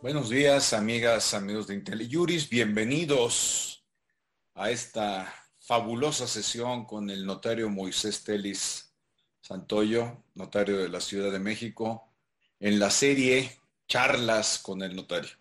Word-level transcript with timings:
Buenos 0.00 0.30
días, 0.30 0.74
amigas, 0.74 1.34
amigos 1.34 1.66
de 1.66 1.74
IntelliJuris. 1.74 2.48
Bienvenidos 2.48 3.84
a 4.54 4.70
esta 4.70 5.34
fabulosa 5.58 6.28
sesión 6.28 6.84
con 6.84 7.10
el 7.10 7.26
notario 7.26 7.68
Moisés 7.68 8.22
Telis 8.22 8.94
Santoyo, 9.40 10.22
notario 10.36 10.78
de 10.78 10.88
la 10.88 11.00
Ciudad 11.00 11.32
de 11.32 11.40
México, 11.40 12.12
en 12.60 12.78
la 12.78 12.90
serie 12.90 13.58
Charlas 13.88 14.60
con 14.60 14.82
el 14.82 14.94
notario. 14.94 15.32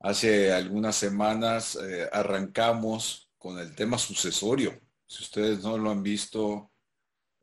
Hace 0.00 0.52
algunas 0.52 0.96
semanas 0.96 1.76
eh, 1.76 2.08
arrancamos 2.12 3.30
con 3.38 3.60
el 3.60 3.76
tema 3.76 3.96
sucesorio. 3.96 4.76
Si 5.06 5.22
ustedes 5.22 5.62
no 5.62 5.78
lo 5.78 5.92
han 5.92 6.02
visto, 6.02 6.72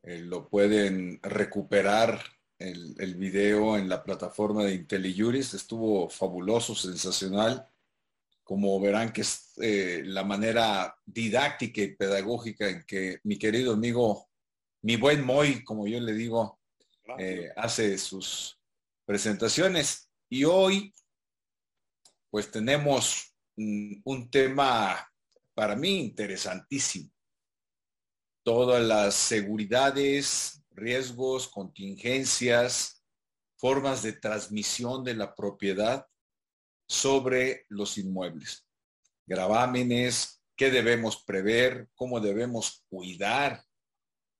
eh, 0.02 0.18
lo 0.18 0.50
pueden 0.50 1.18
recuperar 1.22 2.22
el, 2.60 3.14
video 3.14 3.76
en 3.76 3.88
la 3.88 4.02
plataforma 4.02 4.64
de 4.64 4.74
IntelliJuris. 4.74 5.54
Estuvo 5.54 6.08
fabuloso, 6.08 6.74
sensacional. 6.74 7.66
Como 8.44 8.78
verán 8.80 9.12
que 9.12 9.22
es 9.22 9.52
eh, 9.60 10.02
la 10.04 10.24
manera 10.24 10.94
didáctica 11.06 11.80
y 11.80 11.94
pedagógica 11.96 12.68
en 12.68 12.84
que 12.84 13.20
mi 13.24 13.38
querido 13.38 13.72
amigo, 13.72 14.28
mi 14.82 14.96
buen 14.96 15.24
Moy, 15.24 15.64
como 15.64 15.86
yo 15.86 16.00
le 16.00 16.12
digo, 16.12 16.60
eh, 17.18 17.50
hace 17.56 17.96
sus 17.96 18.58
presentaciones. 19.06 20.10
Y 20.28 20.44
hoy, 20.44 20.92
pues 22.28 22.50
tenemos 22.50 23.34
un 23.56 24.30
tema 24.30 25.10
para 25.54 25.76
mí 25.76 26.00
interesantísimo. 26.00 27.10
Todas 28.42 28.82
las 28.82 29.14
seguridades 29.14 30.59
riesgos, 30.80 31.48
contingencias, 31.48 33.04
formas 33.56 34.02
de 34.02 34.14
transmisión 34.14 35.04
de 35.04 35.14
la 35.14 35.34
propiedad 35.34 36.06
sobre 36.88 37.66
los 37.68 37.98
inmuebles. 37.98 38.66
Gravámenes, 39.26 40.42
qué 40.56 40.70
debemos 40.70 41.22
prever, 41.22 41.88
cómo 41.94 42.20
debemos 42.20 42.84
cuidar 42.88 43.62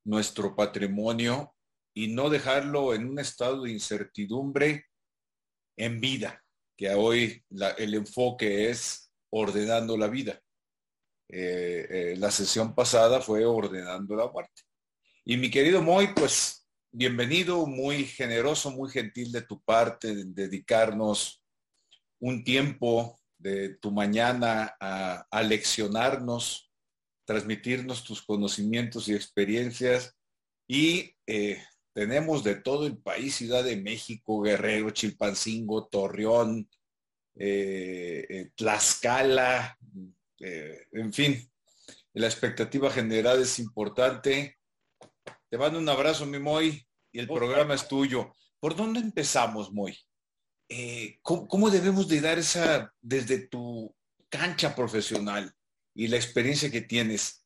nuestro 0.04 0.56
patrimonio 0.56 1.54
y 1.94 2.08
no 2.08 2.30
dejarlo 2.30 2.94
en 2.94 3.08
un 3.08 3.18
estado 3.18 3.62
de 3.62 3.72
incertidumbre 3.72 4.86
en 5.76 6.00
vida, 6.00 6.42
que 6.76 6.90
hoy 6.90 7.44
el 7.78 7.94
enfoque 7.94 8.70
es 8.70 9.12
ordenando 9.30 9.96
la 9.96 10.08
vida. 10.08 10.40
Eh, 11.28 11.86
eh, 11.88 12.16
la 12.16 12.30
sesión 12.30 12.74
pasada 12.74 13.20
fue 13.20 13.44
ordenando 13.44 14.16
la 14.16 14.28
muerte. 14.28 14.62
Y 15.22 15.36
mi 15.36 15.50
querido 15.50 15.82
Moy, 15.82 16.14
pues 16.14 16.66
bienvenido, 16.90 17.66
muy 17.66 18.06
generoso, 18.06 18.70
muy 18.70 18.90
gentil 18.90 19.30
de 19.32 19.42
tu 19.42 19.62
parte, 19.62 20.14
de 20.14 20.24
dedicarnos 20.24 21.42
un 22.20 22.42
tiempo 22.42 23.20
de 23.36 23.76
tu 23.76 23.90
mañana 23.90 24.74
a, 24.80 25.42
leccionarnos, 25.42 26.72
transmitirnos 27.26 28.02
tus 28.02 28.22
conocimientos 28.22 29.08
y 29.08 29.14
experiencias. 29.14 30.16
Y 30.66 31.14
eh, 31.26 31.62
tenemos 31.92 32.42
de 32.42 32.54
todo 32.54 32.86
el 32.86 32.96
país, 32.96 33.34
Ciudad 33.34 33.62
de 33.62 33.76
México, 33.76 34.40
Guerrero, 34.40 34.88
Chilpancingo, 34.90 35.86
Torreón, 35.88 36.66
eh, 37.34 38.26
eh, 38.26 38.50
Tlaxcala, 38.54 39.76
en 40.38 41.12
fin, 41.12 41.50
la 42.14 42.26
expectativa 42.26 42.90
general 42.90 43.42
es 43.42 43.58
importante 43.58 44.59
te 45.50 45.58
mando 45.58 45.80
un 45.80 45.88
abrazo, 45.88 46.24
mi 46.26 46.38
Moy, 46.38 46.86
y 47.12 47.18
el 47.18 47.26
programa 47.26 47.74
es 47.74 47.88
tuyo. 47.88 48.32
¿Por 48.60 48.76
dónde 48.76 49.00
empezamos, 49.00 49.72
Moy? 49.72 49.98
Eh, 50.68 51.18
¿cómo, 51.22 51.70
debemos 51.70 52.06
de 52.06 52.20
dar 52.20 52.38
esa, 52.38 52.94
desde 53.00 53.48
tu 53.48 53.92
cancha 54.28 54.76
profesional 54.76 55.52
y 55.92 56.06
la 56.06 56.16
experiencia 56.16 56.70
que 56.70 56.82
tienes, 56.82 57.44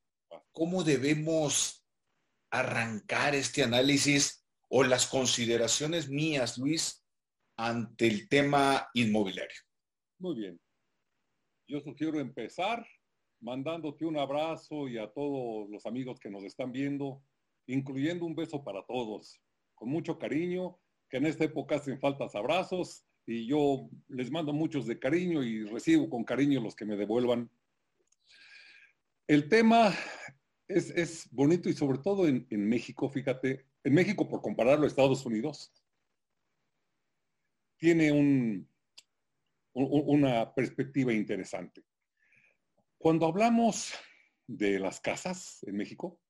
cómo 0.53 0.85
debemos 0.85 1.83
arrancar 2.51 3.35
este 3.35 3.63
análisis 3.63 4.45
o 4.69 4.85
las 4.85 5.07
consideraciones 5.07 6.11
mías, 6.11 6.59
Luis, 6.59 7.03
ante 7.57 8.07
el 8.07 8.29
tema 8.29 8.87
inmobiliario? 8.93 9.61
Muy 10.19 10.37
bien. 10.37 10.61
Yo 11.67 11.81
sugiero 11.81 12.21
empezar 12.21 12.87
mandándote 13.41 14.05
un 14.05 14.19
abrazo 14.19 14.89
y 14.89 14.99
a 14.99 15.11
todos 15.11 15.71
los 15.71 15.87
amigos 15.87 16.21
que 16.21 16.31
nos 16.31 16.45
están 16.45 16.71
viendo, 16.71 17.23
incluyendo 17.67 18.27
un 18.27 18.35
beso 18.35 18.63
para 18.63 18.85
todos, 18.87 19.41
con 19.75 19.89
mucho 19.89 20.19
cariño, 20.19 20.79
que 21.09 21.19
en 21.19 21.27
esta 21.27 21.45
época 21.45 21.77
hacen 21.77 21.99
faltas 22.01 22.35
abrazos 22.35 23.05
y 23.27 23.47
yo 23.47 23.89
les 24.09 24.31
mando 24.31 24.53
muchos 24.53 24.87
de 24.87 24.99
cariño 24.99 25.43
y 25.43 25.65
recibo 25.65 26.09
con 26.11 26.25
cariño 26.25 26.61
los 26.61 26.75
que 26.75 26.85
me 26.85 26.97
devuelvan. 26.97 27.51
El 29.27 29.49
tema 29.49 29.95
es, 30.69 31.29
bonito 31.31 31.69
y 31.69 31.73
sobre 31.73 31.99
todo 31.99 32.27
en, 32.27 32.47
México, 32.51 33.09
fíjate, 33.09 33.67
en 33.83 33.95
México 33.95 34.29
por 34.29 34.43
compararlo 34.43 34.85
a 34.85 34.89
Estados 34.89 35.25
Unidos, 35.25 35.73
tiene 37.79 38.13
un, 38.13 38.69
una 39.73 40.55
perspectiva 40.55 41.13
interesante. 41.13 41.85
Cuando 42.99 43.27
hablamos 43.27 43.93
de 44.47 44.79
las 44.79 45.01
casas 45.01 45.63
en 45.65 45.77
México, 45.77 46.21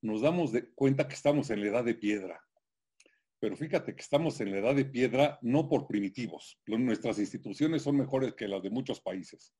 nos 0.00 0.22
damos 0.22 0.52
de 0.52 0.70
cuenta 0.72 1.08
que 1.08 1.14
estamos 1.14 1.50
en 1.50 1.60
la 1.60 1.68
edad 1.68 1.84
de 1.84 1.94
piedra. 1.94 2.40
Pero 3.40 3.56
fíjate 3.56 3.94
que 3.94 4.02
estamos 4.02 4.40
en 4.40 4.50
la 4.50 4.58
edad 4.58 4.74
de 4.74 4.84
piedra 4.84 5.38
no 5.42 5.68
por 5.68 5.86
primitivos. 5.86 6.60
Nuestras 6.66 7.18
instituciones 7.18 7.82
son 7.82 7.96
mejores 7.96 8.34
que 8.34 8.48
las 8.48 8.62
de 8.62 8.70
muchos 8.70 9.00
países. 9.00 9.54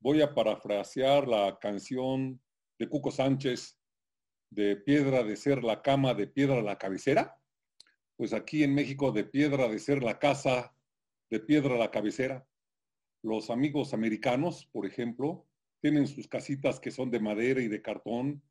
Voy 0.00 0.22
a 0.22 0.34
parafrasear 0.34 1.28
la 1.28 1.58
canción 1.60 2.40
de 2.78 2.88
Cuco 2.88 3.10
Sánchez 3.10 3.78
de 4.50 4.76
piedra 4.76 5.24
de 5.24 5.36
ser 5.36 5.64
la 5.64 5.82
cama, 5.82 6.14
de 6.14 6.26
piedra 6.26 6.62
la 6.62 6.78
cabecera. 6.78 7.36
Pues 8.16 8.32
aquí 8.32 8.62
en 8.62 8.74
México 8.74 9.12
de 9.12 9.24
piedra 9.24 9.68
de 9.68 9.78
ser 9.78 10.02
la 10.02 10.18
casa, 10.18 10.74
de 11.30 11.40
piedra 11.40 11.76
la 11.76 11.90
cabecera. 11.90 12.46
Los 13.22 13.50
amigos 13.50 13.92
americanos, 13.92 14.66
por 14.72 14.86
ejemplo, 14.86 15.46
tienen 15.80 16.06
sus 16.06 16.28
casitas 16.28 16.78
que 16.78 16.90
son 16.90 17.10
de 17.10 17.20
madera 17.20 17.60
y 17.60 17.68
de 17.68 17.82
cartón, 17.82 18.42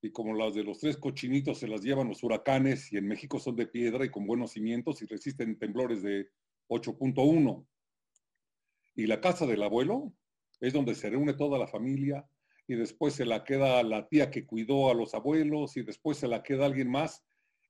y 0.00 0.10
como 0.10 0.34
las 0.34 0.54
de 0.54 0.62
los 0.62 0.78
tres 0.78 0.96
cochinitos 0.96 1.58
se 1.58 1.68
las 1.68 1.82
llevan 1.82 2.08
los 2.08 2.22
huracanes 2.22 2.92
y 2.92 2.98
en 2.98 3.08
México 3.08 3.38
son 3.38 3.56
de 3.56 3.66
piedra 3.66 4.04
y 4.04 4.10
con 4.10 4.26
buenos 4.26 4.52
cimientos 4.52 5.02
y 5.02 5.06
resisten 5.06 5.58
temblores 5.58 6.02
de 6.02 6.28
8.1. 6.68 7.66
Y 8.94 9.06
la 9.06 9.20
casa 9.20 9.46
del 9.46 9.62
abuelo 9.62 10.12
es 10.60 10.72
donde 10.72 10.94
se 10.94 11.10
reúne 11.10 11.34
toda 11.34 11.58
la 11.58 11.66
familia 11.66 12.28
y 12.68 12.74
después 12.74 13.14
se 13.14 13.24
la 13.24 13.44
queda 13.44 13.82
la 13.82 14.06
tía 14.08 14.30
que 14.30 14.46
cuidó 14.46 14.90
a 14.90 14.94
los 14.94 15.14
abuelos 15.14 15.76
y 15.76 15.82
después 15.82 16.18
se 16.18 16.28
la 16.28 16.42
queda 16.42 16.66
alguien 16.66 16.90
más 16.90 17.24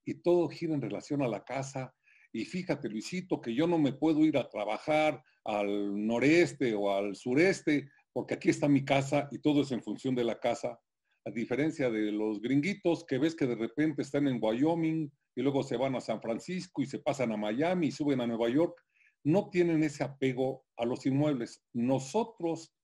y 0.04 0.14
todo 0.14 0.48
gira 0.48 0.74
en 0.74 0.82
relación 0.82 1.22
a 1.22 1.28
la 1.28 1.44
casa. 1.44 1.94
Y 2.32 2.44
fíjate, 2.44 2.88
Luisito, 2.88 3.40
que 3.40 3.54
yo 3.54 3.66
no 3.66 3.78
me 3.78 3.92
puedo 3.92 4.24
ir 4.24 4.36
a 4.36 4.48
trabajar 4.48 5.22
al 5.44 6.06
noreste 6.06 6.74
o 6.74 6.92
al 6.92 7.16
sureste 7.16 7.88
porque 8.12 8.34
aquí 8.34 8.50
está 8.50 8.68
mi 8.68 8.84
casa 8.84 9.28
y 9.30 9.38
todo 9.38 9.62
es 9.62 9.72
en 9.72 9.82
función 9.82 10.14
de 10.14 10.24
la 10.24 10.38
casa 10.38 10.78
a 11.24 11.30
diferencia 11.30 11.90
de 11.90 12.12
los 12.12 12.40
gringuitos 12.40 13.04
que 13.04 13.18
ves 13.18 13.34
que 13.34 13.46
de 13.46 13.54
repente 13.54 14.02
están 14.02 14.28
en 14.28 14.38
Wyoming 14.40 15.10
y 15.34 15.42
luego 15.42 15.62
se 15.62 15.76
van 15.76 15.94
a 15.94 16.00
San 16.00 16.20
Francisco 16.20 16.82
y 16.82 16.86
se 16.86 17.00
pasan 17.00 17.32
a 17.32 17.36
Miami 17.36 17.88
y 17.88 17.92
suben 17.92 18.20
a 18.20 18.26
Nueva 18.26 18.48
York, 18.48 18.80
no 19.24 19.50
tienen 19.50 19.82
ese 19.82 20.04
apego 20.04 20.64
a 20.76 20.84
los 20.84 21.04
inmuebles. 21.06 21.62
Nosotros 21.72 22.74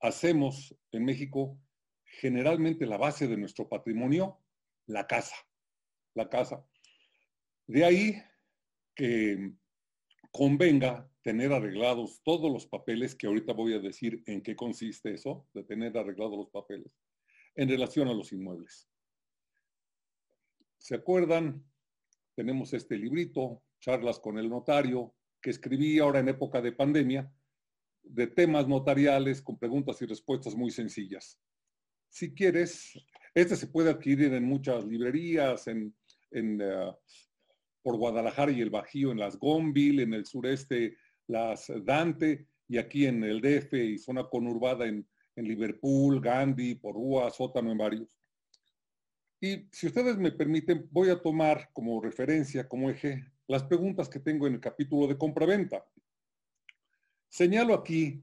hacemos 0.00 0.74
en 0.92 1.04
México 1.04 1.58
generalmente 2.04 2.86
la 2.86 2.96
base 2.96 3.28
de 3.28 3.36
nuestro 3.36 3.68
patrimonio, 3.68 4.40
la 4.86 5.06
casa, 5.06 5.36
la 6.14 6.28
casa. 6.28 6.66
De 7.66 7.84
ahí 7.84 8.22
que 8.94 9.52
convenga 10.30 11.10
tener 11.22 11.52
arreglados 11.52 12.22
todos 12.24 12.50
los 12.50 12.66
papeles, 12.66 13.14
que 13.14 13.26
ahorita 13.26 13.52
voy 13.52 13.74
a 13.74 13.80
decir 13.80 14.22
en 14.26 14.40
qué 14.42 14.54
consiste 14.54 15.12
eso, 15.12 15.46
de 15.52 15.64
tener 15.64 15.98
arreglados 15.98 16.38
los 16.38 16.50
papeles 16.50 16.90
en 17.56 17.68
relación 17.68 18.08
a 18.08 18.14
los 18.14 18.32
inmuebles. 18.32 18.88
¿Se 20.78 20.94
acuerdan? 20.94 21.64
Tenemos 22.34 22.72
este 22.74 22.96
librito, 22.96 23.62
Charlas 23.80 24.20
con 24.20 24.38
el 24.38 24.48
Notario, 24.48 25.14
que 25.40 25.50
escribí 25.50 25.98
ahora 25.98 26.20
en 26.20 26.28
época 26.28 26.60
de 26.60 26.72
pandemia, 26.72 27.32
de 28.02 28.26
temas 28.28 28.68
notariales 28.68 29.42
con 29.42 29.58
preguntas 29.58 30.00
y 30.02 30.06
respuestas 30.06 30.54
muy 30.54 30.70
sencillas. 30.70 31.40
Si 32.08 32.34
quieres, 32.34 32.92
este 33.34 33.56
se 33.56 33.66
puede 33.66 33.90
adquirir 33.90 34.32
en 34.34 34.44
muchas 34.44 34.84
librerías, 34.84 35.66
en, 35.66 35.94
eh, 36.30 36.92
por 37.82 37.96
Guadalajara 37.96 38.52
y 38.52 38.60
el 38.60 38.70
Bajío, 38.70 39.12
en 39.12 39.18
las 39.18 39.38
Gonville, 39.38 40.02
en 40.02 40.14
el 40.14 40.26
sureste, 40.26 40.96
las 41.26 41.70
Dante, 41.84 42.46
y 42.68 42.78
aquí 42.78 43.06
en 43.06 43.22
el 43.24 43.40
DF 43.40 43.72
y 43.74 43.98
zona 43.98 44.28
conurbada 44.28 44.86
en 44.86 45.06
en 45.36 45.46
Liverpool, 45.46 46.20
Gandhi, 46.20 46.74
Porrúa, 46.74 47.30
Sótano, 47.30 47.70
en 47.70 47.78
varios. 47.78 48.18
Y 49.40 49.68
si 49.70 49.86
ustedes 49.86 50.16
me 50.16 50.32
permiten, 50.32 50.88
voy 50.90 51.10
a 51.10 51.20
tomar 51.20 51.70
como 51.72 52.00
referencia, 52.00 52.66
como 52.66 52.90
eje, 52.90 53.30
las 53.46 53.62
preguntas 53.64 54.08
que 54.08 54.18
tengo 54.18 54.46
en 54.46 54.54
el 54.54 54.60
capítulo 54.60 55.06
de 55.06 55.18
compra-venta. 55.18 55.84
Señalo 57.28 57.74
aquí 57.74 58.22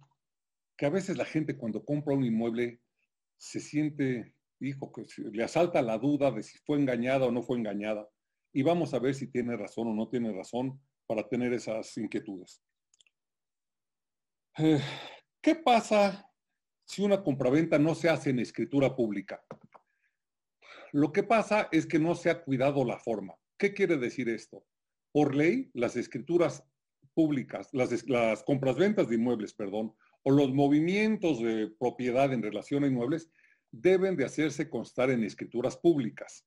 que 0.76 0.86
a 0.88 0.90
veces 0.90 1.16
la 1.18 1.26
gente 1.26 1.56
cuando 1.56 1.86
compra 1.86 2.16
un 2.16 2.26
inmueble 2.26 2.82
se 3.38 3.60
siente, 3.60 4.34
hijo, 4.60 4.92
que 4.92 5.06
le 5.32 5.44
asalta 5.44 5.82
la 5.82 6.00
duda 6.00 6.32
de 6.32 6.42
si 6.42 6.58
fue 6.60 6.80
engañada 6.80 7.28
o 7.28 7.32
no 7.32 7.44
fue 7.44 7.58
engañada. 7.58 8.10
Y 8.52 8.64
vamos 8.64 8.94
a 8.94 9.00
ver 9.00 9.14
si 9.14 9.28
tiene 9.28 9.56
razón 9.56 9.88
o 9.88 9.94
no 9.94 10.10
tiene 10.10 10.32
razón 10.32 10.82
para 11.06 11.28
tener 11.28 11.54
esas 11.54 11.96
inquietudes. 11.98 12.64
Eh, 14.58 14.80
¿Qué 15.42 15.56
pasa 15.56 16.33
si 16.86 17.02
una 17.02 17.24
compraventa 17.24 17.80
no 17.80 17.96
se 17.96 18.10
hace 18.10 18.30
en 18.30 18.40
escritura 18.40 18.96
pública? 18.96 19.44
Lo 20.92 21.12
que 21.12 21.24
pasa 21.24 21.70
es 21.72 21.86
que 21.86 22.00
no 22.00 22.14
se 22.14 22.30
ha 22.30 22.44
cuidado 22.44 22.86
la 22.86 23.00
forma. 23.00 23.34
¿Qué 23.58 23.74
quiere 23.74 23.98
decir 23.98 24.30
esto? 24.30 24.66
Por 25.12 25.36
ley, 25.36 25.72
las 25.74 25.96
escrituras 25.96 26.64
públicas, 27.14 27.70
las, 27.72 28.44
compras-ventas 28.44 29.10
de 29.10 29.16
inmuebles, 29.16 29.54
perdón, 29.54 29.96
o 30.24 30.32
los 30.32 30.54
movimientos 30.54 31.40
de 31.40 31.68
propiedad 31.80 32.32
en 32.34 32.42
relación 32.42 32.84
a 32.84 32.88
inmuebles 32.88 33.30
deben 33.72 34.16
de 34.16 34.26
hacerse 34.26 34.70
constar 34.70 35.10
en 35.10 35.24
escrituras 35.24 35.78
públicas. 35.78 36.46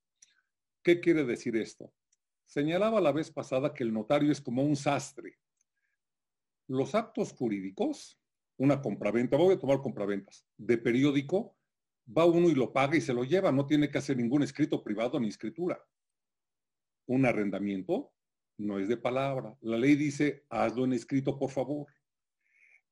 ¿Qué 0.82 1.00
quiere 1.00 1.24
decir 1.24 1.56
esto? 1.56 1.92
Señalaba 2.44 3.00
la 3.00 3.12
vez 3.12 3.30
pasada 3.30 3.74
que 3.74 3.82
el 3.82 3.92
notario 3.92 4.30
es 4.30 4.40
como 4.40 4.62
un 4.62 4.76
sastre. 4.76 5.38
Los 6.68 6.94
actos 6.94 7.32
jurídicos, 7.32 8.18
una 8.58 8.80
compraventa, 8.80 9.36
voy 9.36 9.54
a 9.54 9.58
tomar 9.58 9.80
compraventas, 9.80 10.46
de 10.56 10.78
periódico, 10.78 11.56
va 12.06 12.24
uno 12.24 12.48
y 12.48 12.54
lo 12.54 12.72
paga 12.72 12.96
y 12.96 13.00
se 13.00 13.12
lo 13.12 13.24
lleva, 13.24 13.52
no 13.52 13.66
tiene 13.66 13.90
que 13.90 13.98
hacer 13.98 14.16
ningún 14.16 14.42
escrito 14.42 14.82
privado 14.82 15.18
ni 15.20 15.28
escritura. 15.28 15.82
Un 17.06 17.26
arrendamiento 17.26 18.12
no 18.58 18.78
es 18.78 18.88
de 18.88 18.96
palabra. 18.96 19.56
La 19.60 19.76
ley 19.76 19.96
dice, 19.96 20.44
hazlo 20.48 20.84
en 20.84 20.94
escrito, 20.94 21.38
por 21.38 21.50
favor. 21.50 21.86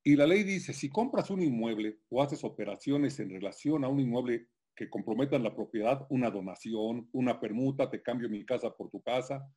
Y 0.02 0.16
la 0.16 0.26
ley 0.26 0.42
dice, 0.42 0.72
si 0.74 0.90
compras 0.90 1.30
un 1.30 1.42
inmueble 1.42 2.00
o 2.10 2.22
haces 2.22 2.44
operaciones 2.44 3.18
en 3.20 3.30
relación 3.30 3.84
a 3.84 3.88
un 3.88 4.00
inmueble 4.00 4.48
que 4.76 4.90
comprometan 4.90 5.42
la 5.42 5.54
propiedad, 5.54 6.06
una 6.10 6.30
donación, 6.30 7.08
una 7.12 7.40
permuta, 7.40 7.88
te 7.88 8.02
cambio 8.02 8.28
mi 8.28 8.44
casa 8.44 8.74
por 8.76 8.90
tu 8.90 9.00
casa, 9.00 9.48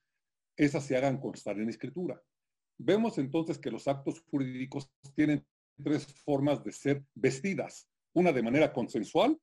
esas 0.56 0.86
se 0.86 0.96
hagan 0.96 1.20
constar 1.20 1.60
en 1.60 1.70
escritura. 1.70 2.22
Vemos 2.78 3.18
entonces 3.18 3.58
que 3.58 3.72
los 3.72 3.88
actos 3.88 4.22
jurídicos 4.30 4.90
tienen 5.16 5.46
tres 5.84 6.06
formas 6.24 6.64
de 6.64 6.72
ser 6.72 7.06
vestidas. 7.16 7.90
Una 8.14 8.32
de 8.32 8.44
manera 8.44 8.74
consensual, 8.74 9.40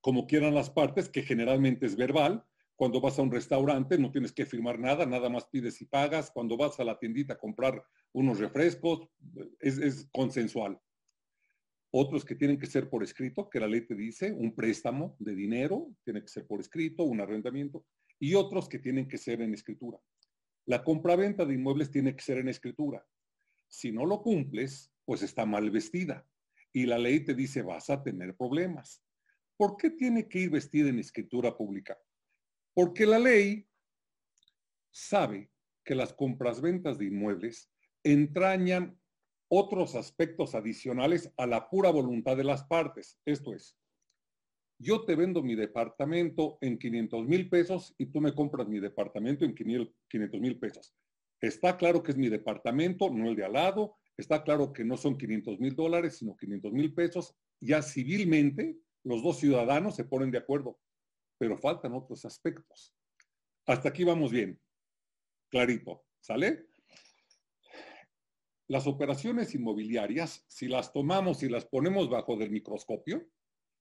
como 0.00 0.26
quieran 0.26 0.54
las 0.54 0.70
partes, 0.70 1.08
que 1.08 1.22
generalmente 1.22 1.86
es 1.86 1.96
verbal. 1.96 2.44
Cuando 2.76 3.00
vas 3.00 3.18
a 3.18 3.22
un 3.22 3.32
restaurante 3.32 3.98
no 3.98 4.12
tienes 4.12 4.32
que 4.32 4.46
firmar 4.46 4.78
nada, 4.78 5.04
nada 5.04 5.28
más 5.28 5.46
pides 5.46 5.80
y 5.80 5.86
pagas. 5.86 6.30
Cuando 6.30 6.56
vas 6.56 6.78
a 6.78 6.84
la 6.84 6.98
tiendita 6.98 7.34
a 7.34 7.38
comprar 7.38 7.82
unos 8.12 8.38
refrescos, 8.38 9.08
es, 9.60 10.08
consensual. 10.12 10.80
Otros 11.90 12.24
que 12.24 12.34
tienen 12.34 12.58
que 12.58 12.66
ser 12.66 12.88
por 12.88 13.02
escrito, 13.02 13.48
que 13.48 13.60
la 13.60 13.66
ley 13.66 13.80
te 13.80 13.94
dice, 13.94 14.30
un 14.32 14.54
préstamo 14.54 15.16
de 15.18 15.34
dinero, 15.34 15.88
tiene 16.04 16.20
que 16.20 16.28
ser 16.28 16.46
por 16.46 16.60
escrito, 16.60 17.02
un 17.04 17.20
arrendamiento, 17.20 17.84
y 18.20 18.34
otros 18.34 18.68
que 18.68 18.78
tienen 18.78 19.08
que 19.08 19.18
ser 19.18 19.40
en 19.40 19.54
escritura. 19.54 19.98
La 20.66 20.84
compraventa 20.84 21.46
de 21.46 21.54
inmuebles 21.54 21.90
tiene 21.90 22.14
que 22.14 22.22
ser 22.22 22.38
en 22.38 22.48
escritura. 22.48 23.04
Si 23.68 23.90
no 23.90 24.04
lo 24.04 24.22
cumples, 24.22 24.92
pues 25.08 25.22
está 25.22 25.46
mal 25.46 25.70
vestida. 25.70 26.28
Y 26.70 26.84
la 26.84 26.98
ley 26.98 27.20
te 27.20 27.32
dice, 27.32 27.62
vas 27.62 27.88
a 27.88 28.02
tener 28.02 28.36
problemas. 28.36 29.02
¿Por 29.56 29.78
qué 29.78 29.88
tiene 29.88 30.28
que 30.28 30.40
ir 30.40 30.50
vestida 30.50 30.90
en 30.90 30.98
escritura 30.98 31.56
pública? 31.56 31.98
Porque 32.74 33.06
la 33.06 33.18
ley 33.18 33.66
sabe 34.90 35.50
que 35.82 35.94
las 35.94 36.12
compras-ventas 36.12 36.98
de 36.98 37.06
inmuebles 37.06 37.72
entrañan 38.04 39.00
otros 39.50 39.94
aspectos 39.94 40.54
adicionales 40.54 41.32
a 41.38 41.46
la 41.46 41.70
pura 41.70 41.88
voluntad 41.90 42.36
de 42.36 42.44
las 42.44 42.64
partes. 42.64 43.18
Esto 43.24 43.54
es, 43.54 43.78
yo 44.78 45.06
te 45.06 45.16
vendo 45.16 45.42
mi 45.42 45.54
departamento 45.54 46.58
en 46.60 46.78
500 46.78 47.26
mil 47.26 47.48
pesos 47.48 47.94
y 47.96 48.12
tú 48.12 48.20
me 48.20 48.34
compras 48.34 48.68
mi 48.68 48.78
departamento 48.78 49.46
en 49.46 49.54
500 49.54 50.38
mil 50.38 50.58
pesos. 50.58 50.94
Está 51.40 51.78
claro 51.78 52.02
que 52.02 52.10
es 52.10 52.18
mi 52.18 52.28
departamento, 52.28 53.08
no 53.08 53.30
el 53.30 53.36
de 53.36 53.46
al 53.46 53.54
lado. 53.54 53.96
Está 54.18 54.42
claro 54.42 54.72
que 54.72 54.84
no 54.84 54.96
son 54.96 55.16
500 55.16 55.60
mil 55.60 55.76
dólares, 55.76 56.18
sino 56.18 56.36
500 56.36 56.72
mil 56.72 56.92
pesos. 56.92 57.36
Ya 57.60 57.80
civilmente 57.80 58.76
los 59.04 59.22
dos 59.22 59.38
ciudadanos 59.38 59.94
se 59.94 60.04
ponen 60.04 60.32
de 60.32 60.38
acuerdo, 60.38 60.78
pero 61.38 61.56
faltan 61.56 61.94
otros 61.94 62.24
aspectos. 62.24 62.94
Hasta 63.66 63.90
aquí 63.90 64.02
vamos 64.02 64.32
bien. 64.32 64.60
Clarito. 65.50 66.04
¿Sale? 66.20 66.66
Las 68.66 68.86
operaciones 68.86 69.54
inmobiliarias, 69.54 70.44
si 70.48 70.66
las 70.66 70.92
tomamos 70.92 71.42
y 71.42 71.48
las 71.48 71.64
ponemos 71.64 72.10
bajo 72.10 72.36
del 72.36 72.50
microscopio, 72.50 73.26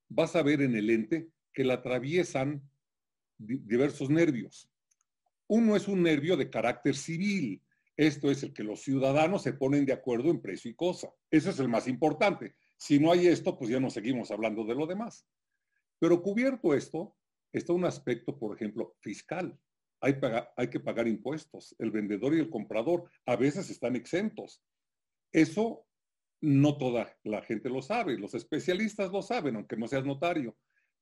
vas 0.08 0.36
a 0.36 0.44
ver 0.44 0.62
en 0.62 0.76
el 0.76 0.90
ente 0.90 1.30
que 1.52 1.64
la 1.64 1.74
atraviesan 1.76 2.62
diversos 3.38 4.10
nervios. 4.10 4.70
Uno 5.48 5.76
es 5.76 5.88
un 5.88 6.04
nervio 6.04 6.38
de 6.38 6.50
carácter 6.50 6.96
civil. 6.96 7.62
Esto 7.98 8.30
es 8.30 8.44
el 8.44 8.54
que 8.54 8.64
los 8.64 8.82
ciudadanos 8.82 9.42
se 9.42 9.54
ponen 9.54 9.86
de 9.86 9.94
acuerdo 9.94 10.30
en 10.30 10.40
precio 10.40 10.70
y 10.70 10.76
cosa. 10.76 11.12
Eso 11.32 11.50
es 11.50 11.60
el 11.60 11.68
más 11.68 11.88
importante. 11.88 12.56
Si 12.78 13.00
no 13.00 13.12
hay 13.12 13.26
esto, 13.26 13.58
pues 13.58 13.72
ya 13.72 13.80
no 13.80 13.90
seguimos 13.90 14.30
hablando 14.30 14.64
de 14.64 14.76
lo 14.76 14.86
demás. 14.86 15.26
Pero 16.00 16.22
cubierto 16.22 16.76
esto, 16.76 17.16
está 17.52 17.74
un 17.74 17.86
aspecto, 17.86 18.38
por 18.38 18.56
ejemplo, 18.56 18.96
fiscal. 19.02 19.60
Hay, 20.00 20.16
hay, 20.56 20.70
que 20.70 20.80
pagar 20.80 21.08
impuestos. 21.08 21.76
El 21.80 21.90
vendedor 21.90 22.36
y 22.36 22.40
el 22.40 22.52
comprador 22.52 23.10
a 23.26 23.36
veces 23.36 23.72
están 23.72 23.96
exentos. 23.96 24.62
Eso 25.34 25.88
no 26.40 26.78
toda 26.78 27.18
la 27.24 27.42
gente 27.42 27.68
lo 27.68 27.82
sabe. 27.82 28.16
Los 28.20 28.36
especialistas 28.36 29.12
lo 29.12 29.24
saben, 29.24 29.56
aunque 29.56 29.76
no 29.76 29.88
seas 29.88 30.06
notario. 30.06 30.56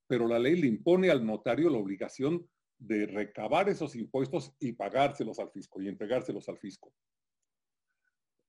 Pero 0.07 0.29
la 0.29 0.39
ley 0.39 0.55
le 0.55 0.67
impone 0.67 1.09
al 1.09 1.25
notario 1.25 1.69
la 1.69 1.77
obligación 1.77 2.47
de 2.77 3.05
recabar 3.05 3.69
esos 3.69 3.95
impuestos 3.95 4.53
y 4.59 4.73
pagárselos 4.73 5.39
al 5.39 5.51
fisco 5.51 5.81
y 5.81 5.87
entregárselos 5.87 6.47
al 6.49 6.57
fisco. 6.57 6.93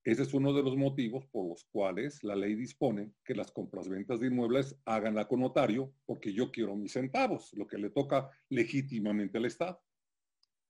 Ese 0.06 0.23
es 0.23 0.34
uno 0.34 0.52
de 0.52 0.62
los 0.62 0.76
motivos 0.76 1.26
por 1.26 1.49
los 1.49 1.64
cuales 1.64 2.23
la 2.23 2.37
ley 2.37 2.55
dispone 2.55 3.12
que 3.25 3.34
las 3.34 3.50
compras-ventas 3.50 4.20
de 4.20 4.28
inmuebles 4.28 4.76
háganla 4.84 5.26
con 5.26 5.40
notario, 5.40 5.93
porque 6.05 6.32
yo 6.32 6.52
quiero 6.52 6.76
mis 6.76 6.93
centavos, 6.93 7.52
lo 7.55 7.67
que 7.67 7.76
le 7.76 7.90
toca 7.90 8.31
legítimamente 8.49 9.38
al 9.38 9.46
Estado. 9.46 9.82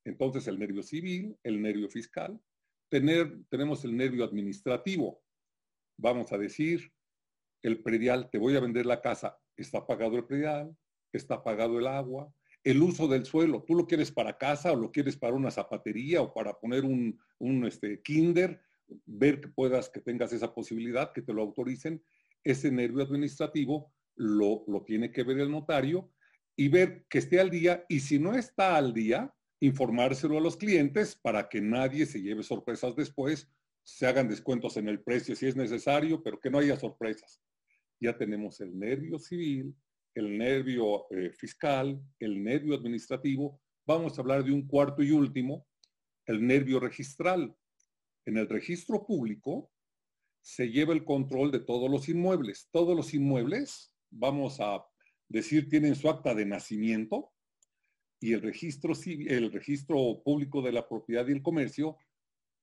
Entonces, 0.07 0.49
el 0.49 0.59
nervio 0.59 0.83
civil, 0.83 1.37
el 1.43 1.61
nervio 1.61 1.91
fiscal, 1.91 2.41
tener, 2.89 3.41
tenemos 3.51 3.85
el 3.85 3.95
nervio 3.95 4.25
administrativo. 4.25 5.21
Vamos 5.99 6.33
a 6.33 6.39
decir, 6.39 6.91
el 7.63 7.83
predial, 7.83 8.31
te 8.31 8.39
voy 8.39 8.57
a 8.57 8.61
vender 8.61 8.87
la 8.87 9.03
casa, 9.03 9.39
está 9.57 9.87
pagado 9.87 10.17
el 10.17 10.25
predial, 10.25 10.75
está 11.13 11.43
pagado 11.43 11.79
el 11.79 11.87
agua, 11.89 12.33
el 12.67 12.83
uso 12.83 13.07
del 13.07 13.25
suelo, 13.25 13.63
tú 13.63 13.77
lo 13.77 13.87
quieres 13.87 14.11
para 14.11 14.37
casa 14.37 14.73
o 14.73 14.77
lo 14.77 14.91
quieres 14.91 15.17
para 15.17 15.35
una 15.35 15.53
zapatería 15.53 16.21
o 16.21 16.35
para 16.35 16.59
poner 16.59 16.85
un, 16.85 17.17
un 17.39 17.65
este, 17.65 18.03
kinder, 18.03 18.61
ver 19.05 19.41
que 19.41 19.47
puedas, 19.47 19.89
que 19.89 20.01
tengas 20.01 20.33
esa 20.33 20.53
posibilidad, 20.53 21.13
que 21.13 21.23
te 21.23 21.33
lo 21.33 21.43
autoricen, 21.43 22.03
ese 22.43 22.73
nervio 22.73 23.05
administrativo 23.05 23.95
lo, 24.17 24.65
lo 24.67 24.83
tiene 24.83 25.13
que 25.13 25.23
ver 25.23 25.39
el 25.39 25.51
notario 25.53 26.11
y 26.57 26.67
ver 26.67 27.07
que 27.09 27.19
esté 27.19 27.39
al 27.39 27.51
día 27.51 27.85
y 27.89 28.01
si 28.01 28.19
no 28.19 28.35
está 28.35 28.77
al 28.77 28.93
día, 28.93 29.33
informárselo 29.61 30.37
a 30.37 30.41
los 30.41 30.57
clientes 30.57 31.15
para 31.15 31.49
que 31.49 31.61
nadie 31.61 32.05
se 32.05 32.21
lleve 32.21 32.43
sorpresas 32.43 32.97
después, 32.97 33.49
se 33.85 34.09
hagan 34.09 34.29
descuentos 34.29 34.77
en 34.77 34.89
el 34.89 35.01
precio 35.01 35.37
si 35.37 35.47
es 35.47 35.55
necesario, 35.55 36.21
pero 36.21 36.41
que 36.41 36.51
no 36.51 36.59
haya 36.59 36.77
sorpresas. 36.77 37.41
Ya 38.01 38.19
tenemos 38.19 38.61
el 38.61 38.77
nervio 38.77 39.21
civil, 39.21 39.73
el 40.17 40.39
nervio 40.39 41.07
eh, 41.11 41.31
fiscal, 41.31 42.03
el 42.19 42.43
nervio 42.43 42.75
administrativo. 42.75 43.61
Vamos 43.87 44.17
a 44.19 44.23
hablar 44.23 44.43
de 44.43 44.51
un 44.51 44.67
cuarto 44.67 45.03
y 45.03 45.11
último, 45.11 45.67
el 46.25 46.45
nervio 46.45 46.81
registral 46.81 47.55
en 48.25 48.39
el 48.39 48.49
registro 48.49 49.07
público 49.07 49.71
se 50.41 50.71
lleva 50.71 50.95
el 50.95 51.05
control 51.05 51.53
de 51.53 51.61
todos 51.61 51.91
los 51.91 52.09
inmuebles. 52.09 52.69
Todos 52.73 52.97
los 52.97 53.13
inmuebles, 53.13 53.95
vamos 54.11 54.59
a 54.61 54.85
decir, 55.29 55.69
tienen 55.69 55.95
su 55.95 56.09
acta 56.09 56.35
de 56.35 56.47
nacimiento 56.47 57.33
y 58.19 58.33
el 58.33 58.41
registro, 58.41 58.95
el 59.07 59.53
registro 59.53 60.23
público 60.25 60.63
de 60.63 60.73
la 60.73 60.89
propiedad 60.89 61.29
y 61.29 61.33
el 61.33 61.43
comercio 61.43 61.99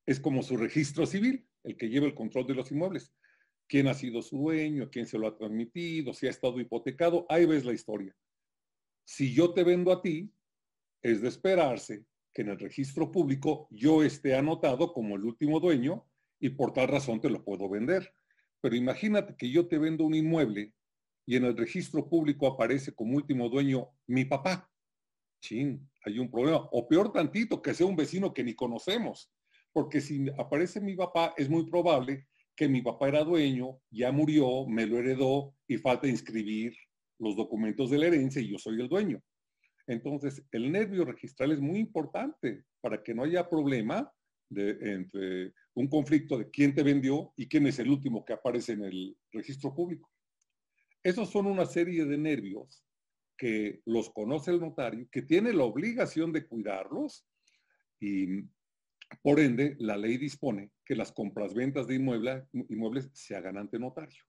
es 0.07 0.19
como 0.19 0.41
su 0.41 0.57
registro 0.57 1.05
civil, 1.05 1.47
el 1.63 1.77
que 1.77 1.87
lleva 1.87 2.07
el 2.07 2.15
control 2.15 2.47
de 2.47 2.55
los 2.55 2.71
inmuebles. 2.71 3.13
¿Quién 3.73 3.87
ha 3.87 3.95
sido 3.95 4.21
su 4.21 4.37
dueño? 4.37 4.87
¿Quién 4.91 5.07
se 5.07 5.17
lo 5.17 5.25
ha 5.25 5.35
transmitido? 5.35 6.13
¿Si 6.13 6.27
ha 6.27 6.29
estado 6.29 6.59
hipotecado? 6.59 7.25
Ahí 7.27 7.47
ves 7.47 7.65
la 7.65 7.73
historia. 7.73 8.15
Si 9.03 9.33
yo 9.33 9.51
te 9.51 9.63
vendo 9.63 9.91
a 9.91 9.99
ti, 9.99 10.31
es 11.01 11.23
de 11.23 11.29
esperarse 11.29 12.05
que 12.31 12.43
en 12.43 12.49
el 12.49 12.59
registro 12.59 13.11
público 13.11 13.67
yo 13.71 14.03
esté 14.03 14.35
anotado 14.35 14.93
como 14.93 15.15
el 15.15 15.23
último 15.23 15.59
dueño 15.59 16.05
y 16.39 16.49
por 16.49 16.71
tal 16.71 16.87
razón 16.87 17.19
te 17.19 17.31
lo 17.31 17.43
puedo 17.43 17.67
vender. 17.67 18.13
Pero 18.61 18.75
imagínate 18.75 19.35
que 19.35 19.49
yo 19.49 19.67
te 19.67 19.79
vendo 19.79 20.03
un 20.03 20.13
inmueble 20.13 20.75
y 21.25 21.35
en 21.35 21.45
el 21.45 21.57
registro 21.57 22.07
público 22.07 22.45
aparece 22.45 22.93
como 22.93 23.15
último 23.15 23.49
dueño 23.49 23.89
mi 24.05 24.23
papá. 24.25 24.71
Chin, 25.41 25.89
hay 26.05 26.19
un 26.19 26.29
problema. 26.29 26.69
O 26.73 26.87
peor 26.87 27.11
tantito, 27.11 27.59
que 27.59 27.73
sea 27.73 27.87
un 27.87 27.95
vecino 27.95 28.35
que 28.35 28.43
ni 28.43 28.53
conocemos. 28.53 29.33
Porque 29.71 29.99
si 29.99 30.29
aparece 30.37 30.79
mi 30.79 30.95
papá, 30.95 31.33
es 31.37 31.49
muy 31.49 31.65
probable 31.65 32.27
que 32.55 32.67
mi 32.67 32.81
papá 32.81 33.07
era 33.07 33.23
dueño, 33.23 33.79
ya 33.89 34.11
murió, 34.11 34.65
me 34.67 34.85
lo 34.85 34.97
heredó 34.97 35.55
y 35.67 35.77
falta 35.77 36.07
inscribir 36.07 36.75
los 37.19 37.35
documentos 37.35 37.89
de 37.89 37.97
la 37.97 38.07
herencia 38.07 38.41
y 38.41 38.49
yo 38.49 38.57
soy 38.57 38.79
el 38.81 38.89
dueño. 38.89 39.21
Entonces, 39.87 40.43
el 40.51 40.71
nervio 40.71 41.05
registral 41.05 41.51
es 41.51 41.59
muy 41.59 41.79
importante 41.79 42.63
para 42.81 43.01
que 43.01 43.13
no 43.13 43.23
haya 43.23 43.49
problema 43.49 44.11
de, 44.49 44.77
entre 44.81 45.53
un 45.73 45.87
conflicto 45.87 46.37
de 46.37 46.49
quién 46.49 46.73
te 46.73 46.83
vendió 46.83 47.33
y 47.35 47.47
quién 47.47 47.67
es 47.67 47.79
el 47.79 47.89
último 47.89 48.23
que 48.23 48.33
aparece 48.33 48.73
en 48.73 48.83
el 48.83 49.17
registro 49.31 49.73
público. 49.73 50.09
Esos 51.01 51.29
son 51.29 51.47
una 51.47 51.65
serie 51.65 52.05
de 52.05 52.17
nervios 52.17 52.85
que 53.37 53.81
los 53.85 54.09
conoce 54.11 54.51
el 54.51 54.59
notario, 54.59 55.07
que 55.11 55.23
tiene 55.23 55.51
la 55.53 55.63
obligación 55.63 56.31
de 56.31 56.47
cuidarlos 56.47 57.25
y 57.99 58.43
por 59.21 59.39
ende 59.39 59.75
la 59.79 59.97
ley 59.97 60.17
dispone 60.17 60.71
que 60.85 60.95
las 60.95 61.11
compras 61.11 61.53
ventas 61.53 61.87
de 61.87 61.95
inmuebles 61.95 63.09
se 63.13 63.35
hagan 63.35 63.57
ante 63.57 63.79
notario. 63.79 64.23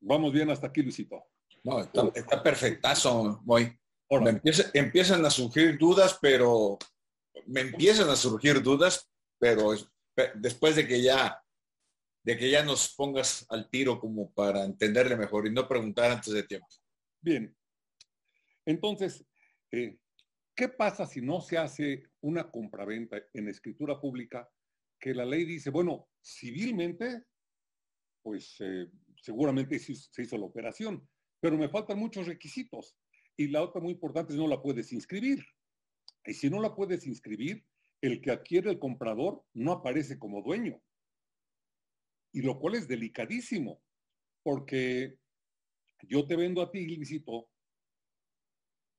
Vamos 0.00 0.32
bien 0.32 0.50
hasta 0.50 0.68
aquí, 0.68 0.82
Luisito. 0.82 1.24
No, 1.64 1.80
está, 1.80 2.42
perfectazo, 2.42 3.40
voy. 3.44 3.76
Me 4.10 4.40
empiezan 4.74 5.24
a 5.24 5.30
surgir 5.30 5.76
dudas, 5.78 6.18
pero 6.20 6.78
me 7.46 7.62
empiezan 7.62 8.08
a 8.08 8.16
surgir 8.16 8.62
dudas, 8.62 9.10
pero 9.38 9.72
después 10.34 10.76
de 10.76 10.86
que 10.86 11.02
ya 11.02 11.42
de 12.22 12.36
que 12.36 12.50
ya 12.50 12.64
nos 12.64 12.92
pongas 12.94 13.46
al 13.48 13.70
tiro 13.70 14.00
como 14.00 14.32
para 14.32 14.64
entenderle 14.64 15.16
mejor 15.16 15.46
y 15.46 15.52
no 15.52 15.68
preguntar 15.68 16.10
antes 16.10 16.34
de 16.34 16.42
tiempo. 16.42 16.66
Bien. 17.20 17.56
Entonces, 18.64 19.24
eh, 19.70 19.96
¿qué 20.56 20.68
pasa 20.70 21.06
si 21.06 21.20
no 21.20 21.40
se 21.40 21.58
hace 21.58 22.04
una 22.22 22.50
compraventa 22.50 23.18
en 23.34 23.48
escritura 23.48 24.00
pública 24.00 24.48
que 24.98 25.14
la 25.14 25.26
ley 25.26 25.44
dice, 25.44 25.70
bueno, 25.70 26.08
civilmente, 26.24 27.24
pues 28.22 28.56
eh, 28.60 28.86
seguramente 29.20 29.78
se 29.78 30.22
hizo 30.22 30.38
la 30.38 30.46
operación, 30.46 31.06
pero 31.38 31.58
me 31.58 31.68
faltan 31.68 31.98
muchos 31.98 32.26
requisitos. 32.26 32.96
Y 33.36 33.48
la 33.48 33.62
otra 33.62 33.82
muy 33.82 33.92
importante 33.92 34.32
es 34.32 34.38
no 34.38 34.48
la 34.48 34.62
puedes 34.62 34.92
inscribir. 34.92 35.44
Y 36.24 36.32
si 36.32 36.48
no 36.48 36.60
la 36.60 36.74
puedes 36.74 37.06
inscribir, 37.06 37.64
el 38.00 38.20
que 38.22 38.30
adquiere 38.30 38.70
el 38.70 38.78
comprador 38.78 39.44
no 39.52 39.72
aparece 39.72 40.18
como 40.18 40.42
dueño. 40.42 40.82
Y 42.32 42.40
lo 42.40 42.58
cual 42.58 42.76
es 42.76 42.88
delicadísimo, 42.88 43.82
porque 44.42 45.18
yo 46.02 46.26
te 46.26 46.36
vendo 46.36 46.62
a 46.62 46.70
ti, 46.70 46.96
Luisito, 46.96 47.50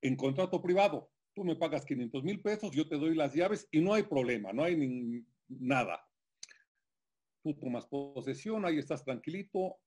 en 0.01 0.15
contrato 0.15 0.61
privado. 0.61 1.11
Tú 1.37 1.43
me 1.43 1.55
pagas 1.55 1.85
500 1.85 2.23
mil 2.23 2.41
pesos, 2.41 2.71
yo 2.71 2.87
te 2.87 2.95
doy 2.95 3.13
las 3.13 3.31
llaves 3.35 3.67
y 3.69 3.79
no 3.79 3.93
hay 3.93 4.01
problema, 4.01 4.51
no 4.53 4.63
hay 4.63 5.23
nada. 5.47 6.03
Tú 7.43 7.53
tomas 7.53 7.85
posesión, 7.85 8.65
ahí 8.65 8.79
estás 8.79 9.05
tranquilito 9.05 9.77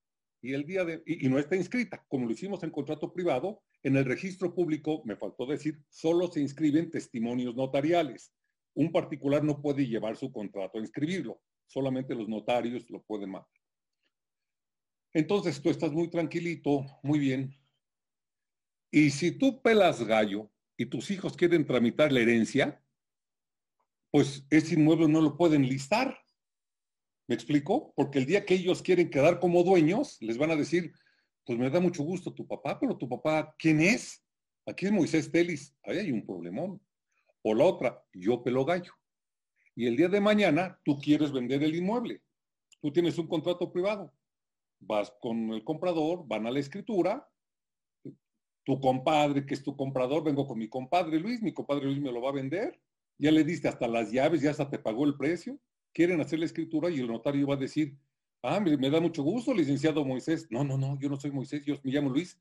y 0.41 0.55
el 0.55 0.65
día 0.65 0.85
de, 0.85 1.03
y, 1.05 1.29
no 1.29 1.41
está 1.41 1.57
inscrita, 1.57 2.07
como 2.07 2.27
lo 2.27 2.31
hicimos 2.31 2.63
en 2.63 2.71
contrato 2.71 3.13
privado, 3.13 3.65
en 3.83 3.97
el 3.97 4.05
registro 4.05 4.55
público, 4.55 5.03
me 5.05 5.17
faltó 5.17 5.45
decir, 5.45 5.83
solo 5.89 6.29
se 6.29 6.41
inscriben 6.41 6.89
testimonios 6.89 7.57
notariales. 7.57 8.33
Un 8.75 8.93
particular 8.93 9.43
no 9.43 9.61
puede 9.61 9.89
llevar 9.89 10.17
su 10.17 10.31
contrato 10.31 10.79
a 10.79 10.83
inscribirlo, 10.83 11.43
solamente 11.67 12.15
los 12.15 12.29
notarios 12.29 12.89
lo 12.91 13.03
pueden 13.03 13.31
mandar. 13.31 13.51
Entonces 15.13 15.61
tú 15.61 15.69
estás 15.69 15.91
muy 15.91 16.09
tranquilito, 16.11 16.87
muy 17.03 17.19
bien. 17.19 17.53
Y 18.93 19.11
si 19.11 19.33
tú 19.33 19.61
pelas 19.61 20.01
gallo 20.05 20.49
y 20.81 20.87
tus 20.87 21.11
hijos 21.11 21.37
quieren 21.37 21.67
tramitar 21.67 22.11
la 22.11 22.21
herencia, 22.21 22.83
pues 24.11 24.47
ese 24.49 24.77
inmueble 24.77 25.09
no 25.09 25.21
lo 25.21 25.37
pueden 25.37 25.69
listar. 25.69 26.19
¿Me 27.29 27.35
explico? 27.35 27.93
Porque 27.95 28.19
el 28.19 28.25
día 28.25 28.47
que 28.47 28.55
ellos 28.55 28.81
quieren 28.81 29.11
quedar 29.11 29.41
como 29.41 29.63
dueños, 29.63 30.17
les 30.23 30.39
van 30.39 30.53
a 30.53 30.57
decir, 30.57 30.91
pues 31.45 31.59
me 31.59 31.69
da 31.69 31.81
mucho 31.81 32.03
gusto 32.03 32.33
tu 32.33 32.47
papá, 32.47 32.81
pero 32.81 32.97
tu 32.97 33.07
papá, 33.11 33.55
¿quién 33.59 33.83
es? 33.83 34.25
Aquí 34.65 34.87
es 34.87 34.93
Moisés 34.93 35.31
Telis, 35.31 35.77
ahí 35.83 35.99
hay 35.99 36.13
un 36.13 36.25
problemón. 36.25 36.81
O 37.43 37.55
la 37.55 37.65
otra, 37.65 38.03
yo 38.15 38.43
pelo 38.43 38.65
gallo. 38.65 38.95
Y 39.77 39.87
el 39.87 39.99
día 39.99 40.09
de 40.09 40.23
mañana 40.23 40.81
tú 40.83 40.99
quieres 40.99 41.31
vender 41.31 41.63
el 41.63 41.77
inmueble. 41.77 42.23
Tú 42.81 42.91
tienes 42.91 43.19
un 43.19 43.27
contrato 43.27 43.71
privado. 43.71 44.15
Vas 44.79 45.13
con 45.21 45.53
el 45.53 45.63
comprador, 45.63 46.27
van 46.27 46.47
a 46.47 46.51
la 46.51 46.59
escritura. 46.59 47.30
Tu 48.71 48.79
compadre, 48.79 49.45
que 49.45 49.55
es 49.55 49.65
tu 49.65 49.75
comprador, 49.75 50.23
vengo 50.23 50.47
con 50.47 50.57
mi 50.57 50.69
compadre 50.69 51.19
Luis, 51.19 51.43
mi 51.43 51.53
compadre 51.53 51.87
Luis 51.87 52.01
me 52.01 52.13
lo 52.13 52.23
va 52.23 52.29
a 52.29 52.35
vender. 52.35 52.81
Ya 53.19 53.33
le 53.33 53.43
diste 53.43 53.67
hasta 53.67 53.89
las 53.89 54.13
llaves, 54.13 54.43
ya 54.43 54.53
hasta 54.53 54.71
te 54.71 54.79
pagó 54.79 55.05
el 55.05 55.17
precio 55.17 55.59
quieren 55.93 56.21
hacer 56.21 56.39
la 56.39 56.45
escritura 56.45 56.91
y 56.91 57.01
el 57.01 57.09
notario 57.09 57.47
va 57.47 57.55
a 57.55 57.59
decir, 57.59 57.97
ah, 58.43 58.61
me, 58.61 58.91
da 58.91 59.01
mucho 59.01 59.23
gusto, 59.23 59.53
licenciado 59.53 60.05
Moisés. 60.05 60.47
No, 60.51 60.65
no, 60.65 60.79
no, 60.79 60.99
yo 61.01 61.09
no 61.09 61.17
soy 61.17 61.31
Moisés, 61.31 61.65
yo 61.65 61.75
me 61.83 61.93
llamo 61.93 62.11
Luis. 62.11 62.39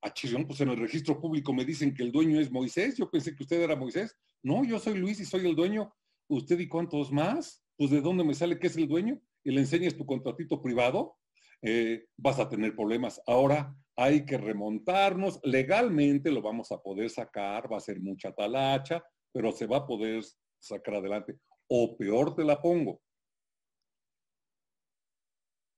Ah, 0.00 0.12
chirrión, 0.12 0.46
pues 0.46 0.60
en 0.60 0.68
el 0.68 0.76
registro 0.76 1.20
público 1.20 1.52
me 1.52 1.64
dicen 1.64 1.94
que 1.94 2.02
el 2.02 2.12
dueño 2.12 2.38
es 2.38 2.50
Moisés, 2.50 2.96
yo 2.96 3.10
pensé 3.10 3.34
que 3.34 3.42
usted 3.42 3.60
era 3.60 3.74
Moisés. 3.74 4.16
No, 4.42 4.64
yo 4.64 4.78
soy 4.78 4.94
Luis 4.94 5.18
y 5.20 5.24
soy 5.24 5.46
el 5.46 5.56
dueño. 5.56 5.92
¿Usted 6.28 6.58
y 6.58 6.68
cuántos 6.68 7.10
más? 7.10 7.62
Pues 7.76 7.90
de 7.90 8.00
dónde 8.00 8.24
me 8.24 8.34
sale 8.34 8.58
que 8.58 8.68
es 8.68 8.76
el 8.76 8.86
dueño 8.86 9.20
y 9.42 9.50
le 9.50 9.60
enseñas 9.60 9.96
tu 9.96 10.06
contratito 10.06 10.62
privado, 10.62 11.16
eh, 11.62 12.06
vas 12.16 12.38
a 12.38 12.48
tener 12.48 12.74
problemas. 12.74 13.20
Ahora 13.26 13.74
hay 13.96 14.24
que 14.24 14.36
remontarnos, 14.36 15.40
legalmente 15.44 16.30
lo 16.30 16.42
vamos 16.42 16.72
a 16.72 16.82
poder 16.82 17.10
sacar, 17.10 17.72
va 17.72 17.76
a 17.76 17.80
ser 17.80 18.00
mucha 18.00 18.32
talacha, 18.32 19.02
pero 19.32 19.52
se 19.52 19.66
va 19.66 19.78
a 19.78 19.86
poder 19.86 20.22
sacar 20.58 20.96
adelante. 20.96 21.38
O 21.68 21.96
peor 21.96 22.34
te 22.34 22.44
la 22.44 22.60
pongo. 22.60 23.00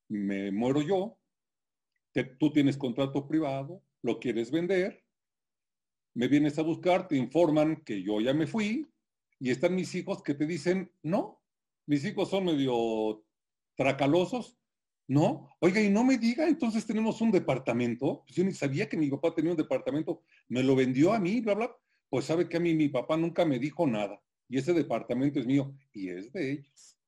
Me 0.09 0.51
muero 0.51 0.83
yo, 0.83 1.19
tú 2.39 2.53
tienes 2.53 2.77
contrato 2.77 3.27
privado, 3.27 3.83
lo 4.03 4.19
quieres 4.19 4.51
vender, 4.51 5.05
me 6.15 6.29
vienes 6.29 6.59
a 6.59 6.63
buscar, 6.63 7.09
te 7.09 7.17
informan 7.17 7.83
que 7.85 8.03
yo 8.03 8.21
ya 8.21 8.33
me 8.33 8.47
fui 8.47 8.87
y 9.39 9.51
están 9.51 9.75
mis 9.75 9.95
hijos 9.95 10.23
que 10.23 10.35
te 10.35 10.47
dicen, 10.47 10.91
no, 11.03 11.43
mis 11.87 12.05
hijos 12.05 12.31
son 12.31 12.47
medio 12.47 13.25
tracalosos, 13.77 14.57
no, 15.09 15.49
oiga, 15.61 15.81
y 15.81 15.89
no 15.89 16.03
me 16.03 16.19
diga, 16.19 16.49
entonces 16.49 16.85
tenemos 16.85 17.21
un 17.21 17.31
departamento, 17.31 18.23
pues 18.27 18.37
yo 18.37 18.45
ni 18.45 18.53
sabía 18.53 18.89
que 18.89 18.97
mi 18.97 19.09
papá 19.09 19.35
tenía 19.35 19.53
un 19.53 19.57
departamento, 19.57 20.23
me 20.49 20.63
lo 20.63 20.75
vendió 20.75 21.13
a 21.13 21.21
mí, 21.21 21.41
bla, 21.41 21.55
bla, 21.55 21.77
pues 22.09 22.25
sabe 22.25 22.49
que 22.49 22.57
a 22.57 22.61
mí 22.61 22.75
mi 22.75 22.89
papá 22.89 23.17
nunca 23.17 23.45
me 23.45 23.59
dijo 23.59 23.87
nada 23.87 24.21
y 24.49 24.59
ese 24.59 24.73
departamento 24.73 25.41
es 25.41 25.47
mío 25.47 25.75
y 25.93 26.11
es 26.11 26.33
de 26.33 26.53
ellos. 26.53 26.99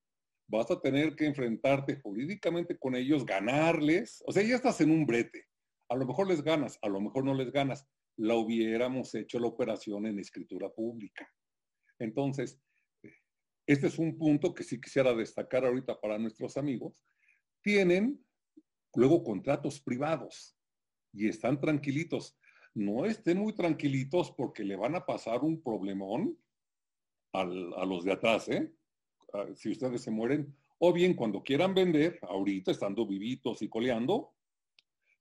Vas 0.46 0.70
a 0.70 0.80
tener 0.80 1.14
que 1.14 1.26
enfrentarte 1.26 2.00
jurídicamente 2.00 2.78
con 2.78 2.96
ellos, 2.96 3.26
ganarles. 3.26 4.22
O 4.26 4.32
sea, 4.32 4.42
ya 4.42 4.56
estás 4.56 4.80
en 4.80 4.90
un 4.90 5.04
brete. 5.04 5.44
A 5.88 5.94
lo 5.94 6.06
mejor 6.06 6.26
les 6.26 6.42
ganas, 6.42 6.78
a 6.82 6.88
lo 6.88 7.00
mejor 7.00 7.24
no 7.24 7.34
les 7.34 7.52
ganas. 7.52 7.86
La 8.16 8.34
hubiéramos 8.34 9.14
hecho 9.14 9.38
la 9.38 9.46
operación 9.46 10.06
en 10.06 10.18
escritura 10.18 10.70
pública. 10.70 11.30
Entonces, 11.98 12.58
este 13.66 13.86
es 13.88 13.98
un 13.98 14.16
punto 14.16 14.54
que 14.54 14.64
sí 14.64 14.80
quisiera 14.80 15.14
destacar 15.14 15.66
ahorita 15.66 16.00
para 16.00 16.18
nuestros 16.18 16.56
amigos. 16.56 16.94
Tienen 17.62 18.24
luego 18.94 19.22
contratos 19.22 19.80
privados 19.80 20.56
y 21.12 21.28
están 21.28 21.60
tranquilitos. 21.60 22.36
No 22.74 23.04
estén 23.04 23.38
muy 23.38 23.54
tranquilitos 23.54 24.30
porque 24.30 24.64
le 24.64 24.76
van 24.76 24.94
a 24.94 25.04
pasar 25.04 25.40
un 25.42 25.62
problemón 25.62 26.38
a 27.32 27.44
los 27.44 28.04
de 28.04 28.12
atrás, 28.12 28.48
¿eh? 28.48 28.72
Ah, 29.34 29.46
si 29.54 29.70
ustedes 29.70 30.00
se 30.02 30.10
mueren, 30.10 30.56
o 30.78 30.92
bien 30.92 31.14
cuando 31.14 31.42
quieran 31.42 31.74
vender, 31.74 32.18
ahorita 32.22 32.70
estando 32.70 33.06
vivitos 33.06 33.60
y 33.62 33.68
coleando, 33.68 34.32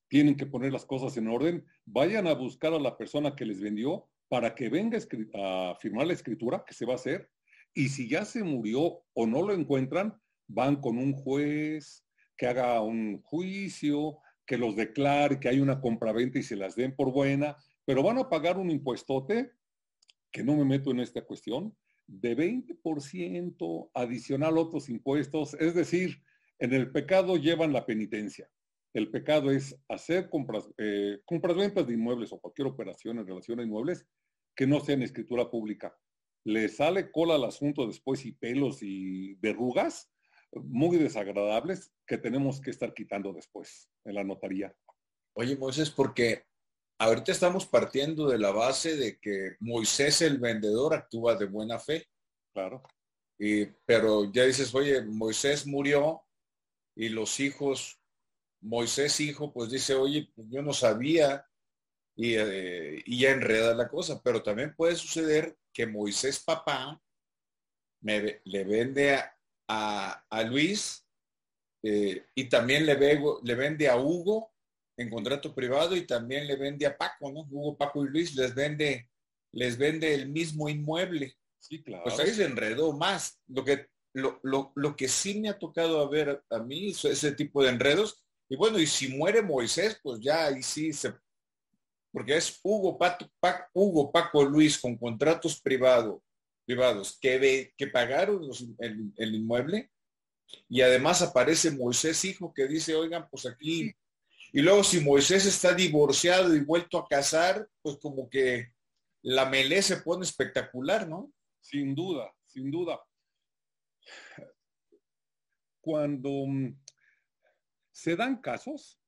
tienen 0.08 0.38
que 0.38 0.46
poner 0.46 0.72
las 0.72 0.86
cosas 0.86 1.18
en 1.18 1.28
orden, 1.28 1.66
vayan 1.86 2.28
a 2.28 2.34
buscar 2.34 2.74
a 2.74 2.80
la 2.80 2.98
persona 2.98 3.36
que 3.36 3.46
les 3.46 3.60
vendió 3.60 4.08
para 4.30 4.56
que 4.56 4.70
venga 4.70 4.98
a 5.36 5.76
firmar 5.80 6.08
la 6.08 6.14
escritura 6.14 6.64
que 6.66 6.74
se 6.74 6.86
va 6.86 6.94
a 6.94 6.96
hacer, 6.96 7.30
y 7.74 7.90
si 7.90 8.08
ya 8.08 8.24
se 8.24 8.44
murió 8.44 9.04
o 9.14 9.28
no 9.28 9.42
lo 9.42 9.54
encuentran, 9.54 10.20
van 10.48 10.78
con 10.78 10.98
un 10.98 11.14
juez 11.14 12.07
que 12.38 12.48
haga 12.48 12.82
un 12.82 13.22
juicio, 13.24 14.20
que 14.46 14.58
los 14.58 14.76
declare, 14.76 15.40
que 15.40 15.50
hay 15.50 15.60
una 15.60 15.82
compraventa 15.82 16.40
y 16.40 16.44
se 16.44 16.56
las 16.56 16.76
den 16.76 16.96
por 16.96 17.12
buena, 17.12 17.58
pero 17.86 18.04
van 18.04 18.18
a 18.18 18.30
pagar 18.30 18.58
un 18.58 18.72
impuestote, 18.72 19.52
que 20.32 20.44
no 20.44 20.56
me 20.56 20.66
meto 20.66 20.92
en 20.92 21.00
esta 21.00 21.22
cuestión, 21.24 21.76
de 22.08 22.38
20% 22.38 23.92
adicional 23.94 24.58
otros 24.58 24.90
impuestos, 24.90 25.56
es 25.56 25.76
decir, 25.76 26.22
en 26.60 26.74
el 26.74 26.92
pecado 26.92 27.36
llevan 27.38 27.74
la 27.74 27.86
penitencia. 27.86 28.50
El 28.94 29.12
pecado 29.12 29.52
es 29.52 29.78
hacer 29.90 30.30
compras, 30.30 30.70
eh, 30.78 31.20
compras 31.26 31.56
ventas 31.56 31.86
de 31.86 31.94
inmuebles 31.94 32.32
o 32.32 32.40
cualquier 32.40 32.68
operación 32.68 33.20
en 33.20 33.28
relación 33.28 33.60
a 33.60 33.64
inmuebles 33.64 34.08
que 34.56 34.66
no 34.66 34.80
sea 34.80 34.96
en 34.96 35.04
escritura 35.04 35.52
pública. 35.52 35.96
Le 36.46 36.70
sale 36.70 37.12
cola 37.12 37.36
al 37.36 37.44
asunto 37.44 37.86
después 37.86 38.26
y 38.26 38.32
pelos 38.32 38.82
y 38.82 39.36
verrugas 39.36 40.10
muy 40.54 40.98
desagradables 40.98 41.92
que 42.06 42.18
tenemos 42.18 42.62
que 42.62 42.72
estar 42.72 42.94
quitando 42.94 43.34
después 43.34 43.90
en 44.06 44.16
la 44.16 44.24
notaría. 44.24 44.76
Oye, 45.34 45.56
Moisés, 45.56 45.90
porque 45.92 46.46
ahorita 47.00 47.32
estamos 47.32 47.66
partiendo 47.66 48.28
de 48.28 48.40
la 48.40 48.52
base 48.52 48.96
de 48.96 49.20
que 49.20 49.56
Moisés 49.60 50.22
el 50.22 50.40
vendedor 50.40 50.94
actúa 50.94 51.36
de 51.36 51.46
buena 51.46 51.80
fe. 51.80 52.08
Claro. 52.54 52.82
Y, 53.40 53.66
pero 53.86 54.32
ya 54.32 54.46
dices, 54.46 54.74
oye, 54.74 55.04
Moisés 55.04 55.68
murió, 55.68 56.24
y 56.98 57.10
los 57.10 57.40
hijos, 57.40 58.02
Moisés 58.60 59.20
hijo, 59.20 59.54
pues 59.54 59.70
dice, 59.70 59.94
oye, 59.94 60.32
pues 60.36 60.48
yo 60.50 60.64
no 60.64 60.74
sabía 60.74 61.46
y, 62.16 62.34
eh, 62.36 63.04
y, 63.06 63.20
ya 63.20 63.30
enreda 63.30 63.76
la 63.76 63.88
cosa, 63.88 64.20
pero 64.24 64.42
también 64.42 64.76
puede 64.76 64.96
suceder 64.96 65.56
que 65.72 65.86
Moisés 65.86 66.44
papá 66.44 67.00
me, 68.02 68.42
le 68.44 68.64
vende 68.64 69.14
a, 69.14 69.37
a, 69.68 70.44
Luis 70.48 71.06
eh, 71.84 72.26
y 72.36 72.46
también 72.46 72.86
le, 72.86 72.96
le 72.96 73.56
vende 73.56 73.90
a 73.90 73.98
Hugo 73.98 74.52
en 74.98 75.10
contrato 75.10 75.54
privado 75.54 75.96
y 75.96 76.08
también 76.08 76.48
le 76.48 76.56
vende 76.56 76.86
a 76.86 76.98
Paco, 76.98 77.32
¿no? 77.32 77.48
Hugo, 77.52 77.78
Paco 77.78 78.04
y 78.04 78.10
Luis 78.10 78.36
les 78.36 78.56
vende, 78.56 79.10
les 79.52 79.78
vende 79.78 80.14
el 80.14 80.30
mismo 80.30 80.70
inmueble. 80.70 81.36
Sí, 81.60 81.84
claro. 81.84 82.04
Pues 82.04 82.20
ahí 82.20 82.32
se 82.32 82.46
enredó 82.46 82.94
más. 82.94 83.40
Lo 83.48 83.64
que, 83.64 83.88
lo, 84.14 84.40
lo, 84.44 84.72
lo 84.76 84.96
que 84.96 85.08
sí 85.08 85.40
me 85.40 85.50
ha 85.50 85.60
tocado 85.60 86.02
a 86.02 86.10
ver 86.10 86.44
a 86.50 86.60
mí 86.60 86.90
es 86.90 87.06
ese 87.06 87.32
tipo 87.34 87.64
de 87.64 87.70
enredos. 87.70 88.24
Y 88.50 88.56
bueno, 88.56 88.80
y 88.80 88.88
si 88.88 89.10
muere 89.10 89.42
Moisés, 89.42 90.00
pues 90.02 90.20
ya 90.20 90.46
ahí 90.46 90.64
sí 90.64 90.94
se 90.94 91.14
porque 92.12 92.36
es 92.36 92.60
Hugo, 92.64 92.98
Paco, 92.98 93.26
Hugo, 93.74 94.12
Paco 94.12 94.44
Luis 94.44 94.80
con 94.80 94.98
contratos 94.98 95.62
privados 95.62 96.20
privados 96.68 97.18
que, 97.22 97.74
que 97.78 97.88
pagaron 97.88 98.42
el, 98.80 99.14
el, 99.16 99.36
inmueble 99.36 99.90
y 100.68 100.82
además 100.82 101.22
aparece 101.22 101.72
Moisés 101.72 102.26
hijo 102.26 102.54
que 102.54 102.68
dice, 102.68 102.94
oigan, 102.94 103.28
pues 103.30 103.46
aquí. 103.46 103.96
Y 104.52 104.62
luego 104.62 104.84
si 104.84 105.00
Moisés 105.00 105.46
está 105.46 105.74
divorciado 105.74 106.54
y 106.54 106.60
vuelto 106.60 106.98
a 106.98 107.08
casar, 107.08 107.70
pues 107.82 107.98
como 107.98 108.30
que 108.30 108.74
la 109.22 109.46
melé 109.50 109.82
se 109.82 109.98
pone 109.98 110.26
espectacular, 110.26 111.08
¿no? 111.08 111.32
Sin 111.62 111.96
duda, 111.96 112.34
sin 112.46 112.70
duda. 112.70 113.02
Cuando 115.80 116.30
mm, 116.48 116.78
se 117.92 118.18
dan 118.18 118.42
casos, 118.42 119.00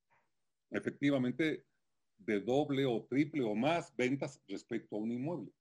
efectivamente, 0.71 1.65
de 2.17 2.39
doble 2.39 2.85
o 2.85 3.05
triple 3.09 3.43
o 3.43 3.53
más 3.53 3.93
ventas 3.97 4.41
respecto 4.47 4.95
a 4.95 4.99
un 4.99 5.11
inmueble. 5.11 5.51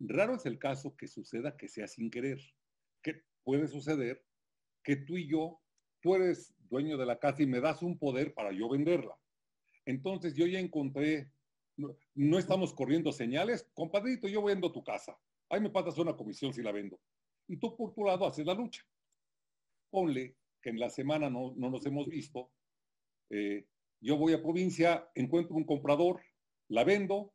Raro 0.00 0.34
es 0.34 0.46
el 0.46 0.58
caso 0.58 0.96
que 0.96 1.06
suceda 1.06 1.56
que 1.56 1.68
sea 1.68 1.86
sin 1.86 2.10
querer. 2.10 2.40
Que 3.02 3.22
puede 3.44 3.68
suceder 3.68 4.24
que 4.82 4.96
tú 4.96 5.16
y 5.16 5.28
yo, 5.28 5.60
tú 6.00 6.14
eres 6.14 6.54
dueño 6.70 6.96
de 6.96 7.06
la 7.06 7.18
casa 7.18 7.42
y 7.42 7.46
me 7.46 7.60
das 7.60 7.82
un 7.82 7.98
poder 7.98 8.32
para 8.34 8.52
yo 8.52 8.68
venderla. 8.68 9.16
Entonces 9.84 10.34
yo 10.34 10.46
ya 10.46 10.58
encontré, 10.58 11.30
no, 11.76 12.38
estamos 12.38 12.72
corriendo 12.72 13.12
señales, 13.12 13.68
compadrito, 13.74 14.28
yo 14.28 14.42
vendo 14.42 14.72
tu 14.72 14.82
casa. 14.82 15.18
Ahí 15.48 15.60
me 15.60 15.70
pasas 15.70 15.98
una 15.98 16.16
comisión 16.16 16.54
si 16.54 16.62
la 16.62 16.72
vendo. 16.72 17.00
Y 17.46 17.58
tú 17.58 17.76
por 17.76 17.92
tu 17.92 18.04
lado 18.04 18.26
haces 18.26 18.46
la 18.46 18.54
lucha. 18.54 18.82
Ponle 19.90 20.36
que 20.62 20.70
en 20.70 20.78
la 20.78 20.88
semana 20.90 21.28
no, 21.28 21.52
no 21.56 21.70
nos 21.70 21.84
hemos 21.86 22.08
visto, 22.08 22.52
eh, 23.30 23.66
yo 24.00 24.16
voy 24.16 24.32
a 24.32 24.42
provincia, 24.42 25.10
encuentro 25.14 25.56
un 25.56 25.64
comprador, 25.64 26.22
la 26.68 26.84
vendo, 26.84 27.34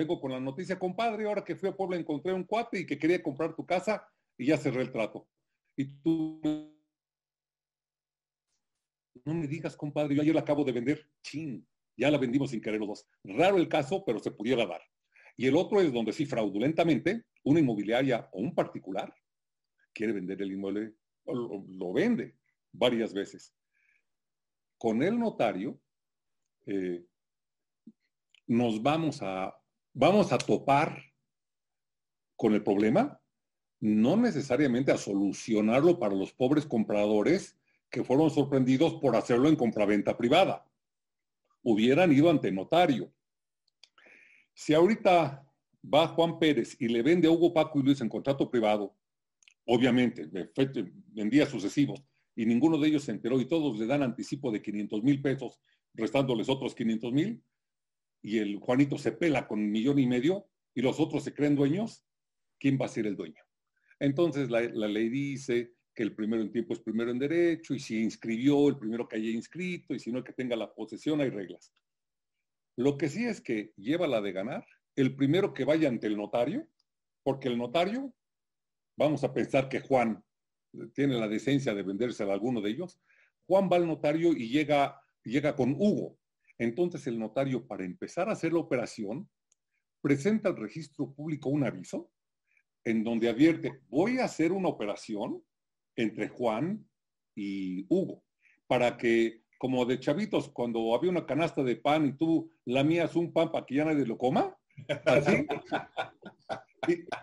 vengo 0.00 0.18
con 0.18 0.32
la 0.32 0.40
noticia, 0.40 0.78
compadre, 0.78 1.26
ahora 1.26 1.44
que 1.44 1.56
fui 1.56 1.68
a 1.68 1.76
Puebla 1.76 1.96
encontré 1.96 2.32
un 2.32 2.44
cuate 2.44 2.80
y 2.80 2.86
que 2.86 2.98
quería 2.98 3.22
comprar 3.22 3.54
tu 3.54 3.66
casa 3.66 4.02
y 4.38 4.46
ya 4.46 4.56
cerré 4.56 4.80
el 4.80 4.90
trato. 4.90 5.28
Y 5.76 5.84
tú 6.00 6.40
no 9.26 9.34
me 9.34 9.46
digas, 9.46 9.76
compadre, 9.76 10.14
yo 10.14 10.22
ayer 10.22 10.34
la 10.34 10.40
acabo 10.40 10.64
de 10.64 10.72
vender. 10.72 11.06
Chin, 11.22 11.66
ya 11.96 12.10
la 12.10 12.16
vendimos 12.16 12.50
sin 12.50 12.62
querer 12.62 12.80
los 12.80 12.88
dos. 12.88 13.08
Raro 13.24 13.58
el 13.58 13.68
caso, 13.68 14.02
pero 14.04 14.18
se 14.18 14.30
pudiera 14.30 14.64
dar. 14.64 14.80
Y 15.36 15.46
el 15.46 15.54
otro 15.54 15.82
es 15.82 15.92
donde 15.92 16.12
sí, 16.12 16.24
fraudulentamente, 16.24 17.26
una 17.44 17.60
inmobiliaria 17.60 18.28
o 18.32 18.40
un 18.40 18.54
particular 18.54 19.14
quiere 19.92 20.14
vender 20.14 20.40
el 20.40 20.52
inmueble, 20.52 20.94
lo, 21.26 21.92
vende 21.92 22.36
varias 22.72 23.12
veces. 23.12 23.54
Con 24.78 25.02
el 25.02 25.18
notario, 25.18 25.78
eh, 26.64 27.04
nos 28.46 28.82
vamos 28.82 29.20
a, 29.20 29.59
vamos 29.92 30.32
a 30.32 30.38
topar 30.38 31.02
con 32.36 32.54
el 32.54 32.62
problema, 32.62 33.20
no 33.80 34.16
necesariamente 34.16 34.92
a 34.92 34.98
solucionarlo 34.98 35.98
para 35.98 36.14
los 36.14 36.32
pobres 36.32 36.66
compradores 36.66 37.56
que 37.90 38.04
fueron 38.04 38.30
sorprendidos 38.30 38.94
por 38.94 39.16
hacerlo 39.16 39.48
en 39.48 39.56
compraventa 39.56 40.16
privada. 40.16 40.66
Hubieran 41.62 42.12
ido 42.12 42.30
ante 42.30 42.52
notario. 42.52 43.12
Si 44.54 44.74
ahorita 44.74 45.46
va 45.82 46.08
Juan 46.08 46.38
Pérez 46.38 46.76
y 46.78 46.88
le 46.88 47.02
vende 47.02 47.28
a 47.28 47.30
Hugo 47.30 47.52
Paco 47.52 47.80
y 47.80 47.82
Luis 47.82 48.00
en 48.00 48.08
contrato 48.08 48.50
privado, 48.50 48.96
obviamente, 49.64 50.28
en 51.16 51.30
días 51.30 51.48
sucesivos, 51.48 52.02
y 52.36 52.46
ninguno 52.46 52.78
de 52.78 52.88
ellos 52.88 53.04
se 53.04 53.12
enteró 53.12 53.40
y 53.40 53.46
todos 53.46 53.78
le 53.78 53.86
dan 53.86 54.02
anticipo 54.02 54.50
de 54.50 54.62
500 54.62 55.02
mil 55.02 55.20
pesos 55.20 55.60
restándoles 55.94 56.48
otros 56.48 56.74
500 56.74 57.12
mil, 57.12 57.42
y 58.22 58.38
el 58.38 58.58
Juanito 58.58 58.98
se 58.98 59.12
pela 59.12 59.46
con 59.46 59.60
un 59.60 59.70
millón 59.70 59.98
y 59.98 60.06
medio, 60.06 60.46
y 60.74 60.82
los 60.82 61.00
otros 61.00 61.24
se 61.24 61.34
creen 61.34 61.56
dueños, 61.56 62.04
¿quién 62.58 62.78
va 62.80 62.86
a 62.86 62.88
ser 62.88 63.06
el 63.06 63.16
dueño? 63.16 63.42
Entonces 63.98 64.50
la, 64.50 64.60
ley 64.60 65.08
dice 65.08 65.74
que 65.94 66.02
el 66.02 66.14
primero 66.14 66.42
en 66.42 66.52
tiempo 66.52 66.74
es 66.74 66.80
primero 66.80 67.10
en 67.10 67.18
derecho, 67.18 67.74
y 67.74 67.80
si 67.80 68.02
inscribió, 68.02 68.68
el 68.68 68.78
primero 68.78 69.08
que 69.08 69.16
haya 69.16 69.30
inscrito, 69.30 69.94
y 69.94 69.98
si 69.98 70.12
no, 70.12 70.18
el 70.18 70.24
que 70.24 70.32
tenga 70.32 70.56
la 70.56 70.72
posesión, 70.72 71.20
hay 71.20 71.30
reglas. 71.30 71.72
Lo 72.76 72.96
que 72.96 73.08
sí 73.08 73.24
es 73.24 73.40
que 73.40 73.72
lleva 73.76 74.06
la 74.06 74.20
de 74.20 74.32
ganar 74.32 74.64
el 74.96 75.14
primero 75.16 75.54
que 75.54 75.64
vaya 75.64 75.88
ante 75.88 76.06
el 76.06 76.16
notario, 76.16 76.66
porque 77.22 77.48
el 77.48 77.58
notario, 77.58 78.12
vamos 78.96 79.24
a 79.24 79.32
pensar 79.32 79.68
que 79.68 79.80
Juan 79.80 80.22
tiene 80.94 81.18
la 81.18 81.28
decencia 81.28 81.74
de 81.74 81.82
venderse 81.82 82.22
a 82.22 82.32
alguno 82.32 82.60
de 82.60 82.70
ellos, 82.70 83.00
Juan 83.46 83.68
va 83.70 83.76
al 83.76 83.86
notario 83.86 84.32
y 84.32 84.48
llega 84.48 85.00
llega 85.24 85.54
con 85.54 85.72
Hugo. 85.72 86.18
Entonces 86.60 87.06
el 87.06 87.18
notario, 87.18 87.66
para 87.66 87.86
empezar 87.86 88.28
a 88.28 88.32
hacer 88.32 88.52
la 88.52 88.58
operación, 88.58 89.26
presenta 90.02 90.50
al 90.50 90.58
registro 90.58 91.10
público 91.10 91.48
un 91.48 91.64
aviso 91.64 92.10
en 92.84 93.02
donde 93.02 93.30
advierte, 93.30 93.80
voy 93.88 94.18
a 94.18 94.26
hacer 94.26 94.52
una 94.52 94.68
operación 94.68 95.42
entre 95.96 96.28
Juan 96.28 96.86
y 97.34 97.86
Hugo, 97.88 98.24
para 98.66 98.98
que, 98.98 99.42
como 99.58 99.86
de 99.86 100.00
chavitos, 100.00 100.50
cuando 100.50 100.94
había 100.94 101.10
una 101.10 101.24
canasta 101.24 101.62
de 101.62 101.76
pan 101.76 102.06
y 102.06 102.12
tú 102.12 102.50
lamías 102.66 103.16
un 103.16 103.32
pan 103.32 103.50
para 103.50 103.64
que 103.64 103.76
ya 103.76 103.86
nadie 103.86 104.04
lo 104.04 104.18
coma, 104.18 104.54
así, 105.06 105.46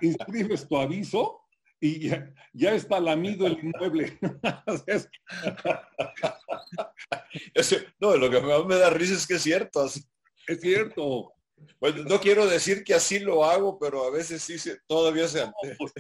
inscribes 0.02 0.68
tu 0.68 0.78
aviso 0.78 1.42
y 1.80 2.10
ya, 2.54 2.74
está 2.74 3.00
lamido 3.00 3.46
el 3.46 3.60
inmueble. 3.60 4.18
no, 8.00 8.18
lo 8.18 8.30
que 8.30 8.42
me 8.66 8.76
da 8.76 8.90
risa 8.90 9.14
es 9.14 9.28
que 9.28 9.36
es 9.36 9.44
cierto. 9.44 9.86
Es 9.86 10.62
cierto. 10.62 11.34
Bueno, 11.80 12.04
no 12.04 12.20
quiero 12.20 12.48
decir 12.48 12.84
que 12.84 12.94
así 12.94 13.20
lo 13.20 13.46
hago, 13.46 13.80
pero 13.80 14.06
a 14.06 14.12
veces 14.12 14.42
sí 14.42 14.58
se, 14.58 14.80
todavía 14.88 15.28
se... 15.28 15.46
Pues, 15.78 15.94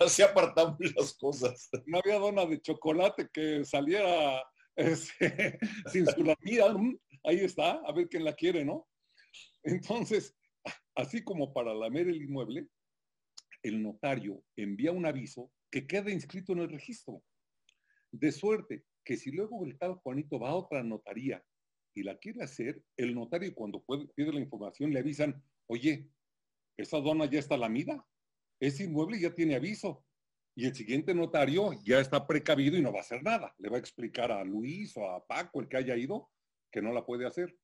así, 0.00 0.22
apartamos 0.22 0.78
las 0.96 1.14
cosas. 1.14 1.68
No 1.86 1.98
había 1.98 2.18
dona 2.18 2.46
de 2.46 2.60
chocolate 2.60 3.28
que 3.32 3.64
saliera 3.64 4.42
este, 4.76 5.58
sin 5.92 6.06
su 6.06 6.24
lamida. 6.24 6.74
Ahí 7.24 7.40
está, 7.40 7.80
a 7.84 7.92
ver 7.92 8.08
quién 8.08 8.24
la 8.24 8.34
quiere, 8.34 8.64
¿no? 8.64 8.86
Entonces, 9.62 10.34
así 10.94 11.22
como 11.22 11.52
para 11.52 11.74
lamer 11.74 12.08
el 12.08 12.22
inmueble, 12.22 12.66
el 13.62 13.82
notario 13.82 14.42
envía 14.56 14.92
un 14.92 15.06
aviso 15.06 15.52
que 15.70 15.86
queda 15.86 16.10
inscrito 16.10 16.52
en 16.52 16.60
el 16.60 16.70
registro. 16.70 17.22
De 18.12 18.32
suerte 18.32 18.84
que 19.04 19.16
si 19.16 19.30
luego 19.30 19.64
el 19.64 19.78
tal 19.78 19.94
Juanito 19.96 20.38
va 20.38 20.50
a 20.50 20.56
otra 20.56 20.82
notaría 20.82 21.44
y 21.94 22.02
la 22.02 22.18
quiere 22.18 22.42
hacer, 22.42 22.82
el 22.96 23.14
notario 23.14 23.54
cuando 23.54 23.82
puede, 23.82 24.06
pide 24.14 24.32
la 24.32 24.40
información 24.40 24.92
le 24.92 25.00
avisan, 25.00 25.42
oye, 25.66 26.08
esa 26.76 26.98
dona 26.98 27.26
ya 27.26 27.38
está 27.38 27.56
lamida, 27.56 28.04
ese 28.60 28.84
inmueble 28.84 29.20
ya 29.20 29.34
tiene 29.34 29.54
aviso. 29.54 30.04
Y 30.56 30.66
el 30.66 30.74
siguiente 30.74 31.14
notario 31.14 31.72
ya 31.84 32.00
está 32.00 32.26
precavido 32.26 32.76
y 32.76 32.82
no 32.82 32.92
va 32.92 32.98
a 32.98 33.02
hacer 33.02 33.22
nada. 33.22 33.54
Le 33.58 33.68
va 33.68 33.76
a 33.76 33.80
explicar 33.80 34.32
a 34.32 34.44
Luis 34.44 34.96
o 34.96 35.08
a 35.08 35.24
Paco, 35.26 35.60
el 35.60 35.68
que 35.68 35.76
haya 35.76 35.96
ido, 35.96 36.28
que 36.70 36.82
no 36.82 36.92
la 36.92 37.06
puede 37.06 37.26
hacer. 37.26 37.56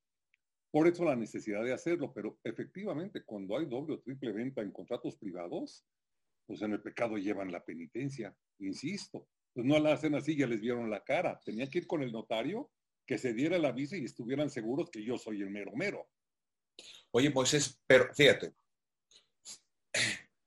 Por 0.77 0.87
eso 0.87 1.07
la 1.07 1.17
necesidad 1.17 1.65
de 1.65 1.73
hacerlo, 1.73 2.13
pero 2.13 2.39
efectivamente 2.45 3.25
cuando 3.25 3.57
hay 3.57 3.65
doble 3.65 3.95
o 3.95 4.01
triple 4.01 4.31
venta 4.31 4.61
en 4.61 4.73
contratos 4.73 5.17
privados, 5.17 5.87
pues 6.45 6.61
en 6.61 6.73
el 6.73 6.83
pecado 6.83 7.17
llevan 7.17 7.51
la 7.51 7.65
penitencia, 7.65 8.37
insisto. 8.59 9.27
Pues 9.55 9.65
no 9.65 9.79
la 9.79 9.95
hacen 9.95 10.15
así, 10.15 10.37
ya 10.37 10.47
les 10.47 10.61
vieron 10.61 10.91
la 10.91 11.03
cara. 11.03 11.41
Tenían 11.43 11.71
que 11.71 11.79
ir 11.79 11.87
con 11.87 12.03
el 12.03 12.13
notario 12.13 12.71
que 13.07 13.17
se 13.17 13.33
diera 13.33 13.57
el 13.57 13.65
aviso 13.65 13.97
y 13.97 14.05
estuvieran 14.05 14.51
seguros 14.51 14.91
que 14.91 15.03
yo 15.03 15.17
soy 15.17 15.41
el 15.41 15.49
mero 15.49 15.73
mero. 15.75 16.11
Oye, 17.11 17.31
Moisés, 17.31 17.81
pero 17.87 18.13
fíjate, 18.13 18.53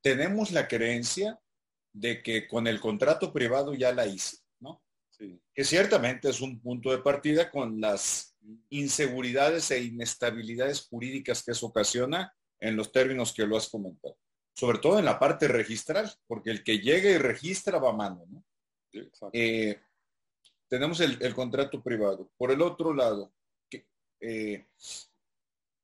tenemos 0.00 0.52
la 0.52 0.68
creencia 0.68 1.40
de 1.92 2.22
que 2.22 2.46
con 2.46 2.68
el 2.68 2.78
contrato 2.78 3.32
privado 3.32 3.74
ya 3.74 3.92
la 3.92 4.06
hice, 4.06 4.36
¿no? 4.60 4.80
Sí. 5.08 5.42
Que 5.52 5.64
ciertamente 5.64 6.30
es 6.30 6.40
un 6.40 6.60
punto 6.60 6.92
de 6.92 6.98
partida 6.98 7.50
con 7.50 7.80
las 7.80 8.29
inseguridades 8.70 9.70
e 9.70 9.82
inestabilidades 9.82 10.86
jurídicas 10.88 11.42
que 11.42 11.52
eso 11.52 11.66
ocasiona 11.66 12.34
en 12.58 12.76
los 12.76 12.92
términos 12.92 13.32
que 13.32 13.46
lo 13.46 13.56
has 13.56 13.68
comentado. 13.68 14.16
Sobre 14.54 14.78
todo 14.78 14.98
en 14.98 15.04
la 15.04 15.18
parte 15.18 15.48
registral, 15.48 16.12
porque 16.26 16.50
el 16.50 16.62
que 16.62 16.78
llega 16.78 17.10
y 17.10 17.18
registra 17.18 17.78
va 17.78 17.90
a 17.90 17.96
mano, 17.96 18.26
¿no? 18.28 18.44
Eh, 19.32 19.80
tenemos 20.68 21.00
el, 21.00 21.34
contrato 21.34 21.82
privado. 21.82 22.30
Por 22.36 22.50
el 22.50 22.62
otro 22.62 22.94
lado, 22.94 23.32
eh, 24.20 24.66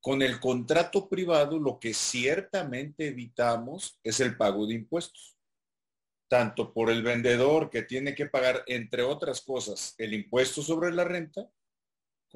con 0.01 0.23
el 0.23 0.38
contrato 0.38 1.09
privado 1.09 1.59
lo 1.59 1.81
que 1.81 1.92
ciertamente 1.92 3.09
evitamos 3.09 3.99
es 4.05 4.21
el 4.21 4.37
pago 4.37 4.66
de 4.66 4.75
impuestos, 4.75 5.37
tanto 6.29 6.73
por 6.73 6.90
el 6.90 7.03
vendedor 7.03 7.71
que 7.71 7.83
tiene 7.83 8.14
que 8.14 8.27
pagar, 8.27 8.62
entre 8.66 9.03
otras 9.03 9.40
cosas, 9.40 9.95
el 9.99 10.14
impuesto 10.14 10.62
sobre 10.62 10.92
la 10.92 11.05
renta, 11.05 11.51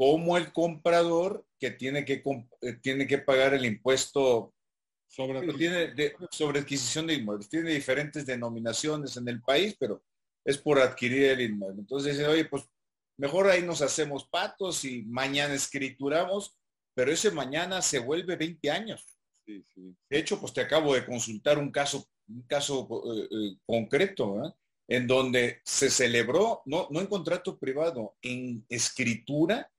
como 0.01 0.39
el 0.39 0.51
comprador 0.51 1.45
que 1.59 1.73
tiene 1.73 2.07
que, 2.07 2.23
eh, 2.63 2.73
tiene 2.81 3.07
que 3.07 3.19
pagar 3.19 3.53
el 3.53 3.67
impuesto 3.67 4.55
sobre, 5.07 5.47
tiene 5.53 5.93
sobre 6.31 6.61
adquisición 6.61 7.07
de 7.07 7.13
inmuebles. 7.13 7.51
Tiene 7.51 7.71
diferentes 7.73 8.25
denominaciones 8.25 9.19
en 9.19 9.29
el 9.29 9.43
país, 9.43 9.77
pero 9.79 10.03
es 10.43 10.57
por 10.57 10.79
adquirir 10.79 11.25
el 11.25 11.43
inmueble. 11.43 11.81
Entonces 11.81 12.17
dice, 12.17 12.27
oye, 12.27 12.47
pues 12.47 12.65
mejor 13.19 13.49
ahí 13.49 13.61
nos 13.61 13.83
hacemos 13.83 14.27
patos 14.27 14.87
y 14.87 15.03
mañana 15.03 15.53
escrituramos, 15.53 16.57
pero 16.95 17.13
ese 17.13 17.31
mañana 17.31 17.83
se 17.83 17.99
vuelve 17.99 18.37
20 18.37 18.71
años. 18.71 19.19
De 19.45 20.19
hecho, 20.19 20.41
pues 20.41 20.55
te 20.55 20.63
acabo 20.63 20.95
de 20.95 21.05
consultar 21.05 21.59
un 21.59 21.71
caso, 21.71 22.09
un 22.27 22.41
caso 22.45 22.89
eh, 23.05 23.29
eh, 23.31 23.57
concreto, 23.67 24.57
en 24.89 25.07
donde 25.07 25.61
se 25.63 25.91
celebró, 25.91 26.63
no, 26.65 26.89
no 26.91 27.01
en 27.01 27.07
contrato 27.07 27.59
privado, 27.59 28.17
en 28.23 28.65
escritura, 28.71 29.71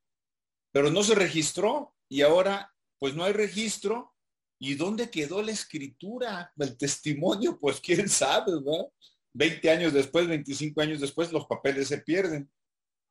pero 0.72 0.90
no 0.90 1.04
se 1.04 1.16
registró 1.16 1.94
y 2.10 2.22
ahora 2.22 2.74
pues 3.00 3.16
no 3.16 3.24
hay 3.24 3.34
registro. 3.34 4.14
¿Y 4.60 4.76
dónde 4.76 5.10
quedó 5.10 5.42
la 5.42 5.52
escritura? 5.52 6.54
El 6.56 6.78
testimonio, 6.78 7.58
pues 7.60 7.82
quién 7.82 8.08
sabe, 8.08 8.52
¿no? 8.64 8.94
20 9.34 9.70
años 9.72 9.94
después, 9.94 10.28
25 10.28 10.82
años 10.82 11.02
después, 11.02 11.32
los 11.32 11.48
papeles 11.48 11.88
se 11.88 12.00
pierden. 12.00 12.50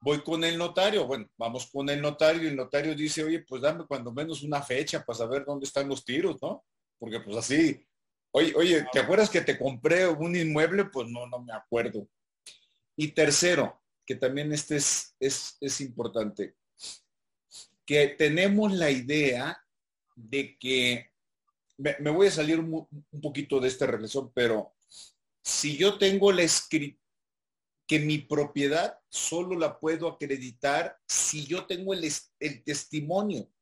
Voy 0.02 0.22
con 0.22 0.44
el 0.44 0.56
notario, 0.56 1.06
bueno, 1.06 1.28
vamos 1.36 1.68
con 1.70 1.88
el 1.90 2.00
notario 2.00 2.44
y 2.44 2.46
el 2.46 2.56
notario 2.56 2.94
dice, 2.94 3.24
oye, 3.24 3.40
pues 3.40 3.62
dame 3.62 3.84
cuando 3.86 4.12
menos 4.12 4.42
una 4.42 4.62
fecha 4.62 5.04
para 5.04 5.18
saber 5.18 5.44
dónde 5.44 5.66
están 5.66 5.88
los 5.88 6.04
tiros, 6.04 6.40
¿no? 6.40 6.64
Porque 6.98 7.20
pues 7.20 7.36
así, 7.36 7.84
oye, 8.30 8.54
oye, 8.56 8.86
¿te 8.92 9.00
acuerdas 9.00 9.28
que 9.28 9.40
te 9.40 9.58
compré 9.58 10.06
un 10.06 10.36
inmueble? 10.36 10.86
Pues 10.86 11.08
no, 11.08 11.26
no 11.26 11.40
me 11.40 11.52
acuerdo. 11.52 12.08
Y 12.96 13.08
tercero, 13.08 13.82
que 14.06 14.14
también 14.14 14.52
este 14.52 14.76
es, 14.76 15.14
es, 15.18 15.56
es 15.60 15.80
importante, 15.80 16.54
que 17.90 18.06
tenemos 18.06 18.72
la 18.72 18.88
idea 18.88 19.60
de 20.14 20.56
que, 20.58 21.10
me, 21.76 22.10
voy 22.12 22.28
a 22.28 22.30
salir 22.30 22.60
un, 22.60 22.86
poquito 23.20 23.58
de 23.58 23.66
esta 23.66 23.84
relación, 23.84 24.30
pero 24.32 24.76
si 25.42 25.76
yo 25.76 25.98
tengo 25.98 26.30
la 26.30 26.42
escritura, 26.42 27.02
que 27.88 27.98
mi 27.98 28.18
propiedad 28.18 28.96
solo 29.08 29.58
la 29.58 29.80
puedo 29.80 30.06
acreditar 30.06 30.96
si 31.08 31.44
yo 31.46 31.66
tengo 31.66 31.92
el, 31.92 32.08
testimonio. 32.64 33.52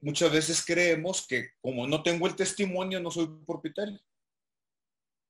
Muchas 0.00 0.30
veces 0.30 0.64
creemos 0.64 1.26
que 1.26 1.50
como 1.60 1.88
no 1.88 2.04
tengo 2.04 2.28
el 2.28 2.36
testimonio 2.36 3.00
no 3.00 3.10
soy 3.10 3.28
propietario. 3.44 3.98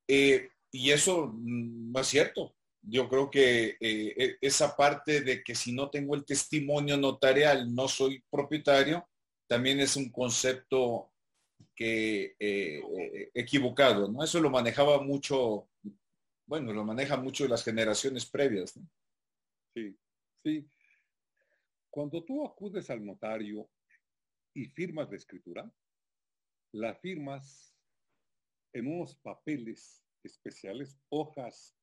Eh, 0.06 0.50
y 0.70 0.90
eso 0.90 1.32
no 1.34 1.98
es 1.98 2.06
cierto. 2.08 2.54
Yo 2.88 3.08
creo 3.08 3.28
que 3.28 3.76
eh, 3.80 4.14
e, 4.16 4.38
esa 4.40 4.76
parte 4.76 5.20
de 5.20 5.42
que 5.42 5.56
si 5.56 5.72
no 5.72 5.90
tengo 5.90 6.14
el 6.14 6.24
testimonio 6.24 6.96
notarial 6.96 7.74
no 7.74 7.88
soy 7.88 8.22
propietario, 8.30 9.08
también 9.48 9.80
es 9.80 9.96
un 9.96 10.10
concepto 10.10 11.10
que 11.74 12.36
eh, 12.38 12.80
eh, 12.80 13.30
equivocado, 13.34 14.08
¿no? 14.08 14.22
Eso 14.22 14.40
lo 14.40 14.50
manejaba 14.50 15.02
mucho, 15.02 15.68
bueno, 16.46 16.72
lo 16.72 16.84
maneja 16.84 17.16
mucho 17.16 17.46
las 17.48 17.64
generaciones 17.64 18.24
previas, 18.24 18.78
Sí, 19.74 19.94
sí. 20.42 20.66
Cuando 21.90 22.24
tú 22.24 22.46
acudes 22.46 22.88
al 22.88 23.04
notario 23.04 23.68
y 24.54 24.64
firmas 24.64 25.10
la 25.10 25.16
escritura, 25.16 25.70
la 26.72 26.94
firmas 26.94 27.74
en 28.72 28.86
unos 28.86 29.14
papeles 29.16 30.02
especiales, 30.22 30.98
hojas 31.10 31.75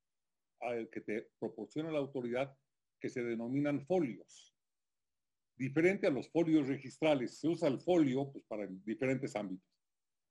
que 0.91 1.01
te 1.01 1.29
proporciona 1.39 1.91
la 1.91 1.99
autoridad 1.99 2.55
que 2.99 3.09
se 3.09 3.23
denominan 3.23 3.85
folios. 3.85 4.55
Diferente 5.55 6.07
a 6.07 6.09
los 6.09 6.29
folios 6.29 6.67
registrales, 6.67 7.39
se 7.39 7.47
usa 7.47 7.67
el 7.67 7.79
folio 7.79 8.31
pues, 8.31 8.43
para 8.45 8.67
diferentes 8.67 9.35
ámbitos. 9.35 9.69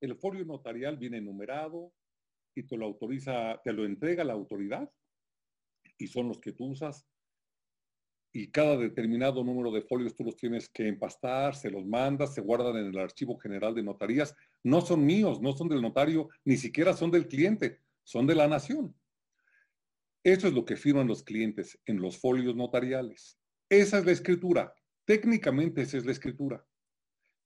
El 0.01 0.17
folio 0.17 0.45
notarial 0.45 0.97
viene 0.97 1.21
numerado 1.21 1.93
y 2.55 2.65
te 2.65 2.77
lo 2.77 2.87
autoriza, 2.87 3.61
te 3.63 3.73
lo 3.73 3.85
entrega 3.85 4.25
la 4.25 4.33
autoridad 4.33 4.91
y 5.97 6.07
son 6.09 6.29
los 6.29 6.41
que 6.41 6.53
tú 6.53 6.67
usas. 6.67 7.07
Y 8.35 8.51
cada 8.51 8.79
determinado 8.79 9.45
número 9.45 9.71
de 9.71 9.83
folios 9.83 10.17
tú 10.17 10.25
los 10.25 10.37
tienes 10.37 10.69
que 10.71 10.89
empastar, 10.89 11.55
se 11.55 11.71
los 11.71 11.85
mandas, 11.85 12.35
se 12.35 12.41
guardan 12.41 12.77
en 12.79 12.87
el 12.87 12.99
archivo 12.99 13.37
general 13.39 13.75
de 13.75 13.83
notarías. 13.83 14.35
No 14.65 14.81
son 14.81 15.05
míos, 15.05 15.41
no 15.41 15.53
son 15.53 15.69
del 15.69 15.83
notario, 15.83 16.31
ni 16.45 16.57
siquiera 16.57 16.95
son 16.95 17.11
del 17.11 17.29
cliente, 17.29 17.81
son 18.03 18.27
de 18.27 18.35
la 18.35 18.49
nación. 18.49 18.95
Eso 20.25 20.47
es 20.47 20.55
lo 20.55 20.65
que 20.65 20.77
firman 20.77 21.09
los 21.09 21.25
clientes 21.25 21.79
en 21.87 22.01
los 22.01 22.19
folios 22.19 22.55
notariales. 22.55 23.39
Esa 23.69 23.99
es 23.99 24.07
la 24.07 24.13
escritura. 24.13 24.75
Técnicamente 25.05 25.83
esa 25.83 25.99
es 25.99 26.07
la 26.07 26.13
escritura. 26.13 26.65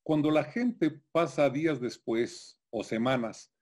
Cuando 0.03 0.31
la 0.31 0.45
gente 0.45 1.01
pasa 1.11 1.49
días 1.49 1.81
después 1.81 2.61
o 2.71 2.85
semanas, 2.85 3.53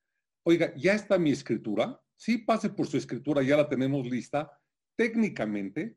oiga, 0.43 0.75
¿ya 0.77 0.95
está 0.95 1.17
mi 1.17 1.31
escritura? 1.31 2.01
Sí, 2.17 2.39
pase 2.39 2.71
por 2.71 2.87
su 2.87 2.97
escritura, 2.97 3.43
ya 3.43 3.57
la 3.57 3.69
tenemos 3.69 4.07
lista. 4.07 4.51
Técnicamente, 4.97 5.97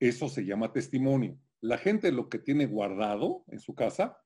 eso 0.00 0.28
se 0.28 0.44
llama 0.44 0.72
testimonio. 0.72 1.38
La 1.60 1.78
gente 1.78 2.10
lo 2.12 2.28
que 2.28 2.38
tiene 2.38 2.66
guardado 2.66 3.44
en 3.48 3.60
su 3.60 3.74
casa 3.74 4.18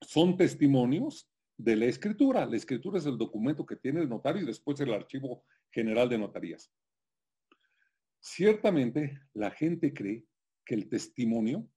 son 0.00 0.36
testimonios 0.36 1.30
de 1.56 1.76
la 1.76 1.86
escritura. 1.86 2.44
La 2.46 2.56
escritura 2.56 2.98
es 2.98 3.06
el 3.06 3.18
documento 3.18 3.64
que 3.64 3.76
tiene 3.76 4.00
el 4.00 4.08
notario 4.08 4.42
y 4.42 4.46
después 4.46 4.80
el 4.80 4.92
archivo 4.92 5.44
general 5.70 6.08
de 6.08 6.18
notarías. 6.18 6.72
Ciertamente, 8.20 9.20
la 9.34 9.50
gente 9.50 9.92
cree 9.92 10.24
que 10.64 10.74
el 10.74 10.88
testimonio 10.88 11.68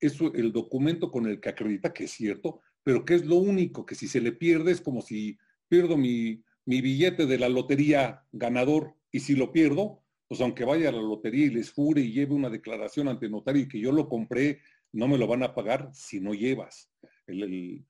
es 0.00 0.20
el 0.20 0.52
documento 0.52 1.10
con 1.10 1.26
el 1.26 1.40
que 1.40 1.48
acredita 1.48 1.92
que 1.92 2.04
es 2.04 2.12
cierto, 2.12 2.60
pero 2.82 3.04
que 3.04 3.14
es 3.14 3.24
lo 3.24 3.36
único, 3.36 3.86
que 3.86 3.94
si 3.94 4.06
se 4.06 4.20
le 4.20 4.32
pierde 4.32 4.72
es 4.72 4.80
como 4.80 5.00
si 5.00 5.38
pierdo 5.68 5.96
mi, 5.96 6.44
billete 6.66 7.26
de 7.26 7.38
la 7.38 7.48
lotería 7.48 8.22
ganador 8.32 8.94
y 9.10 9.20
si 9.20 9.34
lo 9.34 9.52
pierdo, 9.52 10.02
pues 10.28 10.40
aunque 10.40 10.64
vaya 10.64 10.90
a 10.90 10.92
la 10.92 11.02
lotería 11.02 11.46
y 11.46 11.50
les 11.50 11.72
jure 11.72 12.00
y 12.00 12.12
lleve 12.12 12.34
una 12.34 12.50
declaración 12.50 13.08
ante 13.08 13.28
notario 13.28 13.62
y 13.62 13.68
que 13.68 13.80
yo 13.80 13.92
lo 13.92 14.08
compré, 14.08 14.60
no 14.92 15.08
me 15.08 15.18
lo 15.18 15.26
van 15.26 15.42
a 15.42 15.54
pagar 15.54 15.90
si 15.92 16.20
no 16.20 16.34
llevas 16.34 16.90
el, 17.26 17.84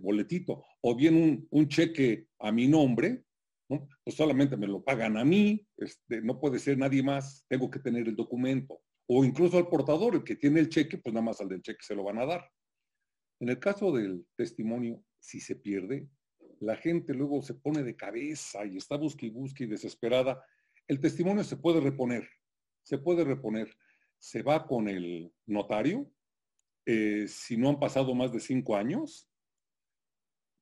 boletito. 0.00 0.64
O 0.82 0.94
bien 0.94 1.46
un, 1.50 1.68
cheque 1.68 2.28
a 2.38 2.52
mi 2.52 2.68
nombre, 2.68 3.24
pues 4.04 4.16
solamente 4.16 4.56
me 4.56 4.66
lo 4.66 4.82
pagan 4.82 5.16
a 5.16 5.24
mí, 5.24 5.66
este, 5.76 6.20
no 6.22 6.40
puede 6.40 6.58
ser 6.58 6.78
nadie 6.78 7.02
más, 7.02 7.44
tengo 7.48 7.70
que 7.70 7.78
tener 7.78 8.08
el 8.08 8.16
documento 8.16 8.80
o 9.06 9.24
incluso 9.24 9.58
al 9.58 9.68
portador, 9.68 10.14
el 10.14 10.24
que 10.24 10.36
tiene 10.36 10.60
el 10.60 10.68
cheque, 10.68 10.98
pues 10.98 11.12
nada 11.12 11.24
más 11.24 11.40
al 11.40 11.48
del 11.48 11.62
cheque 11.62 11.82
se 11.82 11.94
lo 11.94 12.04
van 12.04 12.18
a 12.18 12.26
dar. 12.26 12.50
En 13.40 13.48
el 13.48 13.58
caso 13.58 13.92
del 13.92 14.26
testimonio, 14.36 15.04
si 15.18 15.40
se 15.40 15.56
pierde, 15.56 16.08
la 16.60 16.76
gente 16.76 17.12
luego 17.12 17.42
se 17.42 17.54
pone 17.54 17.82
de 17.82 17.96
cabeza 17.96 18.64
y 18.64 18.76
está 18.76 18.96
busque 18.96 19.26
y 19.26 19.30
busque 19.30 19.64
y 19.64 19.66
desesperada. 19.66 20.42
El 20.86 21.00
testimonio 21.00 21.42
se 21.44 21.56
puede 21.56 21.80
reponer, 21.80 22.28
se 22.84 22.98
puede 22.98 23.24
reponer. 23.24 23.74
Se 24.18 24.42
va 24.42 24.66
con 24.66 24.88
el 24.88 25.32
notario, 25.46 26.08
eh, 26.86 27.26
si 27.26 27.56
no 27.56 27.68
han 27.68 27.80
pasado 27.80 28.14
más 28.14 28.32
de 28.32 28.38
cinco 28.38 28.76
años, 28.76 29.28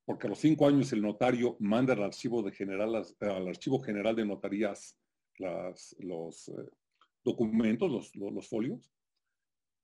porque 0.04 0.26
a 0.26 0.30
los 0.30 0.38
cinco 0.38 0.66
años 0.66 0.92
el 0.92 1.02
notario 1.02 1.56
manda 1.60 1.94
al 1.94 2.02
archivo, 2.02 2.42
de 2.42 2.52
general, 2.52 3.04
al 3.20 3.48
archivo 3.48 3.80
general 3.80 4.16
de 4.16 4.24
notarías 4.24 4.98
los, 5.38 6.48
eh, 6.48 6.52
documentos, 7.24 8.12
los, 8.14 8.48
folios, 8.48 8.92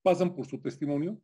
pasan 0.02 0.34
por 0.34 0.46
su 0.46 0.60
testimonio. 0.60 1.20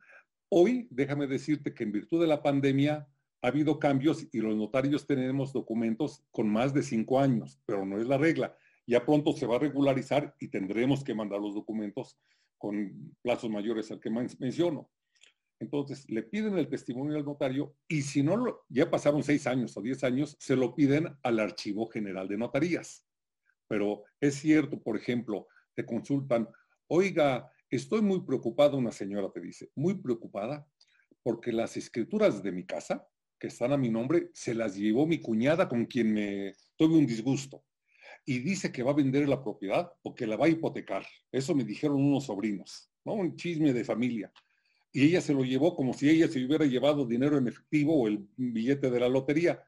Hoy, 0.48 0.88
déjame 0.90 1.26
decirte 1.26 1.74
que 1.74 1.84
en 1.84 1.92
virtud 1.92 2.20
de 2.20 2.26
la 2.26 2.42
pandemia 2.42 3.08
ha 3.42 3.48
habido 3.48 3.78
cambios 3.78 4.26
y 4.32 4.38
los 4.38 4.56
notarios 4.56 5.06
tenemos 5.06 5.52
documentos 5.52 6.24
con 6.30 6.48
más 6.48 6.72
de 6.74 6.82
cinco 6.82 7.18
años, 7.18 7.60
pero 7.66 7.84
no 7.84 8.00
es 8.00 8.06
la 8.06 8.18
regla. 8.18 8.56
Ya 8.86 9.04
pronto 9.04 9.32
se 9.32 9.46
va 9.46 9.56
a 9.56 9.60
regularizar 9.60 10.34
y 10.38 10.48
tendremos 10.48 11.02
que 11.02 11.14
mandar 11.14 11.40
los 11.40 11.54
documentos 11.54 12.18
con 12.58 13.16
plazos 13.22 13.50
mayores 13.50 13.90
al 13.90 14.00
que 14.00 14.10
menciono. 14.10 14.88
Entonces, 15.62 16.10
le 16.10 16.24
piden 16.24 16.58
el 16.58 16.68
testimonio 16.68 17.16
al 17.16 17.24
notario 17.24 17.76
y 17.86 18.02
si 18.02 18.20
no, 18.24 18.36
lo, 18.36 18.64
ya 18.68 18.90
pasaron 18.90 19.22
seis 19.22 19.46
años 19.46 19.76
o 19.76 19.80
diez 19.80 20.02
años, 20.02 20.36
se 20.40 20.56
lo 20.56 20.74
piden 20.74 21.16
al 21.22 21.38
Archivo 21.38 21.86
General 21.86 22.26
de 22.26 22.36
Notarías. 22.36 23.06
Pero 23.68 24.02
es 24.20 24.34
cierto, 24.34 24.82
por 24.82 24.96
ejemplo, 24.96 25.46
te 25.76 25.86
consultan, 25.86 26.48
oiga, 26.88 27.48
estoy 27.70 28.02
muy 28.02 28.22
preocupada, 28.22 28.76
una 28.76 28.90
señora 28.90 29.30
te 29.32 29.40
dice, 29.40 29.70
muy 29.76 29.94
preocupada 29.94 30.66
porque 31.22 31.52
las 31.52 31.76
escrituras 31.76 32.42
de 32.42 32.50
mi 32.50 32.66
casa, 32.66 33.06
que 33.38 33.46
están 33.46 33.72
a 33.72 33.76
mi 33.76 33.88
nombre, 33.88 34.30
se 34.34 34.56
las 34.56 34.74
llevó 34.74 35.06
mi 35.06 35.20
cuñada 35.20 35.68
con 35.68 35.86
quien 35.86 36.12
me 36.12 36.54
tuve 36.76 36.98
un 36.98 37.06
disgusto. 37.06 37.64
y 38.24 38.38
dice 38.38 38.70
que 38.70 38.82
va 38.82 38.92
a 38.92 38.94
vender 39.02 39.28
la 39.28 39.42
propiedad 39.42 39.92
o 40.02 40.14
que 40.14 40.26
la 40.26 40.36
va 40.36 40.46
a 40.46 40.48
hipotecar. 40.48 41.04
Eso 41.32 41.54
me 41.54 41.64
dijeron 41.64 41.96
unos 41.96 42.26
sobrinos, 42.26 42.90
¿no? 43.04 43.14
Un 43.14 43.36
chisme 43.36 43.72
de 43.72 43.84
familia. 43.84 44.32
Y 44.92 45.04
ella 45.06 45.20
se 45.20 45.32
lo 45.32 45.42
llevó 45.42 45.74
como 45.74 45.94
si 45.94 46.10
ella 46.10 46.28
se 46.28 46.44
hubiera 46.44 46.66
llevado 46.66 47.06
dinero 47.06 47.38
en 47.38 47.48
efectivo 47.48 48.02
o 48.02 48.08
el 48.08 48.28
billete 48.36 48.90
de 48.90 49.00
la 49.00 49.08
lotería. 49.08 49.66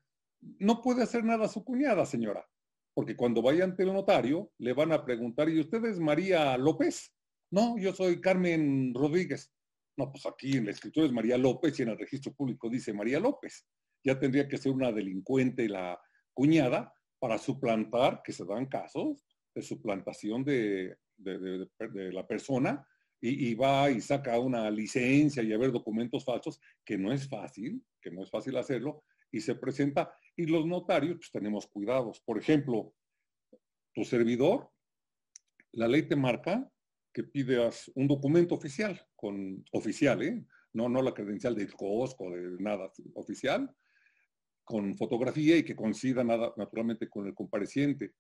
No 0.58 0.82
puede 0.82 1.02
hacer 1.02 1.24
nada 1.24 1.48
su 1.48 1.64
cuñada, 1.64 2.04
señora, 2.04 2.46
porque 2.92 3.16
cuando 3.16 3.40
vaya 3.40 3.64
ante 3.64 3.84
el 3.84 3.92
notario 3.92 4.52
le 4.58 4.74
van 4.74 4.92
a 4.92 5.04
preguntar, 5.04 5.48
¿y 5.48 5.60
usted 5.60 5.84
es 5.87 5.98
María 5.98 6.56
López? 6.58 7.14
No, 7.50 7.78
yo 7.78 7.92
soy 7.94 8.20
Carmen 8.20 8.92
Rodríguez. 8.94 9.50
No, 9.96 10.10
pues 10.10 10.26
aquí 10.26 10.56
en 10.56 10.66
la 10.66 10.72
escritura 10.72 11.06
es 11.06 11.12
María 11.12 11.38
López 11.38 11.78
y 11.78 11.82
en 11.82 11.90
el 11.90 11.98
registro 11.98 12.32
público 12.34 12.68
dice 12.68 12.92
María 12.92 13.20
López. 13.20 13.66
Ya 14.04 14.18
tendría 14.18 14.48
que 14.48 14.58
ser 14.58 14.72
una 14.72 14.92
delincuente 14.92 15.68
la 15.68 15.98
cuñada 16.34 16.92
para 17.18 17.38
suplantar, 17.38 18.20
que 18.22 18.32
se 18.32 18.44
dan 18.44 18.66
casos 18.66 19.24
de 19.54 19.62
suplantación 19.62 20.44
de, 20.44 20.98
la 21.16 22.26
persona 22.26 22.87
y, 23.26 23.54
va 23.54 23.90
y 23.90 24.00
saca 24.02 24.38
una 24.38 24.70
licencia 24.70 25.42
y 25.42 25.52
a 25.52 25.58
ver 25.58 25.72
documentos 25.72 26.24
falsos, 26.24 26.60
que 26.84 26.98
no 26.98 27.10
es 27.10 27.26
fácil, 27.26 27.82
que 28.00 28.10
no 28.10 28.22
es 28.22 28.30
fácil 28.30 28.56
hacerlo, 28.56 29.04
y 29.30 29.40
se 29.40 29.54
presenta. 29.54 30.14
Y 30.37 30.46
los 30.46 30.66
notarios, 30.66 31.16
pues 31.16 31.30
tenemos 31.30 31.66
cuidados. 31.66 32.20
Por 32.20 32.38
ejemplo, 32.38 32.94
tu 33.94 34.04
servidor, 34.04 34.70
la 35.72 35.88
ley 35.88 36.02
te 36.02 36.16
marca 36.16 36.70
que 37.14 37.24
pidas 37.24 37.90
un 37.94 38.08
documento 38.08 38.54
oficial, 38.54 39.00
con 39.16 39.64
oficial, 39.72 40.22
¿eh? 40.22 40.44
no, 40.74 40.88
no 40.88 41.00
la 41.00 41.14
credencial 41.14 41.54
del 41.54 41.72
COSCO, 41.72 42.30
de 42.30 42.62
nada, 42.62 42.92
oficial, 43.14 43.74
con 44.64 44.94
fotografía 44.96 45.56
y 45.56 45.62
que 45.62 45.76
coincida 45.76 46.24
nada, 46.24 46.52
naturalmente 46.56 47.08
con 47.08 47.26
el 47.26 47.34
compareciente. 47.34 48.12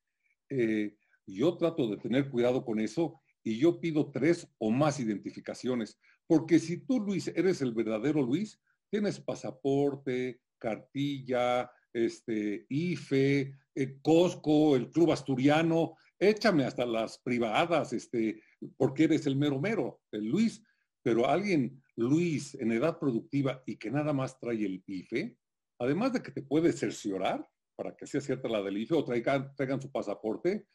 Eh, 0.48 0.96
yo 1.26 1.56
trato 1.56 1.88
de 1.88 1.96
tener 1.98 2.30
cuidado 2.30 2.64
con 2.64 2.80
eso 2.80 3.20
y 3.44 3.58
yo 3.58 3.78
pido 3.78 4.10
tres 4.10 4.48
o 4.58 4.70
más 4.70 4.98
identificaciones, 4.98 5.98
porque 6.26 6.58
si 6.58 6.78
tú, 6.78 6.98
Luis, 6.98 7.28
eres 7.28 7.60
el 7.60 7.74
verdadero 7.74 8.22
Luis, 8.22 8.58
tienes 8.90 9.20
pasaporte, 9.20 10.40
cartilla, 10.58 11.70
este, 11.92 12.66
IFE, 12.68 13.54
el 13.74 14.00
Costco, 14.00 14.76
el 14.76 14.90
Club 14.90 15.12
Asturiano, 15.12 15.96
échame 16.18 16.64
hasta 16.64 16.86
las 16.86 17.18
privadas, 17.18 17.92
este, 17.92 18.42
porque 18.76 19.04
eres 19.04 19.26
el 19.26 19.36
mero 19.36 19.60
mero, 19.60 20.00
el 20.10 20.26
Luis, 20.26 20.62
pero 21.02 21.28
alguien, 21.28 21.82
Luis, 21.96 22.54
en 22.54 22.72
edad 22.72 22.98
productiva 22.98 23.62
y 23.66 23.76
que 23.76 23.90
nada 23.90 24.12
más 24.12 24.40
trae 24.40 24.64
el 24.64 24.82
IFE, 24.86 25.36
además 25.78 26.14
de 26.14 26.22
que 26.22 26.32
te 26.32 26.42
puede 26.42 26.72
cerciorar 26.72 27.46
para 27.76 27.96
que 27.96 28.06
sea 28.06 28.20
cierta 28.20 28.48
la 28.48 28.62
del 28.62 28.78
IFE 28.78 28.94
o 28.94 29.04
traigan, 29.04 29.82
su 29.82 29.90
pasaporte, 29.90 30.66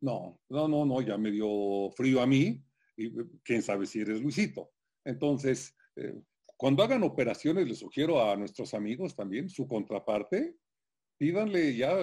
no, 0.00 0.40
no, 0.48 0.68
no, 0.68 0.84
no, 0.84 1.00
ya 1.00 1.16
me 1.18 1.30
dio 1.30 1.90
frío 1.96 2.20
a 2.20 2.26
mí 2.26 2.62
y 2.96 3.10
quién 3.42 3.62
sabe 3.62 3.86
si 3.86 4.00
eres 4.00 4.20
Luisito. 4.20 4.70
Entonces, 5.04 5.74
eh, 5.96 6.20
cuando 6.56 6.82
hagan 6.82 7.02
operaciones, 7.02 7.68
les 7.68 7.78
sugiero 7.78 8.22
a 8.22 8.36
nuestros 8.36 8.74
amigos 8.74 9.14
también 9.14 9.48
su 9.48 9.68
contraparte, 9.68 10.56
pídanle 11.18 11.76
ya 11.76 11.94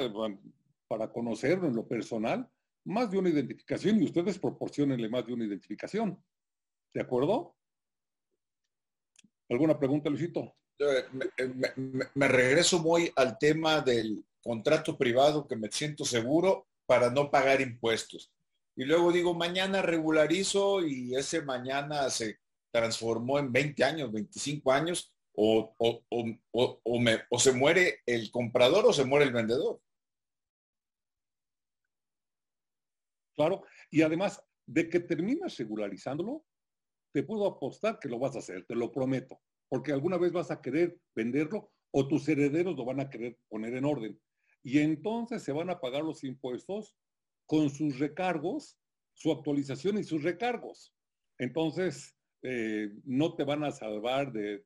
para 0.88 1.12
conocerlo 1.12 1.68
en 1.68 1.76
lo 1.76 1.88
personal 1.88 2.50
más 2.86 3.10
de 3.10 3.18
una 3.18 3.30
identificación 3.30 4.02
y 4.02 4.06
ustedes 4.06 4.38
proporcionenle 4.38 5.10
más 5.10 5.26
de 5.26 5.34
una 5.34 5.46
identificación. 5.46 6.22
¿De 6.94 7.02
acuerdo? 7.02 7.56
¿Alguna 9.50 9.78
pregunta, 9.78 10.10
Luisito? 10.10 10.54
Eh, 10.80 11.06
me, 12.16 12.28
regreso 12.28 12.80
muy 12.80 13.12
al 13.16 13.38
tema 13.38 13.82
del 13.82 14.26
contrato 14.42 14.98
privado 14.98 15.48
que 15.48 15.56
me 15.56 15.72
siento 15.72 16.04
seguro 16.04 16.68
para 16.86 17.10
no 17.10 17.32
pagar 17.32 17.62
impuestos. 17.62 18.32
Y 18.76 18.86
luego 18.86 19.12
digo, 19.12 19.34
mañana 19.34 19.82
regularizo 19.82 20.86
y 20.86 21.16
ese 21.16 21.42
mañana 21.42 22.10
se 22.10 22.40
transformó 22.72 23.40
en 23.40 23.52
20 23.52 23.84
años, 23.84 24.12
25 24.12 24.72
años, 24.72 25.14
o, 25.36 25.76
o 25.80 27.40
se 27.40 27.52
muere 27.54 28.02
el 28.06 28.30
comprador 28.32 28.86
o 28.86 28.94
se 28.94 29.04
muere 29.04 29.26
el 29.26 29.34
vendedor. 29.34 29.82
Claro, 33.36 33.64
y 33.90 34.04
además 34.04 34.44
de 34.68 34.90
que 34.90 35.00
terminas 35.00 35.58
regularizándolo, 35.58 36.46
te 37.12 37.24
puedo 37.24 37.48
apostar 37.48 38.00
que 38.00 38.10
lo 38.10 38.20
vas 38.20 38.36
a 38.36 38.40
hacer, 38.40 38.66
te 38.66 38.76
lo 38.76 38.92
prometo 38.92 39.40
porque 39.74 39.92
alguna 39.92 40.20
vez 40.20 40.32
vas 40.32 40.52
a 40.52 40.62
querer 40.62 41.00
venderlo 41.16 41.72
o 41.92 42.08
tus 42.08 42.30
herederos 42.30 42.76
lo 42.76 42.86
van 42.86 43.00
a 43.00 43.10
querer 43.10 43.40
poner 43.50 43.74
en 43.74 43.86
orden. 43.86 44.22
Y 44.64 44.80
entonces 44.80 45.44
se 45.44 45.52
van 45.52 45.70
a 45.70 45.80
pagar 45.80 46.04
los 46.04 46.24
impuestos 46.24 46.96
con 47.46 47.70
sus 47.70 48.00
recargos, 48.00 48.80
su 49.14 49.32
actualización 49.32 49.98
y 49.98 50.04
sus 50.04 50.24
recargos. 50.24 50.96
Entonces, 51.38 52.16
eh, 52.42 52.90
no 53.04 53.36
te 53.36 53.44
van 53.44 53.64
a 53.64 53.72
salvar 53.72 54.32
de, 54.32 54.66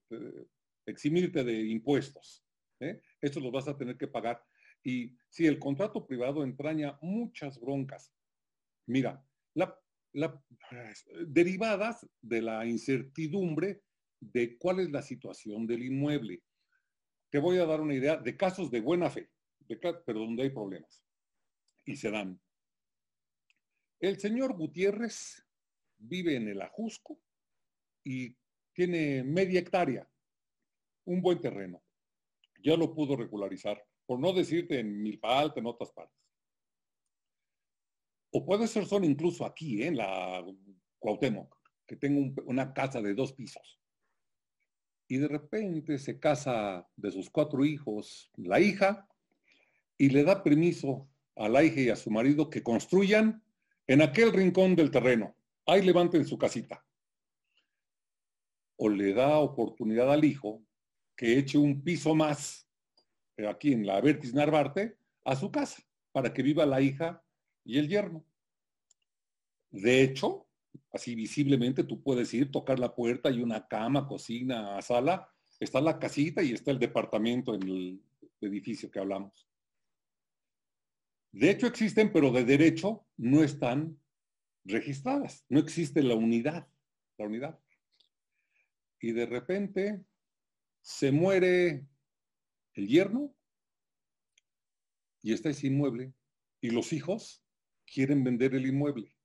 eximirte 0.85 1.43
de 1.43 1.67
impuestos. 1.67 2.45
¿eh? 2.79 3.01
Esto 3.21 3.39
los 3.39 3.51
vas 3.51 3.67
a 3.67 3.77
tener 3.77 3.97
que 3.97 4.07
pagar. 4.07 4.43
Y 4.83 5.15
si 5.29 5.45
el 5.45 5.59
contrato 5.59 6.05
privado 6.05 6.43
entraña 6.43 6.97
muchas 7.01 7.59
broncas. 7.59 8.13
Mira, 8.85 9.23
derivadas 11.27 12.07
de 12.21 12.41
la 12.41 12.65
incertidumbre 12.65 13.83
de 14.19 14.57
cuál 14.57 14.79
es 14.79 14.91
la 14.91 15.01
situación 15.01 15.67
del 15.67 15.83
inmueble. 15.83 16.41
Te 17.29 17.39
voy 17.39 17.57
a 17.57 17.65
dar 17.65 17.81
una 17.81 17.93
idea 17.93 18.17
de 18.17 18.37
casos 18.37 18.71
de 18.71 18.81
buena 18.81 19.09
fe, 19.09 19.29
pero 19.75 20.19
donde 20.19 20.43
hay 20.43 20.49
problemas. 20.49 21.03
Y 21.85 21.95
se 21.95 22.11
dan. 22.11 22.39
El 23.99 24.19
señor 24.19 24.55
Gutiérrez 24.55 25.45
vive 25.97 26.35
en 26.35 26.47
el 26.47 26.61
Ajusco 26.61 27.19
y 28.03 28.35
tiene 28.73 29.23
media 29.23 29.59
hectárea, 29.59 30.07
un 31.05 31.21
buen 31.21 31.41
terreno. 31.41 31.83
Ya 32.63 32.77
lo 32.77 32.93
pudo 32.93 33.15
regularizar, 33.15 33.83
por 34.05 34.19
no 34.19 34.33
decirte 34.33 34.79
en 34.79 35.01
Milpa 35.01 35.51
en 35.55 35.65
otras 35.65 35.91
partes. 35.91 36.17
O 38.31 38.45
puede 38.45 38.67
ser 38.67 38.85
solo 38.85 39.05
incluso 39.05 39.45
aquí, 39.45 39.83
en 39.83 39.97
la 39.97 40.45
Cuauhtémoc, 40.99 41.55
que 41.87 41.95
tengo 41.95 42.33
una 42.45 42.73
casa 42.73 43.01
de 43.01 43.13
dos 43.13 43.33
pisos 43.33 43.79
y 45.07 45.17
de 45.17 45.27
repente 45.27 45.97
se 45.97 46.19
casa 46.19 46.87
de 46.95 47.11
sus 47.11 47.29
cuatro 47.29 47.65
hijos 47.65 48.29
la 48.35 48.59
hija 48.59 49.07
y 49.97 50.09
le 50.09 50.23
da 50.23 50.43
permiso 50.43 51.09
a 51.35 51.49
la 51.49 51.63
hija 51.63 51.81
y 51.81 51.89
a 51.89 51.95
su 51.95 52.11
marido 52.11 52.49
que 52.49 52.63
construyan 52.63 53.43
en 53.87 54.01
aquel 54.01 54.33
rincón 54.33 54.75
del 54.75 54.91
terreno. 54.91 55.35
Ahí 55.65 55.81
levanten 55.81 56.25
su 56.25 56.37
casita. 56.37 56.85
O 58.77 58.89
le 58.89 59.13
da 59.13 59.39
oportunidad 59.39 60.11
al 60.11 60.23
hijo 60.23 60.63
que 61.15 61.37
eche 61.37 61.57
un 61.57 61.83
piso 61.83 62.13
más 62.13 62.67
eh, 63.37 63.47
aquí 63.47 63.73
en 63.73 63.85
la 63.85 63.99
Vertis 64.01 64.33
Narvarte 64.33 64.97
a 65.23 65.35
su 65.35 65.51
casa 65.51 65.81
para 66.11 66.33
que 66.33 66.43
viva 66.43 66.65
la 66.65 66.81
hija 66.81 67.23
y 67.63 67.77
el 67.77 67.87
yerno. 67.87 68.23
De 69.69 70.01
hecho, 70.01 70.47
así 70.91 71.15
visiblemente 71.15 71.83
tú 71.83 72.01
puedes 72.01 72.33
ir, 72.33 72.51
tocar 72.51 72.79
la 72.79 72.95
puerta 72.95 73.29
y 73.29 73.41
una 73.41 73.67
cama, 73.67 74.07
cocina, 74.07 74.81
sala, 74.81 75.29
está 75.59 75.81
la 75.81 75.99
casita 75.99 76.41
y 76.41 76.53
está 76.53 76.71
el 76.71 76.79
departamento 76.79 77.53
en 77.53 77.63
el 77.63 78.01
edificio 78.41 78.89
que 78.89 78.99
hablamos. 78.99 79.47
De 81.31 81.49
hecho 81.49 81.67
existen, 81.67 82.11
pero 82.11 82.31
de 82.31 82.43
derecho 82.45 83.05
no 83.17 83.43
están 83.43 83.99
registradas. 84.63 85.45
No 85.49 85.59
existe 85.59 86.01
la 86.01 86.15
unidad, 86.15 86.67
la 87.17 87.25
unidad. 87.25 87.59
Y 88.99 89.11
de 89.11 89.25
repente 89.25 90.03
se 90.81 91.11
muere 91.11 91.85
el 92.73 92.87
yerno 92.87 93.35
y 95.21 95.33
está 95.33 95.49
ese 95.49 95.67
inmueble 95.67 96.13
y 96.61 96.71
los 96.71 96.93
hijos 96.93 97.43
quieren 97.85 98.23
vender 98.23 98.55
el 98.55 98.65
inmueble. 98.65 99.17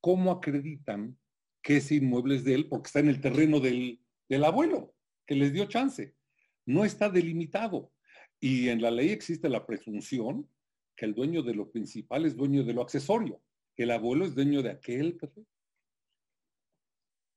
¿cómo 0.00 0.30
acreditan 0.30 1.18
que 1.62 1.78
ese 1.78 1.96
inmueble 1.96 2.36
es 2.36 2.44
de 2.44 2.54
él? 2.54 2.68
Porque 2.68 2.88
está 2.88 3.00
en 3.00 3.08
el 3.08 3.20
terreno 3.20 3.60
del, 3.60 4.00
abuelo, 4.44 4.94
que 5.26 5.34
les 5.34 5.52
dio 5.52 5.66
chance. 5.66 6.14
No 6.66 6.84
está 6.84 7.08
delimitado. 7.08 7.92
Y 8.40 8.68
en 8.68 8.80
la 8.82 8.90
ley 8.90 9.10
existe 9.10 9.48
la 9.48 9.66
presunción 9.66 10.48
que 10.98 11.06
el 11.06 11.14
dueño 11.14 11.44
de 11.44 11.54
lo 11.54 11.70
principal 11.70 12.26
es 12.26 12.36
dueño 12.36 12.64
de 12.64 12.74
lo 12.74 12.82
accesorio. 12.82 13.40
El 13.76 13.92
abuelo 13.92 14.24
es 14.24 14.34
dueño 14.34 14.62
de 14.62 14.70
aquel 14.70 15.16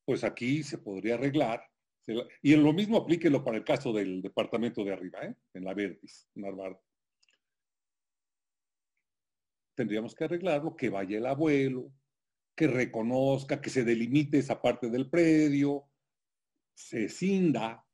Pues 0.03 0.23
aquí 0.23 0.63
se 0.63 0.79
podría 0.79 1.13
arreglar. 1.13 1.63
Y 2.41 2.53
en 2.55 2.63
lo 2.63 2.73
mismo 2.73 2.97
aplíquelo 2.97 3.43
para 3.43 3.57
el 3.57 3.63
caso 3.63 3.93
del 3.93 4.23
departamento 4.23 4.83
de 4.83 4.93
arriba, 4.93 5.19
¿eh? 5.21 5.35
en 5.53 5.63
la 5.63 5.75
Vertis, 5.75 6.27
en 6.33 6.77
Tendríamos 9.75 10.15
que 10.15 10.23
arreglarlo, 10.23 10.75
que 10.75 10.89
vaya 10.89 11.19
el 11.19 11.27
abuelo, 11.27 11.93
que 12.55 12.65
reconozca, 12.65 13.61
que 13.61 13.69
se 13.69 13.83
delimite 13.83 14.39
esa 14.39 14.59
parte 14.59 14.89
del 14.89 15.07
predio, 15.07 15.85
se 16.73 17.07
cinda 17.09 17.85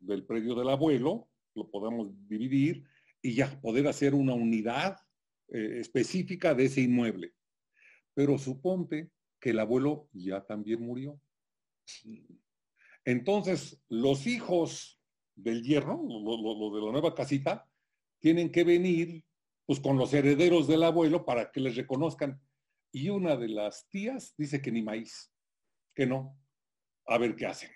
del 0.00 0.26
predio 0.26 0.56
del 0.56 0.68
abuelo, 0.68 1.28
lo 1.54 1.70
podemos 1.70 2.10
dividir 2.26 2.84
y 3.26 3.34
ya 3.34 3.60
poder 3.60 3.88
hacer 3.88 4.14
una 4.14 4.34
unidad 4.34 4.96
eh, 5.48 5.80
específica 5.80 6.54
de 6.54 6.66
ese 6.66 6.82
inmueble. 6.82 7.34
Pero 8.14 8.38
suponte 8.38 9.10
que 9.40 9.50
el 9.50 9.58
abuelo 9.58 10.08
ya 10.12 10.46
también 10.46 10.80
murió. 10.80 11.20
Entonces, 13.04 13.82
los 13.88 14.28
hijos 14.28 15.00
del 15.34 15.64
hierro, 15.64 16.00
lo, 16.06 16.70
de 16.72 16.86
la 16.86 16.92
nueva 16.92 17.16
casita, 17.16 17.68
tienen 18.20 18.52
que 18.52 18.62
venir 18.62 19.24
pues 19.66 19.80
con 19.80 19.98
los 19.98 20.14
herederos 20.14 20.68
del 20.68 20.84
abuelo 20.84 21.24
para 21.24 21.50
que 21.50 21.60
les 21.60 21.74
reconozcan. 21.74 22.40
Y 22.92 23.08
una 23.08 23.34
de 23.34 23.48
las 23.48 23.88
tías 23.88 24.36
dice 24.38 24.62
que 24.62 24.70
ni 24.70 24.82
maíz, 24.82 25.32
que 25.96 26.06
no. 26.06 26.38
A 27.06 27.18
ver 27.18 27.34
qué 27.34 27.46
hacen. 27.46 27.70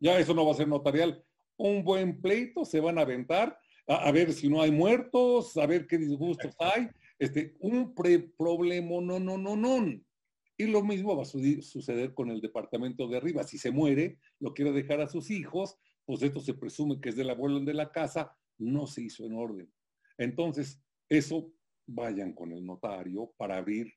Ya 0.00 0.18
eso 0.18 0.34
no 0.34 0.44
va 0.44 0.50
a 0.50 0.56
ser 0.56 0.66
notarial. 0.66 1.24
Un 1.56 1.84
buen 1.84 2.20
pleito 2.20 2.64
se 2.64 2.80
van 2.80 2.98
a 2.98 3.02
aventar, 3.02 3.56
a, 3.86 4.10
ver 4.12 4.32
si 4.32 4.48
no 4.48 4.60
hay 4.60 4.70
muertos, 4.70 5.56
a 5.56 5.66
ver 5.66 5.86
qué 5.86 5.98
disgustos 5.98 6.54
hay. 6.58 6.88
Este, 7.18 7.54
un 7.60 7.94
problema, 7.94 9.00
no, 9.00 9.18
no, 9.18 9.38
no, 9.38 9.56
no. 9.56 10.00
Y 10.58 10.66
lo 10.66 10.82
mismo 10.82 11.16
va 11.16 11.22
a 11.22 11.26
suceder 11.26 12.14
con 12.14 12.30
el 12.30 12.40
departamento 12.40 13.06
de 13.08 13.16
arriba. 13.16 13.44
Si 13.44 13.58
se 13.58 13.70
muere, 13.70 14.18
lo 14.40 14.54
quiere 14.54 14.72
dejar 14.72 15.00
a 15.00 15.08
sus 15.08 15.30
hijos, 15.30 15.76
pues 16.04 16.22
esto 16.22 16.40
se 16.40 16.54
presume 16.54 17.00
que 17.00 17.10
es 17.10 17.16
del 17.16 17.30
abuelo 17.30 17.60
de 17.60 17.74
la 17.74 17.90
casa, 17.90 18.34
no 18.58 18.86
se 18.86 19.02
hizo 19.02 19.24
en 19.24 19.34
orden. 19.34 19.70
Entonces, 20.18 20.82
eso 21.08 21.52
vayan 21.86 22.32
con 22.32 22.52
el 22.52 22.64
notario 22.64 23.32
para 23.36 23.58
abrir 23.58 23.92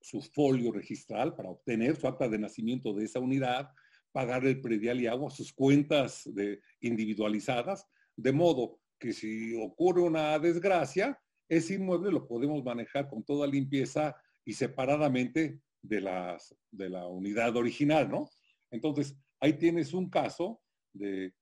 su 0.00 0.22
folio 0.22 0.70
registral, 0.70 1.34
para 1.34 1.50
obtener 1.50 1.96
su 1.96 2.06
acta 2.06 2.28
de 2.28 2.38
nacimiento 2.38 2.94
de 2.94 3.04
esa 3.04 3.18
unidad, 3.18 3.70
pagar 4.12 4.46
el 4.46 4.60
predial 4.60 5.00
y 5.00 5.06
agua, 5.06 5.30
sus 5.30 5.52
cuentas 5.52 6.22
de, 6.32 6.60
individualizadas, 6.80 7.86
de 8.16 8.32
modo 8.32 8.78
que 8.98 9.12
si 9.12 9.54
ocurre 9.60 10.02
una 10.02 10.38
desgracia, 10.38 11.20
ese 11.48 11.74
inmueble 11.74 12.10
lo 12.10 12.26
podemos 12.26 12.62
manejar 12.64 13.08
con 13.08 13.22
toda 13.24 13.46
limpieza 13.46 14.16
y 14.44 14.52
separadamente 14.52 15.60
de, 15.82 16.00
las, 16.00 16.56
de 16.70 16.90
la 16.90 17.06
unidad 17.06 17.56
original, 17.56 18.10
¿no? 18.10 18.28
Entonces, 18.70 19.16
ahí 19.40 19.54
tienes 19.54 19.92
un 19.92 20.10
caso 20.10 20.60
de 20.92 21.34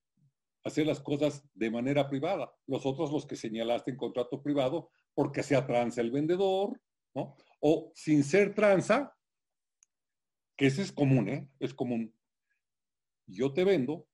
hacer 0.63 0.85
las 0.85 0.99
cosas 0.99 1.43
de 1.53 1.69
manera 1.69 2.09
privada. 2.09 2.51
Los 2.67 2.85
otros, 2.85 3.11
los 3.11 3.25
que 3.25 3.35
señalaste 3.35 3.91
en 3.91 3.97
contrato 3.97 4.41
privado, 4.41 4.89
porque 5.13 5.43
sea 5.43 5.65
tranza 5.65 6.01
el 6.01 6.11
vendedor, 6.11 6.79
¿no? 7.13 7.35
O 7.61 7.91
sin 7.95 8.23
ser 8.23 8.53
tranza, 8.53 9.15
que 10.57 10.67
ese 10.67 10.81
es 10.81 10.91
común, 10.91 11.29
¿eh? 11.29 11.49
Es 11.59 11.73
común. 11.73 12.13
Yo 13.27 13.53
te 13.53 13.63
vendo 13.63 14.07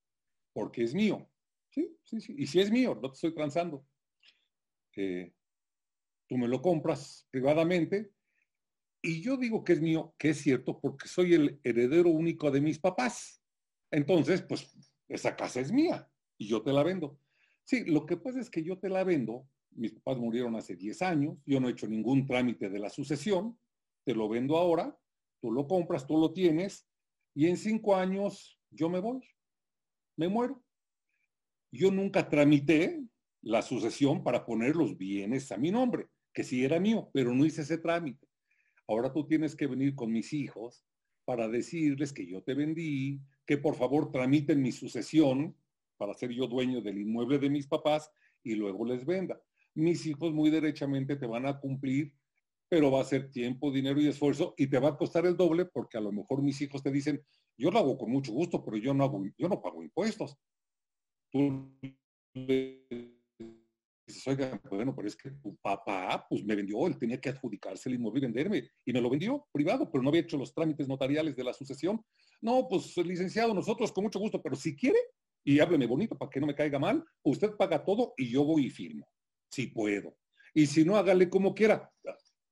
porque 0.53 0.83
es 0.83 0.93
mío. 0.93 1.30
Sí, 1.71 1.97
sí, 2.03 2.21
sí. 2.21 2.35
Y 2.37 2.47
si 2.47 2.59
es 2.59 2.69
mío, 2.69 2.99
no 3.01 3.09
te 3.09 3.15
estoy 3.15 3.33
transando. 3.33 3.85
Eh, 4.95 5.33
tú 6.27 6.37
me 6.37 6.47
lo 6.47 6.61
compras 6.61 7.27
privadamente 7.31 8.11
y 9.01 9.21
yo 9.21 9.37
digo 9.37 9.63
que 9.63 9.73
es 9.73 9.81
mío, 9.81 10.13
que 10.17 10.29
es 10.29 10.37
cierto, 10.37 10.79
porque 10.79 11.07
soy 11.07 11.33
el 11.33 11.59
heredero 11.63 12.09
único 12.09 12.51
de 12.51 12.61
mis 12.61 12.77
papás. 12.77 13.41
Entonces, 13.89 14.41
pues 14.41 14.77
esa 15.07 15.35
casa 15.35 15.59
es 15.59 15.71
mía 15.71 16.09
y 16.37 16.47
yo 16.47 16.61
te 16.61 16.71
la 16.71 16.83
vendo. 16.83 17.19
Sí, 17.63 17.85
lo 17.85 18.05
que 18.05 18.17
pasa 18.17 18.39
es 18.39 18.49
que 18.49 18.63
yo 18.63 18.77
te 18.77 18.89
la 18.89 19.03
vendo, 19.03 19.47
mis 19.71 19.93
papás 19.93 20.17
murieron 20.17 20.55
hace 20.55 20.75
10 20.75 21.01
años, 21.01 21.37
yo 21.45 21.59
no 21.59 21.67
he 21.67 21.71
hecho 21.71 21.87
ningún 21.87 22.27
trámite 22.27 22.69
de 22.69 22.79
la 22.79 22.89
sucesión, 22.89 23.57
te 24.03 24.13
lo 24.13 24.27
vendo 24.27 24.57
ahora, 24.57 24.97
tú 25.41 25.51
lo 25.51 25.67
compras, 25.67 26.05
tú 26.05 26.17
lo 26.17 26.33
tienes, 26.33 26.87
y 27.33 27.47
en 27.47 27.57
cinco 27.57 27.95
años 27.95 28.59
yo 28.69 28.89
me 28.89 28.99
voy, 28.99 29.21
me 30.17 30.27
muero. 30.27 30.61
Yo 31.71 31.89
nunca 31.89 32.27
tramité 32.27 33.01
la 33.41 33.61
sucesión 33.61 34.23
para 34.23 34.45
poner 34.45 34.75
los 34.75 34.97
bienes 34.97 35.51
a 35.51 35.57
mi 35.57 35.71
nombre, 35.71 36.07
que 36.33 36.43
sí 36.43 36.63
era 36.63 36.79
mío, 36.79 37.09
pero 37.13 37.33
no 37.33 37.45
hice 37.45 37.61
ese 37.61 37.77
trámite. 37.77 38.27
Ahora 38.87 39.13
tú 39.13 39.25
tienes 39.25 39.55
que 39.55 39.67
venir 39.67 39.95
con 39.95 40.11
mis 40.11 40.33
hijos 40.33 40.85
para 41.23 41.47
decirles 41.47 42.11
que 42.11 42.27
yo 42.27 42.43
te 42.43 42.53
vendí, 42.53 43.21
que 43.45 43.57
por 43.57 43.75
favor 43.75 44.11
tramiten 44.11 44.61
mi 44.61 44.71
sucesión 44.71 45.55
para 45.97 46.13
ser 46.13 46.31
yo 46.31 46.47
dueño 46.47 46.81
del 46.81 46.99
inmueble 46.99 47.39
de 47.39 47.49
mis 47.49 47.67
papás 47.67 48.11
y 48.43 48.55
luego 48.55 48.85
les 48.85 49.05
venda. 49.05 49.41
Mis 49.73 50.05
hijos 50.05 50.33
muy 50.33 50.49
derechamente 50.49 51.15
te 51.15 51.25
van 51.25 51.45
a 51.45 51.59
cumplir, 51.59 52.13
pero 52.67 52.91
va 52.91 53.01
a 53.01 53.05
ser 53.05 53.31
tiempo, 53.31 53.71
dinero 53.71 54.01
y 54.01 54.07
esfuerzo 54.07 54.55
y 54.57 54.67
te 54.67 54.79
va 54.79 54.89
a 54.89 54.97
costar 54.97 55.25
el 55.25 55.37
doble 55.37 55.65
porque 55.65 55.97
a 55.97 56.01
lo 56.01 56.11
mejor 56.11 56.41
mis 56.41 56.59
hijos 56.61 56.83
te 56.83 56.91
dicen, 56.91 57.21
yo 57.57 57.71
lo 57.71 57.79
hago 57.79 57.97
con 57.97 58.11
mucho 58.11 58.33
gusto, 58.33 58.63
pero 58.65 58.77
yo 58.77 58.93
no 58.93 59.03
hago, 59.03 59.23
yo 59.37 59.47
no 59.47 59.61
pago 59.61 59.83
impuestos. 59.83 60.37
Tú 61.31 61.71
dices, 64.11 64.27
oiga, 64.27 64.61
bueno, 64.69 64.93
pero 64.95 65.07
es 65.07 65.15
que 65.15 65.31
tu 65.31 65.55
papá, 65.57 66.25
pues 66.29 66.43
me 66.43 66.55
vendió, 66.55 66.85
él 66.87 66.97
tenía 66.97 67.19
que 67.19 67.29
adjudicarse 67.29 67.89
el 67.89 67.95
inmueble 67.95 68.21
venderme, 68.21 68.69
y 68.85 68.93
me 68.93 69.01
lo 69.01 69.09
vendió 69.09 69.47
privado, 69.51 69.89
pero 69.89 70.03
no 70.03 70.09
había 70.09 70.21
hecho 70.21 70.37
los 70.37 70.53
trámites 70.53 70.87
notariales 70.87 71.35
de 71.35 71.43
la 71.43 71.53
sucesión. 71.53 72.03
No, 72.41 72.67
pues 72.67 72.97
licenciado, 72.97 73.53
nosotros 73.53 73.91
con 73.91 74.03
mucho 74.03 74.19
gusto, 74.19 74.41
pero 74.41 74.55
si 74.55 74.75
quiere, 74.75 74.99
y 75.43 75.59
hábleme 75.59 75.87
bonito 75.87 76.17
para 76.17 76.29
que 76.29 76.39
no 76.39 76.47
me 76.47 76.55
caiga 76.55 76.79
mal, 76.79 77.03
usted 77.23 77.55
paga 77.55 77.83
todo 77.83 78.13
y 78.17 78.29
yo 78.29 78.43
voy 78.43 78.65
y 78.65 78.69
firmo, 78.69 79.07
si 79.49 79.67
puedo. 79.67 80.17
Y 80.53 80.65
si 80.65 80.83
no, 80.83 80.97
hágale 80.97 81.29
como 81.29 81.53
quiera. 81.53 81.89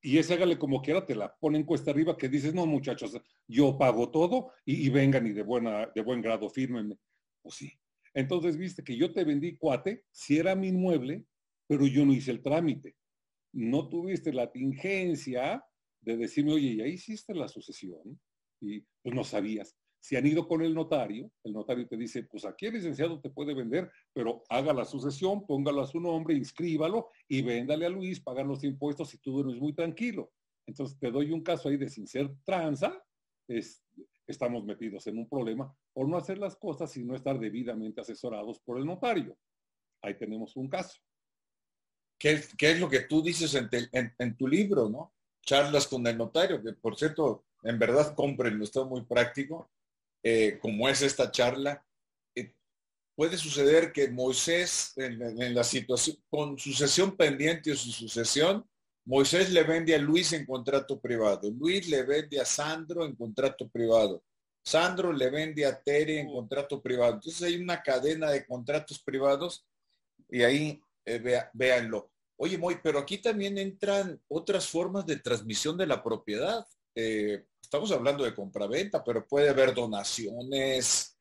Y 0.01 0.17
ese 0.17 0.33
hágale 0.33 0.57
como 0.57 0.81
quiera, 0.81 1.05
te 1.05 1.13
la 1.13 1.35
ponen 1.35 1.65
cuesta 1.65 1.91
arriba 1.91 2.17
que 2.17 2.29
dices, 2.29 2.53
no 2.53 2.65
muchachos, 2.65 3.19
yo 3.47 3.77
pago 3.77 4.09
todo 4.09 4.53
y, 4.63 4.87
y 4.87 4.89
vengan 4.89 5.27
y 5.27 5.31
de, 5.31 5.43
buena, 5.43 5.87
de 5.93 6.01
buen 6.01 6.21
grado 6.21 6.49
fírmenme. 6.49 6.97
Pues 7.41 7.55
sí. 7.55 7.71
Entonces 8.13 8.57
viste 8.57 8.83
que 8.83 8.97
yo 8.97 9.13
te 9.13 9.23
vendí 9.23 9.57
cuate, 9.57 10.05
si 10.11 10.37
era 10.37 10.55
mi 10.55 10.69
inmueble, 10.69 11.25
pero 11.67 11.85
yo 11.85 12.05
no 12.05 12.13
hice 12.13 12.31
el 12.31 12.41
trámite. 12.41 12.95
No 13.53 13.89
tuviste 13.89 14.33
la 14.33 14.51
tingencia 14.51 15.63
de 16.01 16.17
decirme, 16.17 16.53
oye, 16.53 16.75
ya 16.75 16.87
hiciste 16.87 17.33
la 17.33 17.47
sucesión 17.47 18.19
y 18.61 18.81
pues 19.01 19.15
no 19.15 19.23
sabías. 19.23 19.75
Si 20.01 20.15
han 20.15 20.25
ido 20.25 20.47
con 20.47 20.61
el 20.61 20.73
notario, 20.73 21.31
el 21.43 21.53
notario 21.53 21.87
te 21.87 21.97
dice, 21.97 22.23
pues 22.23 22.45
aquí 22.45 22.67
el 22.67 22.75
licenciado 22.75 23.19
te 23.19 23.29
puede 23.29 23.53
vender, 23.53 23.91
pero 24.13 24.43
haga 24.49 24.73
la 24.73 24.85
sucesión, 24.85 25.45
póngalo 25.45 25.81
a 25.81 25.87
su 25.87 25.99
nombre, 25.99 26.33
inscríbalo 26.35 27.09
y 27.27 27.41
véndale 27.41 27.85
a 27.85 27.89
Luis, 27.89 28.21
pagar 28.21 28.45
los 28.45 28.63
impuestos 28.63 29.13
y 29.13 29.17
tú 29.17 29.33
duermes 29.33 29.59
muy 29.59 29.73
tranquilo. 29.73 30.31
Entonces 30.65 30.97
te 30.99 31.11
doy 31.11 31.31
un 31.31 31.43
caso 31.43 31.67
ahí 31.67 31.77
de 31.77 31.89
sin 31.89 32.07
ser 32.07 32.29
tranza, 32.45 33.03
estamos 34.29 34.63
metidos 34.63 35.05
en 35.07 35.17
un 35.17 35.27
problema 35.27 35.75
por 35.91 36.07
no 36.07 36.17
hacer 36.17 36.37
las 36.37 36.55
cosas 36.55 36.95
y 36.97 37.03
no 37.03 37.15
estar 37.15 37.39
debidamente 37.39 38.01
asesorados 38.01 38.59
por 38.59 38.77
el 38.77 38.85
notario. 38.85 39.37
Ahí 40.01 40.17
tenemos 40.17 40.55
un 40.55 40.69
caso. 40.69 40.99
¿Qué, 42.17 42.43
es 42.59 42.79
lo 42.79 42.89
que 42.89 43.01
tú 43.01 43.21
dices 43.21 43.55
en, 43.55 44.37
tu 44.37 44.47
libro, 44.47 44.89
no? 44.89 45.13
Charlas 45.41 45.87
con 45.87 46.05
el 46.05 46.17
notario, 46.17 46.61
que 46.61 46.73
por 46.73 46.97
cierto, 46.97 47.45
en 47.63 47.79
verdad 47.79 48.13
compren, 48.13 48.61
está 48.61 48.83
muy 48.83 49.01
práctico, 49.03 49.71
eh, 50.21 50.59
como 50.61 50.87
es 50.89 51.01
esta 51.01 51.31
charla. 51.31 51.83
Eh, 52.35 52.53
puede 53.15 53.37
suceder 53.37 53.93
que 53.93 54.09
Moisés, 54.09 54.93
en, 54.97 55.55
la 55.55 55.63
situación, 55.63 56.17
con 56.29 56.57
sucesión 56.59 57.15
pendiente 57.15 57.71
o 57.71 57.75
su 57.75 57.91
sucesión, 57.91 58.68
Moisés 59.09 59.51
le 59.51 59.63
vende 59.63 59.95
a 59.95 59.97
Luis 59.97 60.33
en 60.33 60.45
contrato 60.45 60.99
privado, 60.99 61.49
Luis 61.49 61.89
le 61.89 62.03
vende 62.03 62.39
a 62.39 62.45
Sandro 62.45 63.03
en 63.03 63.15
contrato 63.15 63.67
privado, 63.67 64.23
Sandro 64.63 65.11
le 65.11 65.31
vende 65.31 65.65
a 65.65 65.81
Tere 65.81 66.19
en 66.19 66.31
contrato 66.31 66.79
privado. 66.79 67.15
Entonces 67.15 67.41
hay 67.41 67.55
una 67.55 67.81
cadena 67.81 68.29
de 68.29 68.45
contratos 68.45 68.99
privados 68.99 69.65
y 70.29 70.43
ahí 70.43 70.79
eh, 71.05 71.41
véanlo. 71.53 72.11
Oye, 72.37 72.57
Moy, 72.59 72.77
pero 72.83 72.99
aquí 72.99 73.17
también 73.17 73.57
entran 73.57 74.21
otras 74.27 74.67
formas 74.67 75.07
de 75.07 75.17
transmisión 75.17 75.75
de 75.75 75.87
la 75.87 76.03
propiedad. 76.03 76.63
Eh, 76.93 77.45
estamos 77.59 77.91
hablando 77.91 78.23
de 78.23 78.35
compraventa, 78.35 79.03
pero 79.03 79.27
puede 79.27 79.49
haber 79.49 79.73
donaciones, 79.73 81.17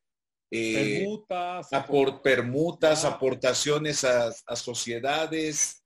eh, 0.51 1.01
permutas, 1.01 1.69
permutas 2.23 3.05
aportaciones 3.07 4.05
a, 4.05 4.31
sociedades. 4.57 5.83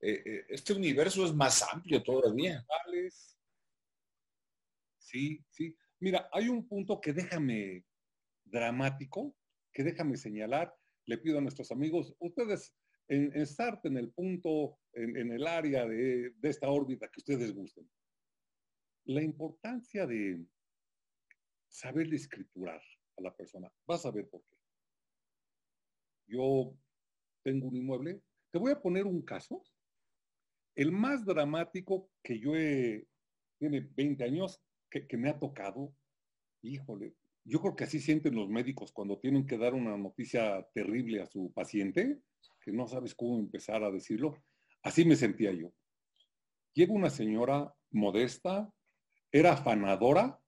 Este 0.00 0.72
universo 0.72 1.24
es 1.24 1.34
más 1.34 1.62
amplio 1.62 2.02
todavía. 2.02 2.64
Sí, 4.98 5.44
sí. 5.50 5.76
Mira, 5.98 6.28
hay 6.32 6.48
un 6.48 6.66
punto 6.66 7.00
que 7.00 7.12
déjame 7.12 7.84
dramático, 8.44 9.36
que 9.72 9.84
déjame 9.84 10.16
señalar. 10.16 10.74
Le 11.06 11.18
pido 11.18 11.38
a 11.38 11.40
nuestros 11.42 11.70
amigos, 11.72 12.14
ustedes 12.20 12.74
en, 13.10 13.36
estar 13.36 13.80
en 13.84 13.96
el 13.96 14.12
punto, 14.12 14.78
en, 14.92 15.32
el 15.32 15.46
área 15.46 15.86
de, 15.86 16.32
esta 16.42 16.68
órbita 16.68 17.08
que 17.08 17.18
ustedes 17.18 17.52
gusten. 17.52 17.90
La 19.04 19.22
importancia 19.22 20.06
de 20.06 20.44
saber 21.68 22.12
escriturar 22.14 22.80
a 23.18 23.22
la 23.22 23.34
persona. 23.34 23.70
Vas 23.86 24.06
a 24.06 24.12
ver 24.12 24.28
por 24.28 24.44
qué. 24.44 24.56
Yo 26.28 26.76
tengo 27.42 27.68
un 27.68 27.76
inmueble. 27.76 28.22
Te 28.52 28.58
voy 28.58 28.70
a 28.70 28.80
poner 28.80 29.06
un 29.06 29.22
caso. 29.22 29.64
El 30.80 30.92
más 30.92 31.26
dramático 31.26 32.08
que 32.22 32.40
yo 32.40 32.56
he, 32.56 33.06
tiene 33.58 33.86
20 33.94 34.24
años, 34.24 34.62
que, 34.88 35.14
me 35.18 35.28
ha 35.28 35.38
tocado. 35.38 35.94
Híjole, 36.62 37.16
yo 37.44 37.60
creo 37.60 37.76
que 37.76 37.84
así 37.84 38.00
sienten 38.00 38.34
los 38.34 38.48
médicos 38.48 38.90
cuando 38.90 39.18
tienen 39.18 39.46
que 39.46 39.58
dar 39.58 39.74
una 39.74 39.98
noticia 39.98 40.66
terrible 40.72 41.20
a 41.20 41.26
su 41.26 41.52
paciente 41.52 42.22
que 42.62 42.72
no 42.72 42.86
sabes 42.86 43.14
cómo 43.14 43.38
empezar 43.38 43.84
a 43.84 43.90
decirlo. 43.90 44.42
Así 44.82 45.04
me 45.04 45.16
sentía 45.16 45.52
yo. 45.52 45.70
Llega 46.72 46.94
una 46.94 47.10
señora 47.10 47.74
modesta, 47.90 48.72
era 49.30 49.52
afanadora 49.52 50.40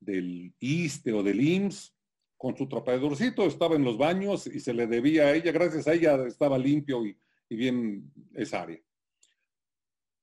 del 0.00 0.56
ISTE 0.58 1.12
o 1.12 1.22
del 1.22 1.40
IMSS, 1.40 1.94
con 2.36 2.56
su 2.56 2.68
trapeadorcito, 2.68 3.46
estaba 3.46 3.76
en 3.76 3.84
los 3.84 3.96
baños 3.96 4.48
y 4.48 4.58
se 4.58 4.74
le 4.74 4.88
debía 4.88 5.26
a 5.26 5.36
ella, 5.36 5.52
gracias 5.52 5.86
a 5.86 5.94
ella 5.94 6.26
estaba 6.26 6.58
limpio 6.58 7.06
y, 7.06 7.16
y 7.48 7.54
bien 7.54 8.12
esa 8.34 8.62
área. 8.62 8.82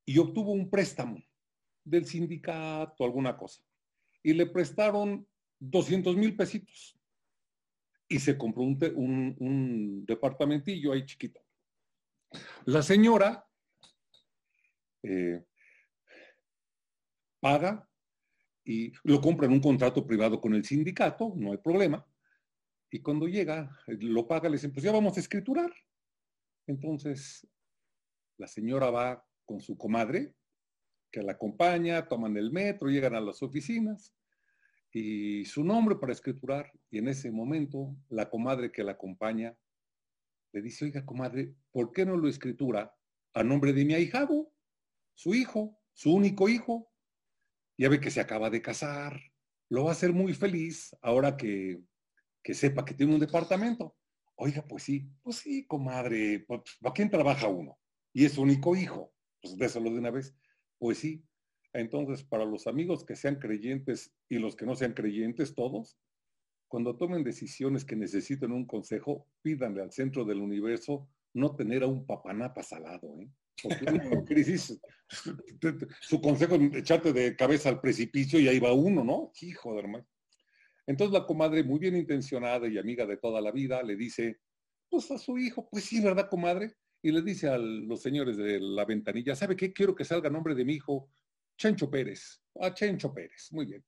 Y 0.06 0.18
obtuvo 0.18 0.52
un 0.52 0.70
préstamo 0.70 1.22
del 1.84 2.06
sindicato, 2.06 3.04
alguna 3.04 3.36
cosa. 3.36 3.62
Y 4.24 4.34
le 4.34 4.46
prestaron 4.46 5.28
200 5.60 6.16
mil 6.16 6.36
pesitos. 6.36 6.98
Y 8.08 8.20
se 8.20 8.38
compró 8.38 8.64
un, 8.64 9.36
un, 9.40 10.06
departamentillo 10.06 10.92
ahí 10.92 11.06
chiquito. 11.06 11.42
La 12.66 12.84
señora 12.84 13.48
eh, 15.02 15.44
paga 17.40 17.88
y 18.64 18.92
lo 19.04 19.22
compra 19.22 19.46
en 19.46 19.54
un 19.54 19.62
contrato 19.62 20.06
privado 20.06 20.42
con 20.42 20.54
el 20.54 20.66
sindicato, 20.66 21.34
no 21.36 21.52
hay 21.52 21.58
problema. 21.60 22.06
Y 22.90 23.02
cuando 23.02 23.28
llega, 23.28 23.78
lo 23.88 24.28
paga, 24.28 24.50
le 24.50 24.56
dicen, 24.56 24.72
pues 24.72 24.84
ya 24.84 24.92
vamos 24.92 25.18
a 25.18 25.20
escriturar. 25.20 25.72
Entonces, 26.68 27.48
la 28.38 28.48
señora 28.48 28.90
va 28.90 29.26
con 29.46 29.62
su 29.62 29.78
comadre, 29.78 30.34
que 31.12 31.22
la 31.22 31.34
acompaña, 31.34 32.08
toman 32.08 32.36
el 32.38 32.52
metro, 32.52 32.90
llegan 32.90 33.16
a 33.16 33.22
las 33.22 33.42
oficinas 33.42 34.14
y 34.92 35.46
su 35.46 35.64
nombre 35.64 35.96
para 35.96 36.14
escriturar. 36.14 36.72
Y 36.90 36.98
en 36.98 37.08
ese 37.08 37.32
momento, 37.32 37.96
la 38.10 38.30
comadre 38.30 38.72
que 38.72 38.84
la 38.84 38.94
acompaña 38.94 39.58
le 40.52 40.62
dice, 40.62 40.86
oiga, 40.86 41.06
comadre, 41.06 41.54
¿por 41.72 41.92
qué 41.92 42.06
no 42.06 42.18
lo 42.18 42.28
escritura 42.28 42.94
a 43.34 43.44
nombre 43.44 43.74
de 43.74 43.86
mi 43.86 43.94
ahijado, 43.94 44.52
su 45.14 45.34
hijo, 45.34 45.78
su 45.94 46.14
único 46.14 46.50
hijo? 46.50 46.92
Ya 47.78 47.90
ve 47.90 48.00
que 48.00 48.12
se 48.12 48.22
acaba 48.22 48.50
de 48.50 48.62
casar, 48.62 49.20
lo 49.70 49.86
va 49.86 49.90
a 49.90 49.94
hacer 49.94 50.14
muy 50.14 50.34
feliz 50.34 50.96
ahora 51.02 51.36
que, 51.36 51.82
que 52.44 52.54
sepa 52.54 52.86
que 52.86 52.94
tiene 52.94 53.14
un 53.14 53.20
departamento. 53.20 53.96
Oiga, 54.36 54.66
pues 54.68 54.84
sí, 54.84 55.10
pues 55.22 55.38
sí, 55.38 55.66
comadre, 55.66 56.46
¿para 56.48 56.62
pues, 56.62 56.94
quién 56.94 57.10
trabaja 57.10 57.48
uno? 57.48 57.80
Y 58.14 58.26
es 58.26 58.38
único 58.38 58.76
hijo, 58.76 59.14
pues 59.46 59.58
déselo 59.58 59.90
de 59.92 60.00
una 60.00 60.12
vez. 60.12 60.36
Pues 60.78 60.98
sí. 60.98 61.24
Entonces, 61.74 62.24
para 62.24 62.46
los 62.46 62.68
amigos 62.68 63.06
que 63.06 63.16
sean 63.16 63.36
creyentes 63.36 64.14
y 64.30 64.40
los 64.40 64.56
que 64.56 64.66
no 64.66 64.76
sean 64.76 64.94
creyentes, 64.94 65.54
todos, 65.54 65.98
cuando 66.68 66.98
tomen 66.98 67.24
decisiones 67.24 67.86
que 67.86 67.96
necesiten 67.96 68.52
un 68.52 68.66
consejo, 68.66 69.28
pídanle 69.42 69.82
al 69.82 69.92
centro 69.92 70.26
del 70.26 70.40
universo 70.40 71.10
no 71.34 71.56
tener 71.56 71.84
a 71.84 71.88
un 71.88 72.06
papanapa 72.06 72.64
salado, 72.64 73.20
¿eh? 73.20 73.30
Porque 73.62 73.86
crisis, 74.26 74.78
su 76.02 76.22
consejo 76.22 76.56
es 76.56 76.76
echarte 76.76 77.14
de 77.14 77.36
cabeza 77.36 77.70
al 77.70 77.80
precipicio 77.80 78.40
y 78.40 78.48
ahí 78.48 78.60
va 78.60 78.74
uno, 78.74 79.04
¿no? 79.04 79.32
Hijo 79.42 79.74
de 79.74 79.80
hermano. 79.80 80.08
Entonces 80.88 81.14
la 81.14 81.26
comadre, 81.26 81.64
muy 81.64 81.80
bien 81.80 81.96
intencionada 81.96 82.68
y 82.68 82.78
amiga 82.78 83.06
de 83.06 83.18
toda 83.18 83.42
la 83.42 83.52
vida, 83.52 83.82
le 83.82 83.96
dice, 83.96 84.40
pues 84.90 85.10
a 85.12 85.18
su 85.18 85.38
hijo, 85.38 85.68
pues 85.70 85.86
sí, 85.86 86.02
¿verdad, 86.02 86.30
comadre? 86.30 86.76
Y 87.06 87.12
le 87.12 87.22
dice 87.22 87.48
a 87.48 87.60
los 87.60 88.02
señores 88.02 88.36
de 88.36 88.60
la 88.60 88.84
ventanilla, 88.84 89.36
¿sabe 89.36 89.56
qué? 89.56 89.72
Quiero 89.72 89.94
que 89.94 90.04
salga 90.04 90.28
nombre 90.28 90.56
de 90.56 90.66
mi 90.66 90.74
hijo, 90.74 91.12
Chencho 91.56 91.88
Pérez. 91.88 92.42
A 92.60 92.74
Chencho 92.74 93.14
Pérez, 93.14 93.50
muy 93.52 93.68
bien. 93.68 93.86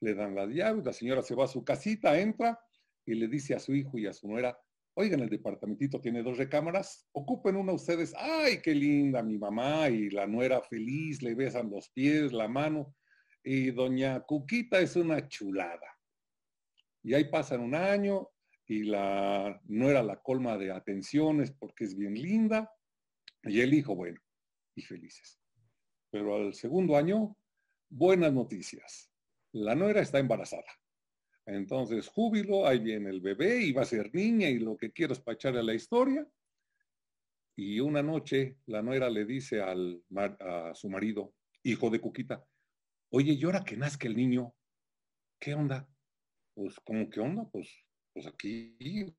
Le 0.00 0.14
dan 0.14 0.34
las 0.34 0.48
llaves, 0.48 0.82
la 0.82 0.94
señora 0.94 1.20
se 1.20 1.34
va 1.34 1.44
a 1.44 1.48
su 1.48 1.62
casita, 1.62 2.18
entra 2.18 2.58
y 3.04 3.16
le 3.16 3.28
dice 3.28 3.54
a 3.54 3.58
su 3.58 3.74
hijo 3.74 3.98
y 3.98 4.06
a 4.06 4.14
su 4.14 4.28
nuera, 4.28 4.58
oigan, 4.94 5.20
el 5.20 5.28
departamentito 5.28 6.00
tiene 6.00 6.22
dos 6.22 6.38
recámaras, 6.38 7.06
ocupen 7.12 7.54
una 7.54 7.74
ustedes. 7.74 8.14
Ay, 8.16 8.62
qué 8.62 8.74
linda 8.74 9.22
mi 9.22 9.36
mamá 9.36 9.90
y 9.90 10.08
la 10.08 10.26
nuera 10.26 10.62
feliz, 10.62 11.20
le 11.20 11.34
besan 11.34 11.68
los 11.70 11.90
pies, 11.90 12.32
la 12.32 12.48
mano. 12.48 12.96
Y 13.44 13.72
doña 13.72 14.20
Cuquita 14.20 14.80
es 14.80 14.96
una 14.96 15.28
chulada. 15.28 15.98
Y 17.02 17.12
ahí 17.12 17.24
pasan 17.24 17.60
un 17.60 17.74
año 17.74 18.30
y 18.68 18.84
la 18.84 19.60
no 19.64 19.88
era 19.88 20.02
la 20.02 20.20
colma 20.20 20.58
de 20.58 20.70
atenciones 20.70 21.50
porque 21.50 21.84
es 21.84 21.96
bien 21.96 22.14
linda. 22.14 22.70
Y 23.42 23.60
el 23.60 23.72
hijo, 23.72 23.94
bueno, 23.94 24.20
y 24.74 24.82
felices. 24.82 25.40
Pero 26.10 26.36
al 26.36 26.54
segundo 26.54 26.96
año, 26.96 27.36
buenas 27.88 28.32
noticias. 28.32 29.10
La 29.52 29.74
nuera 29.74 30.02
está 30.02 30.18
embarazada. 30.18 30.68
Entonces, 31.46 32.08
júbilo, 32.08 32.66
ahí 32.66 32.78
viene 32.78 33.08
el 33.08 33.22
bebé 33.22 33.62
y 33.62 33.72
va 33.72 33.82
a 33.82 33.86
ser 33.86 34.14
niña 34.14 34.48
y 34.50 34.58
lo 34.58 34.76
que 34.76 34.92
quiero 34.92 35.14
es 35.14 35.20
para 35.20 35.34
echarle 35.34 35.60
a 35.60 35.64
la 35.64 35.74
historia. 35.74 36.28
Y 37.56 37.80
una 37.80 38.02
noche 38.02 38.58
la 38.66 38.82
nuera 38.82 39.08
le 39.08 39.24
dice 39.24 39.62
al, 39.62 40.04
a 40.40 40.74
su 40.74 40.90
marido, 40.90 41.32
hijo 41.62 41.88
de 41.88 42.00
Cuquita, 42.00 42.44
oye, 43.10 43.32
¿y 43.32 43.44
ahora 43.44 43.64
que 43.64 43.78
nazca 43.78 44.06
el 44.06 44.16
niño? 44.16 44.54
¿Qué 45.40 45.54
onda? 45.54 45.88
pues, 46.58 46.74
¿cómo 46.80 47.08
qué 47.08 47.20
onda? 47.20 47.48
Pues, 47.52 47.68
pues 48.18 48.26
aquí 48.26 49.16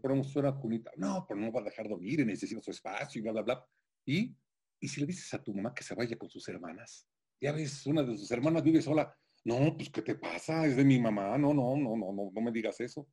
ponemos 0.00 0.36
una 0.36 0.54
cunita. 0.54 0.92
No, 0.96 1.24
pero 1.26 1.40
no 1.40 1.50
va 1.50 1.60
a 1.60 1.64
dejar 1.64 1.88
dormir, 1.88 2.24
necesita 2.24 2.62
su 2.62 2.70
espacio 2.70 3.18
y 3.18 3.22
bla, 3.22 3.32
bla, 3.32 3.42
bla. 3.42 3.66
Y, 4.04 4.36
y 4.78 4.86
si 4.86 5.00
le 5.00 5.06
dices 5.06 5.34
a 5.34 5.42
tu 5.42 5.52
mamá 5.52 5.74
que 5.74 5.82
se 5.82 5.94
vaya 5.96 6.16
con 6.16 6.30
sus 6.30 6.46
hermanas, 6.48 7.08
ya 7.40 7.50
ves, 7.50 7.84
una 7.86 8.04
de 8.04 8.16
sus 8.16 8.30
hermanas 8.30 8.62
vive 8.62 8.80
sola. 8.80 9.12
No, 9.44 9.76
pues, 9.76 9.90
¿qué 9.90 10.02
te 10.02 10.14
pasa? 10.14 10.66
Es 10.66 10.76
de 10.76 10.84
mi 10.84 11.00
mamá. 11.00 11.36
No, 11.36 11.52
no, 11.52 11.76
no, 11.76 11.96
no, 11.96 12.12
no, 12.12 12.30
no 12.32 12.40
me 12.40 12.52
digas 12.52 12.78
eso. 12.80 13.08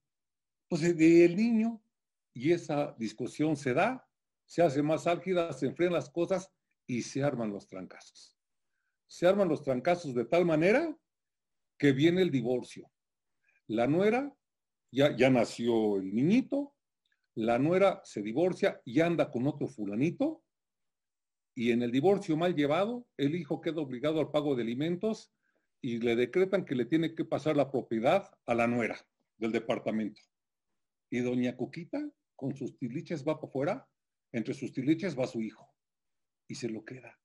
Pues 0.69 0.81
del 0.81 1.35
niño. 1.35 1.83
Y 2.35 2.51
esa 2.51 2.95
discusión 2.99 3.55
se 3.55 3.73
da, 3.73 4.07
se 4.45 4.61
hace 4.61 4.83
más 4.83 5.07
álgida, 5.07 5.53
se 5.53 5.67
enfrían 5.67 5.93
las 5.93 6.09
cosas 6.11 6.51
y 6.85 7.01
se 7.01 7.23
arman 7.23 7.51
los 7.51 7.67
trancazos. 7.67 8.37
Se 9.07 9.25
arman 9.25 9.49
los 9.49 9.63
trancazos 9.63 10.13
de 10.13 10.25
tal 10.25 10.45
manera 10.45 10.95
que 11.79 11.91
viene 11.93 12.21
el 12.21 12.29
divorcio. 12.29 12.91
La 13.67 13.87
nuera, 13.87 14.35
ya, 14.93 15.29
nació 15.29 15.97
el 15.97 16.13
niñito, 16.13 16.75
la 17.35 17.57
nuera 17.57 18.01
se 18.03 18.21
divorcia 18.21 18.79
y 18.85 19.01
anda 19.01 19.31
con 19.31 19.47
otro 19.47 19.67
fulanito, 19.67 20.43
y 21.55 21.71
en 21.71 21.81
el 21.81 21.91
divorcio 21.91 22.37
mal 22.37 22.55
llevado, 22.55 23.07
el 23.17 23.35
hijo 23.35 23.59
queda 23.59 23.81
obligado 23.81 24.19
al 24.19 24.31
pago 24.31 24.55
de 24.55 24.63
alimentos 24.63 25.31
y 25.81 25.99
le 25.99 26.15
decretan 26.15 26.65
que 26.65 26.75
le 26.75 26.85
tiene 26.85 27.13
que 27.13 27.25
pasar 27.25 27.57
la 27.57 27.71
propiedad 27.71 28.31
a 28.45 28.55
la 28.55 28.67
nuera 28.67 28.97
del 29.37 29.51
departamento. 29.51 30.21
Y 31.09 31.19
doña 31.19 31.57
Coquita, 31.57 31.99
con 32.35 32.55
sus 32.55 32.77
tiliches, 32.77 33.23
va 33.27 33.35
para 33.35 33.47
afuera, 33.47 33.89
entre 34.31 34.53
sus 34.53 34.71
tiliches 34.71 35.17
va 35.17 35.27
su 35.27 35.41
hijo, 35.41 35.71
y 36.47 36.55
se 36.55 36.69
lo 36.69 36.85
queda, 36.85 37.19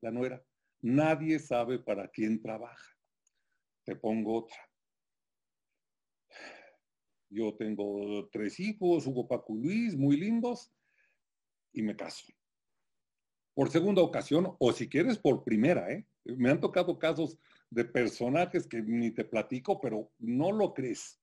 la 0.00 0.10
nuera. 0.10 0.44
Nadie 0.82 1.38
sabe 1.38 1.78
para 1.78 2.08
quién 2.08 2.40
trabaja. 2.40 2.96
Te 3.84 3.96
pongo 3.96 4.44
otra. 4.44 4.69
Yo 7.30 7.54
tengo 7.54 8.28
tres 8.30 8.58
hijos, 8.58 9.06
Hugo 9.06 9.28
Paco 9.28 9.54
Luis, 9.54 9.96
muy 9.96 10.16
lindos, 10.16 10.72
y 11.72 11.82
me 11.82 11.94
caso. 11.94 12.26
Por 13.54 13.70
segunda 13.70 14.02
ocasión, 14.02 14.56
o 14.58 14.72
si 14.72 14.88
quieres 14.88 15.16
por 15.16 15.44
primera, 15.44 15.92
¿eh? 15.92 16.06
Me 16.24 16.50
han 16.50 16.60
tocado 16.60 16.98
casos 16.98 17.38
de 17.70 17.84
personajes 17.84 18.66
que 18.66 18.82
ni 18.82 19.12
te 19.12 19.24
platico, 19.24 19.80
pero 19.80 20.10
no 20.18 20.50
lo 20.50 20.74
crees. 20.74 21.20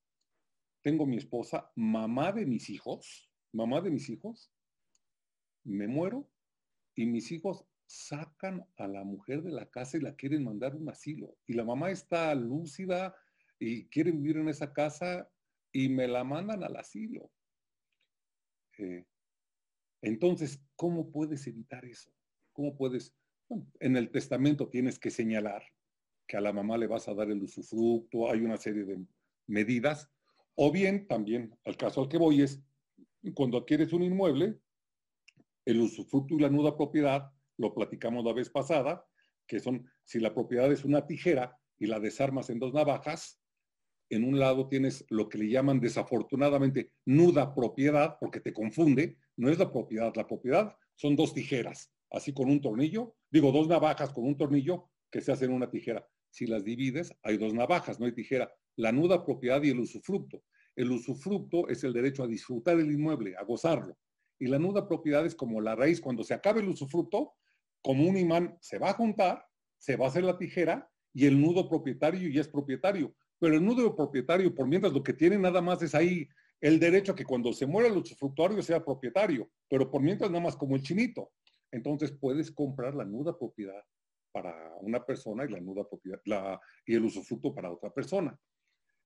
Tengo 0.81 1.05
mi 1.05 1.17
esposa, 1.17 1.69
mamá 1.75 2.31
de 2.31 2.45
mis 2.45 2.69
hijos, 2.69 3.29
mamá 3.51 3.81
de 3.81 3.91
mis 3.91 4.09
hijos, 4.09 4.51
me 5.65 5.87
muero 5.87 6.29
y 6.95 7.05
mis 7.05 7.31
hijos 7.31 7.65
sacan 7.85 8.65
a 8.77 8.87
la 8.87 9.03
mujer 9.03 9.43
de 9.43 9.51
la 9.51 9.69
casa 9.69 9.97
y 9.97 10.01
la 10.01 10.15
quieren 10.15 10.45
mandar 10.45 10.73
a 10.73 10.77
un 10.77 10.89
asilo. 10.89 11.37
Y 11.45 11.53
la 11.53 11.65
mamá 11.65 11.91
está 11.91 12.33
lúcida 12.35 13.15
y 13.59 13.87
quiere 13.87 14.11
vivir 14.11 14.37
en 14.37 14.47
esa 14.47 14.71
casa 14.71 15.29
y 15.77 15.89
me 15.89 16.07
la 16.07 16.23
mandan 16.23 16.63
al 16.63 16.75
asilo. 16.75 17.29
Eh, 18.79 19.05
entonces, 20.01 20.59
¿cómo 20.75 21.11
puedes 21.11 21.45
evitar 21.45 21.85
eso? 21.85 22.11
¿Cómo 22.51 22.75
puedes? 22.75 23.15
en 23.79 23.95
el 23.95 24.09
testamento 24.09 24.67
tienes 24.67 24.99
que 24.99 25.09
señalar 25.09 25.63
que 26.27 26.35
a 26.35 26.41
la 26.41 26.51
mamá 26.51 26.77
le 26.77 26.87
vas 26.87 27.07
a 27.07 27.13
dar 27.13 27.29
el 27.29 27.41
usufructo, 27.43 28.29
hay 28.29 28.41
una 28.41 28.57
serie 28.57 28.83
de 28.83 29.05
medidas, 29.45 30.11
o 30.55 30.69
bien 30.71 31.07
también, 31.07 31.55
al 31.63 31.77
caso 31.77 32.01
al 32.01 32.09
que 32.09 32.17
voy 32.17 32.41
es, 32.41 32.61
cuando 33.35 33.59
adquieres 33.59 33.93
un 33.93 34.01
inmueble, 34.01 34.59
el 35.63 35.79
usufructo 35.79 36.33
y 36.33 36.39
la 36.39 36.49
nuda 36.49 36.75
propiedad, 36.75 37.31
lo 37.57 37.73
platicamos 37.73 38.25
la 38.25 38.33
vez 38.33 38.49
pasada, 38.49 39.05
que 39.45 39.59
son, 39.59 39.87
si 40.03 40.19
la 40.19 40.33
propiedad 40.33 40.71
es 40.71 40.83
una 40.83 41.05
tijera 41.05 41.57
y 41.77 41.85
la 41.85 41.99
desarmas 41.99 42.49
en 42.49 42.59
dos 42.59 42.73
navajas, 42.73 43.39
en 44.09 44.23
un 44.23 44.39
lado 44.39 44.67
tienes 44.67 45.05
lo 45.09 45.27
que 45.29 45.37
le 45.37 45.49
llaman 45.49 45.79
desafortunadamente 45.79 46.91
nuda 47.05 47.53
propiedad, 47.53 48.17
porque 48.19 48.39
te 48.39 48.53
confunde, 48.53 49.17
no 49.35 49.49
es 49.49 49.59
la 49.59 49.71
propiedad, 49.71 50.13
la 50.15 50.27
propiedad 50.27 50.75
son 50.95 51.15
dos 51.15 51.33
tijeras, 51.33 51.91
así 52.11 52.33
con 52.33 52.49
un 52.49 52.61
tornillo, 52.61 53.15
digo 53.29 53.51
dos 53.51 53.67
navajas 53.67 54.11
con 54.11 54.25
un 54.25 54.37
tornillo 54.37 54.89
que 55.11 55.21
se 55.21 55.31
hacen 55.31 55.51
una 55.51 55.69
tijera. 55.69 56.07
Si 56.29 56.45
las 56.45 56.63
divides, 56.63 57.13
hay 57.23 57.37
dos 57.37 57.53
navajas, 57.53 57.99
no 57.99 58.05
hay 58.05 58.11
tijera. 58.13 58.51
La 58.75 58.91
nuda 58.91 59.25
propiedad 59.25 59.61
y 59.63 59.69
el 59.69 59.79
usufructo. 59.79 60.43
El 60.75 60.91
usufructo 60.91 61.67
es 61.67 61.83
el 61.83 61.93
derecho 61.93 62.23
a 62.23 62.27
disfrutar 62.27 62.79
el 62.79 62.91
inmueble, 62.91 63.35
a 63.35 63.43
gozarlo. 63.43 63.97
Y 64.39 64.47
la 64.47 64.59
nuda 64.59 64.87
propiedad 64.87 65.25
es 65.25 65.33
como 65.33 65.61
la 65.61 65.75
raíz, 65.75 65.99
cuando 65.99 66.23
se 66.23 66.33
acabe 66.33 66.61
el 66.61 66.69
usufructo, 66.69 67.33
como 67.81 68.07
un 68.07 68.17
imán 68.17 68.57
se 68.61 68.77
va 68.77 68.91
a 68.91 68.93
juntar, 68.93 69.43
se 69.77 69.95
va 69.95 70.05
a 70.05 70.09
hacer 70.09 70.23
la 70.23 70.37
tijera 70.37 70.89
y 71.13 71.25
el 71.25 71.39
nudo 71.41 71.67
propietario 71.67 72.29
ya 72.29 72.41
es 72.41 72.47
propietario. 72.47 73.15
Pero 73.39 73.55
el 73.55 73.63
nudo 73.63 73.95
propietario, 73.95 74.53
por 74.53 74.67
mientras 74.67 74.93
lo 74.93 75.03
que 75.03 75.13
tiene 75.13 75.37
nada 75.37 75.61
más 75.61 75.81
es 75.81 75.93
ahí 75.93 76.27
el 76.59 76.79
derecho 76.79 77.11
a 77.11 77.15
que 77.15 77.25
cuando 77.25 77.53
se 77.53 77.67
muera 77.67 77.87
el 77.87 77.97
usufructuario 77.97 78.61
sea 78.63 78.83
propietario, 78.83 79.49
pero 79.69 79.89
por 79.91 80.01
mientras 80.01 80.31
nada 80.31 80.43
más 80.43 80.55
como 80.55 80.75
el 80.75 80.81
chinito. 80.81 81.31
Entonces 81.71 82.11
puedes 82.11 82.51
comprar 82.51 82.95
la 82.95 83.05
nuda 83.05 83.37
propiedad 83.37 83.83
para 84.31 84.73
una 84.81 85.05
persona 85.05 85.45
y 85.45 85.49
la 85.49 85.59
nuda 85.59 85.87
propiedad 85.87 86.59
y 86.85 86.95
el 86.95 87.05
usufructo 87.05 87.53
para 87.53 87.71
otra 87.71 87.91
persona. 87.91 88.37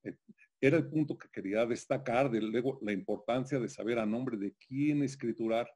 Eh, 0.03 0.15
era 0.59 0.77
el 0.77 0.87
punto 0.87 1.17
que 1.17 1.29
quería 1.29 1.65
destacar, 1.65 2.29
de 2.29 2.39
luego 2.41 2.79
la 2.81 2.91
importancia 2.91 3.59
de 3.59 3.67
saber 3.67 3.99
a 3.99 4.05
nombre 4.05 4.37
de 4.37 4.53
quién 4.53 5.03
escriturar. 5.03 5.69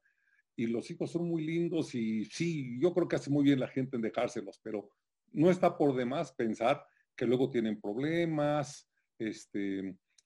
Y 0.56 0.68
los 0.68 0.90
hijos 0.90 1.12
son 1.12 1.28
muy 1.28 1.44
lindos 1.44 1.94
y 1.96 2.26
sí, 2.26 2.80
yo 2.80 2.94
creo 2.94 3.08
que 3.08 3.18
hace 3.18 3.30
muy 3.30 3.44
bien 3.44 3.60
la 3.60 3.68
gente 3.68 3.98
en 3.98 4.02
dejárselos, 4.02 4.60
pero 4.64 4.90
no 5.34 5.50
está 5.50 5.78
por 5.78 5.96
demás 5.96 6.32
pensar 6.32 6.86
que 7.16 7.26
luego 7.26 7.50
tienen 7.50 7.80
problemas, 7.80 8.90
este, 9.18 9.80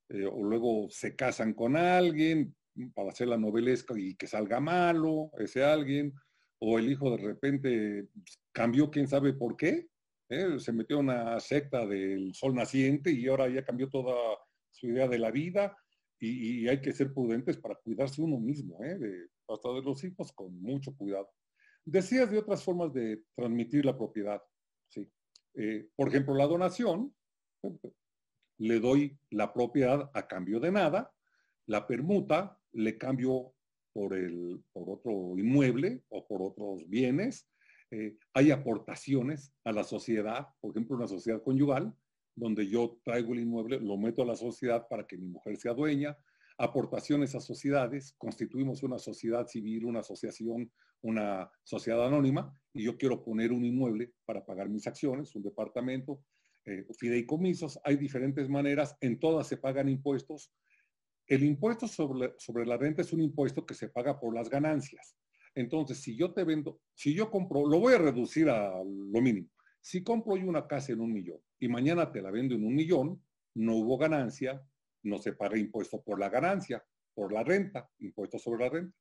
eh, 0.09 0.25
o 0.25 0.43
luego 0.43 0.87
se 0.89 1.15
casan 1.15 1.53
con 1.53 1.75
alguien 1.75 2.55
para 2.93 3.09
hacer 3.09 3.27
la 3.27 3.37
novelesca 3.37 3.93
y 3.97 4.15
que 4.15 4.27
salga 4.27 4.59
malo 4.59 5.31
ese 5.37 5.63
alguien, 5.63 6.13
o 6.59 6.79
el 6.79 6.91
hijo 6.91 7.15
de 7.15 7.23
repente 7.23 8.07
cambió 8.51 8.89
quién 8.89 9.07
sabe 9.07 9.33
por 9.33 9.55
qué, 9.55 9.87
¿eh? 10.29 10.59
se 10.59 10.71
metió 10.71 10.99
en 10.99 11.05
una 11.05 11.39
secta 11.39 11.85
del 11.85 12.33
sol 12.33 12.55
naciente 12.55 13.11
y 13.11 13.27
ahora 13.27 13.49
ya 13.49 13.63
cambió 13.63 13.89
toda 13.89 14.15
su 14.69 14.87
idea 14.87 15.07
de 15.07 15.19
la 15.19 15.31
vida 15.31 15.75
y, 16.19 16.67
hay 16.67 16.81
que 16.81 16.91
ser 16.91 17.13
prudentes 17.13 17.57
para 17.57 17.75
cuidarse 17.75 18.21
uno 18.21 18.39
mismo, 18.39 18.83
¿eh? 18.83 18.99
hasta 19.47 19.73
de 19.73 19.81
los 19.81 20.03
hijos 20.03 20.31
con 20.33 20.61
mucho 20.61 20.95
cuidado. 20.95 21.29
Decías 21.85 22.29
de 22.29 22.39
otras 22.39 22.63
formas 22.63 22.93
de 22.93 23.23
transmitir 23.35 23.85
la 23.85 23.97
propiedad. 23.97 24.41
¿sí? 24.89 25.09
Eh, 25.55 25.87
por 25.95 26.09
ejemplo, 26.09 26.35
la 26.35 26.47
donación, 26.47 27.13
le 28.59 28.79
doy 28.79 29.17
la 29.29 29.53
propiedad 29.53 30.09
a 30.13 30.27
cambio 30.27 30.59
de 30.59 30.71
nada, 30.71 31.13
la 31.65 31.87
permuta 31.87 32.59
le 32.73 32.97
cambio 32.97 33.53
por, 33.93 34.13
el, 34.13 34.63
por 34.71 34.89
otro 34.89 35.37
inmueble 35.37 36.03
o 36.09 36.27
por 36.27 36.41
otros 36.41 36.87
bienes. 36.87 37.47
Eh, 37.91 38.17
hay 38.33 38.51
aportaciones 38.51 39.53
a 39.63 39.71
la 39.71 39.83
sociedad, 39.83 40.47
por 40.59 40.71
ejemplo, 40.71 40.95
una 40.95 41.07
sociedad 41.07 41.41
conyugal, 41.41 41.93
donde 42.35 42.67
yo 42.67 42.99
traigo 43.03 43.33
el 43.33 43.41
inmueble, 43.41 43.79
lo 43.79 43.97
meto 43.97 44.21
a 44.21 44.25
la 44.25 44.35
sociedad 44.35 44.87
para 44.87 45.05
que 45.05 45.17
mi 45.17 45.27
mujer 45.27 45.57
sea 45.57 45.73
dueña, 45.73 46.17
aportaciones 46.59 47.33
a 47.35 47.39
sociedades, 47.39 48.13
constituimos 48.17 48.83
una 48.83 48.99
sociedad 48.99 49.47
civil, 49.47 49.85
una 49.85 50.01
asociación, 50.01 50.69
una 51.01 51.49
sociedad 51.63 52.05
anónima, 52.05 52.53
y 52.73 52.83
yo 52.83 52.97
quiero 52.97 53.23
poner 53.23 53.53
un 53.53 53.63
inmueble 53.63 54.13
para 54.25 54.45
pagar 54.45 54.67
mis 54.69 54.85
acciones, 54.85 55.33
un 55.35 55.43
departamento, 55.43 56.21
eh, 56.65 56.85
fideicomisos, 56.97 57.79
hay 57.85 57.95
diferentes 57.95 58.49
maneras, 58.49 58.97
en 58.99 59.19
todas 59.19 59.47
se 59.47 59.55
pagan 59.55 59.87
impuestos, 59.87 60.51
el 61.27 61.45
impuesto 61.45 61.87
sobre, 61.87 62.33
sobre 62.37 62.65
la 62.65 62.75
renta 62.75 63.03
es 63.03 63.13
un 63.13 63.21
impuesto 63.21 63.65
que 63.65 63.73
se 63.73 63.87
paga 63.87 64.19
por 64.19 64.35
las 64.35 64.49
ganancias. 64.49 65.15
Entonces, 65.55 65.99
si 65.99 66.17
yo 66.17 66.33
te 66.33 66.43
vendo, 66.43 66.81
si 66.93 67.13
yo 67.13 67.31
compro, 67.31 67.65
lo 67.67 67.79
voy 67.79 67.93
a 67.93 67.99
reducir 67.99 68.49
a 68.49 68.83
lo 68.83 69.21
mínimo. 69.21 69.47
Si 69.79 70.03
compro 70.03 70.35
yo 70.35 70.47
una 70.47 70.67
casa 70.67 70.91
en 70.91 70.99
un 70.99 71.13
millón 71.13 71.39
y 71.57 71.69
mañana 71.69 72.11
te 72.11 72.21
la 72.21 72.31
vendo 72.31 72.55
en 72.55 72.65
un 72.65 72.75
millón, 72.75 73.23
no 73.55 73.75
hubo 73.77 73.97
ganancia, 73.97 74.61
no 75.03 75.17
se 75.19 75.33
paga 75.33 75.57
impuesto 75.57 76.01
por 76.01 76.19
la 76.19 76.29
ganancia, 76.29 76.83
por 77.13 77.33
la 77.33 77.43
renta, 77.43 77.89
impuesto 77.99 78.39
sobre 78.39 78.65
la 78.65 78.69
renta. 78.69 78.97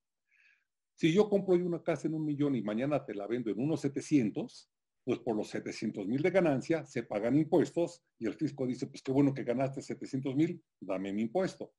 Si 0.95 1.13
yo 1.13 1.29
compro 1.29 1.55
una 1.55 1.83
casa 1.83 2.09
en 2.09 2.15
un 2.15 2.25
millón 2.25 2.57
y 2.57 2.63
mañana 2.63 3.05
te 3.05 3.15
la 3.15 3.27
vendo 3.27 3.51
en 3.51 3.61
unos 3.61 3.81
700, 3.83 4.71
pues 5.05 5.21
por 5.21 5.37
los 5.37 5.49
700 5.49 6.07
mil 6.07 6.21
de 6.21 6.31
ganancia 6.31 6.85
se 6.85 7.05
pagan 7.05 7.37
impuestos 7.37 8.03
y 8.19 8.27
el 8.27 8.35
fisco 8.35 8.67
dice, 8.67 8.89
pues 8.89 9.03
qué 9.03 9.13
bueno 9.13 9.33
que 9.33 9.45
ganaste 9.45 9.81
700 9.81 10.35
mil, 10.35 10.63
dame 10.81 11.13
mi 11.13 11.23
impuesto 11.23 11.73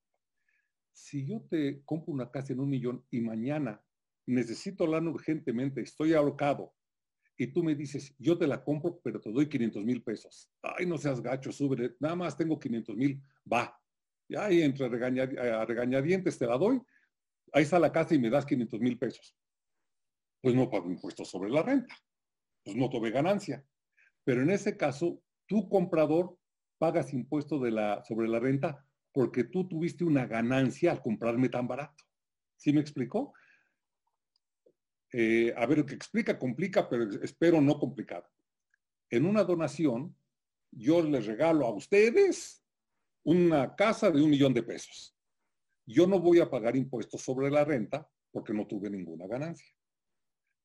si 1.00 1.26
yo 1.26 1.42
te 1.50 1.82
compro 1.86 2.14
una 2.14 2.30
casa 2.30 2.54
en 2.54 2.60
un 2.60 2.70
millón 2.70 3.06
y 3.10 3.22
mañana 3.22 3.82
necesito 4.26 4.86
lana 4.86 5.10
urgentemente, 5.10 5.82
estoy 5.82 6.14
ahorcado, 6.14 6.76
y 7.38 7.48
tú 7.48 7.64
me 7.64 7.74
dices, 7.74 8.14
yo 8.20 8.38
te 8.38 8.46
la 8.46 8.64
compro, 8.64 9.00
pero 9.02 9.22
te 9.22 9.32
doy 9.32 9.48
500 9.48 9.86
mil 9.86 10.04
pesos. 10.04 10.52
Ay, 10.62 10.86
no 10.86 10.98
seas 10.98 11.22
gacho, 11.22 11.54
sube, 11.54 11.96
nada 12.00 12.16
más 12.16 12.36
tengo 12.36 12.60
500 12.60 12.98
mil, 12.98 13.24
va. 13.52 13.79
Y 14.30 14.36
ahí 14.36 14.62
entre 14.62 14.86
a 14.86 15.66
regañadientes 15.66 16.38
te 16.38 16.46
la 16.46 16.58
doy, 16.58 16.80
ahí 17.52 17.64
está 17.64 17.80
la 17.80 17.92
casa 17.92 18.14
y 18.14 18.20
me 18.20 18.30
das 18.30 18.46
500 18.46 18.80
mil 18.80 18.98
pesos. 18.98 19.36
Pues 20.40 20.54
no 20.56 20.70
pago 20.70 20.90
impuestos 20.90 21.28
sobre 21.28 21.50
la 21.50 21.64
renta, 21.64 21.98
pues 22.64 22.78
no 22.78 22.90
tuve 22.90 23.10
ganancia. 23.10 23.66
Pero 24.24 24.44
en 24.44 24.52
ese 24.52 24.78
caso, 24.78 25.22
tu 25.48 25.68
comprador 25.68 26.38
pagas 26.78 27.12
impuesto 27.12 27.60
de 27.60 27.72
la, 27.72 28.04
sobre 28.06 28.28
la 28.28 28.40
renta 28.40 28.86
porque 29.12 29.46
tú 29.46 29.68
tuviste 29.68 30.04
una 30.04 30.28
ganancia 30.28 30.92
al 30.92 31.02
comprarme 31.02 31.50
tan 31.50 31.68
barato. 31.68 32.04
¿Sí 32.56 32.72
me 32.72 32.82
explicó? 32.82 33.34
Eh, 35.12 35.52
a 35.58 35.66
ver, 35.66 35.84
que 35.86 35.96
explica, 35.96 36.38
complica, 36.38 36.88
pero 36.88 37.10
espero 37.24 37.60
no 37.62 37.80
complicado. 37.80 38.30
En 39.10 39.26
una 39.26 39.44
donación, 39.44 40.16
yo 40.70 41.02
les 41.02 41.26
regalo 41.26 41.66
a 41.66 41.74
ustedes 41.74 42.59
una 43.30 43.76
casa 43.76 44.10
de 44.10 44.24
un 44.24 44.32
millón 44.32 44.56
de 44.56 44.64
pesos. 44.64 45.16
Yo 45.86 46.08
no 46.08 46.20
voy 46.20 46.40
a 46.40 46.50
pagar 46.50 46.76
impuestos 46.76 47.22
sobre 47.22 47.52
la 47.52 47.64
renta 47.64 48.10
porque 48.32 48.56
no 48.56 48.66
tuve 48.66 48.90
ninguna 48.90 49.28
ganancia. 49.28 49.72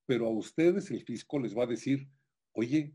Pero 0.06 0.28
a 0.28 0.30
ustedes 0.30 0.90
el 0.90 1.02
fisco 1.02 1.38
les 1.38 1.54
va 1.54 1.64
a 1.64 1.66
decir, 1.66 2.08
oye, 2.52 2.94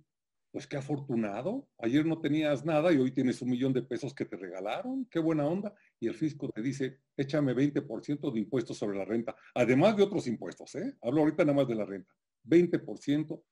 pues 0.51 0.65
qué 0.65 0.77
afortunado. 0.77 1.69
Ayer 1.77 2.03
no 2.03 2.19
tenías 2.19 2.65
nada 2.65 2.91
y 2.91 2.97
hoy 2.97 3.11
tienes 3.11 3.43
un 3.43 3.51
millón 3.51 3.71
de 3.71 3.83
pesos 3.83 4.15
que 4.15 4.25
te 4.25 4.37
regalaron. 4.37 5.05
Qué 5.05 5.19
buena 5.19 5.45
onda. 5.45 5.75
Y 5.99 6.07
el 6.07 6.15
fisco 6.15 6.49
te 6.49 6.63
dice, 6.63 7.01
échame 7.15 7.53
20% 7.53 8.33
de 8.33 8.39
impuestos 8.39 8.75
sobre 8.75 8.97
la 8.97 9.05
renta. 9.05 9.35
Además 9.53 9.95
de 9.95 10.01
otros 10.01 10.25
impuestos, 10.25 10.73
¿eh? 10.73 10.97
Hablo 11.03 11.21
ahorita 11.21 11.45
nada 11.45 11.57
más 11.57 11.67
de 11.67 11.75
la 11.75 11.85
renta. 11.85 12.11
20%. 12.43 13.43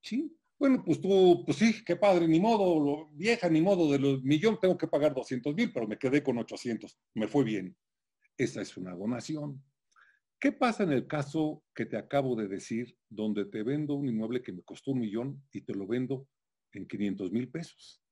Sí. 0.00 0.34
Bueno, 0.58 0.82
pues 0.84 1.00
tú, 1.00 1.44
pues 1.44 1.58
sí, 1.58 1.84
qué 1.84 1.96
padre, 1.96 2.26
ni 2.26 2.40
modo, 2.40 3.08
vieja, 3.12 3.48
ni 3.48 3.62
modo, 3.62 3.90
de 3.92 3.98
los 3.98 4.22
millón 4.22 4.58
tengo 4.60 4.76
que 4.76 4.88
pagar 4.88 5.14
200 5.14 5.54
mil, 5.54 5.72
pero 5.72 5.86
me 5.86 5.98
quedé 5.98 6.22
con 6.22 6.36
800. 6.38 6.98
Me 7.14 7.28
fue 7.28 7.44
bien. 7.44 7.76
Esa 8.36 8.62
es 8.62 8.76
una 8.76 8.94
donación. 8.94 9.62
¿Qué 10.40 10.52
pasa 10.52 10.82
en 10.82 10.92
el 10.92 11.06
caso 11.06 11.64
que 11.74 11.86
te 11.86 11.96
acabo 11.96 12.36
de 12.36 12.48
decir, 12.48 12.96
donde 13.08 13.44
te 13.44 13.62
vendo 13.62 13.94
un 13.94 14.08
inmueble 14.08 14.42
que 14.42 14.52
me 14.52 14.62
costó 14.62 14.92
un 14.92 15.00
millón 15.00 15.42
y 15.52 15.62
te 15.62 15.74
lo 15.74 15.86
vendo 15.86 16.28
en 16.72 16.86
500 16.86 17.32
mil 17.32 17.50
pesos. 17.50 18.02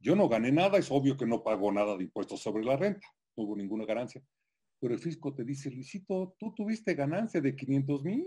Yo 0.00 0.14
no 0.14 0.28
gané 0.28 0.52
nada, 0.52 0.78
es 0.78 0.90
obvio 0.90 1.16
que 1.16 1.26
no 1.26 1.42
pago 1.42 1.72
nada 1.72 1.96
de 1.96 2.04
impuestos 2.04 2.40
sobre 2.40 2.64
la 2.64 2.76
renta, 2.76 3.06
no 3.36 3.44
hubo 3.44 3.56
ninguna 3.56 3.84
ganancia. 3.84 4.22
Pero 4.80 4.94
el 4.94 5.00
fisco 5.00 5.34
te 5.34 5.44
dice, 5.44 5.70
Luisito, 5.70 6.36
tú 6.38 6.54
tuviste 6.54 6.94
ganancia 6.94 7.40
de 7.40 7.56
500 7.56 8.04
mil, 8.04 8.26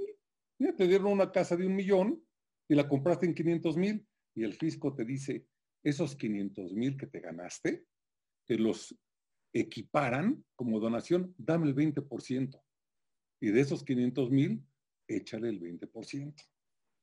te 0.77 0.87
dieron 0.87 1.07
una 1.07 1.31
casa 1.31 1.55
de 1.55 1.65
un 1.65 1.75
millón 1.75 2.23
y 2.71 2.75
la 2.75 2.87
compraste 2.87 3.25
en 3.25 3.33
500 3.33 3.75
mil. 3.75 4.07
Y 4.33 4.45
el 4.45 4.53
fisco 4.53 4.95
te 4.95 5.03
dice, 5.03 5.45
esos 5.83 6.15
500 6.15 6.73
mil 6.73 6.95
que 6.95 7.05
te 7.05 7.19
ganaste, 7.19 7.85
te 8.47 8.57
los 8.57 8.97
equiparan 9.51 10.45
como 10.55 10.79
donación, 10.79 11.35
dame 11.37 11.67
el 11.67 11.75
20%. 11.75 12.63
Y 13.41 13.49
de 13.49 13.59
esos 13.59 13.83
500 13.83 14.31
mil, 14.31 14.65
échale 15.05 15.49
el 15.49 15.59
20%, 15.59 16.33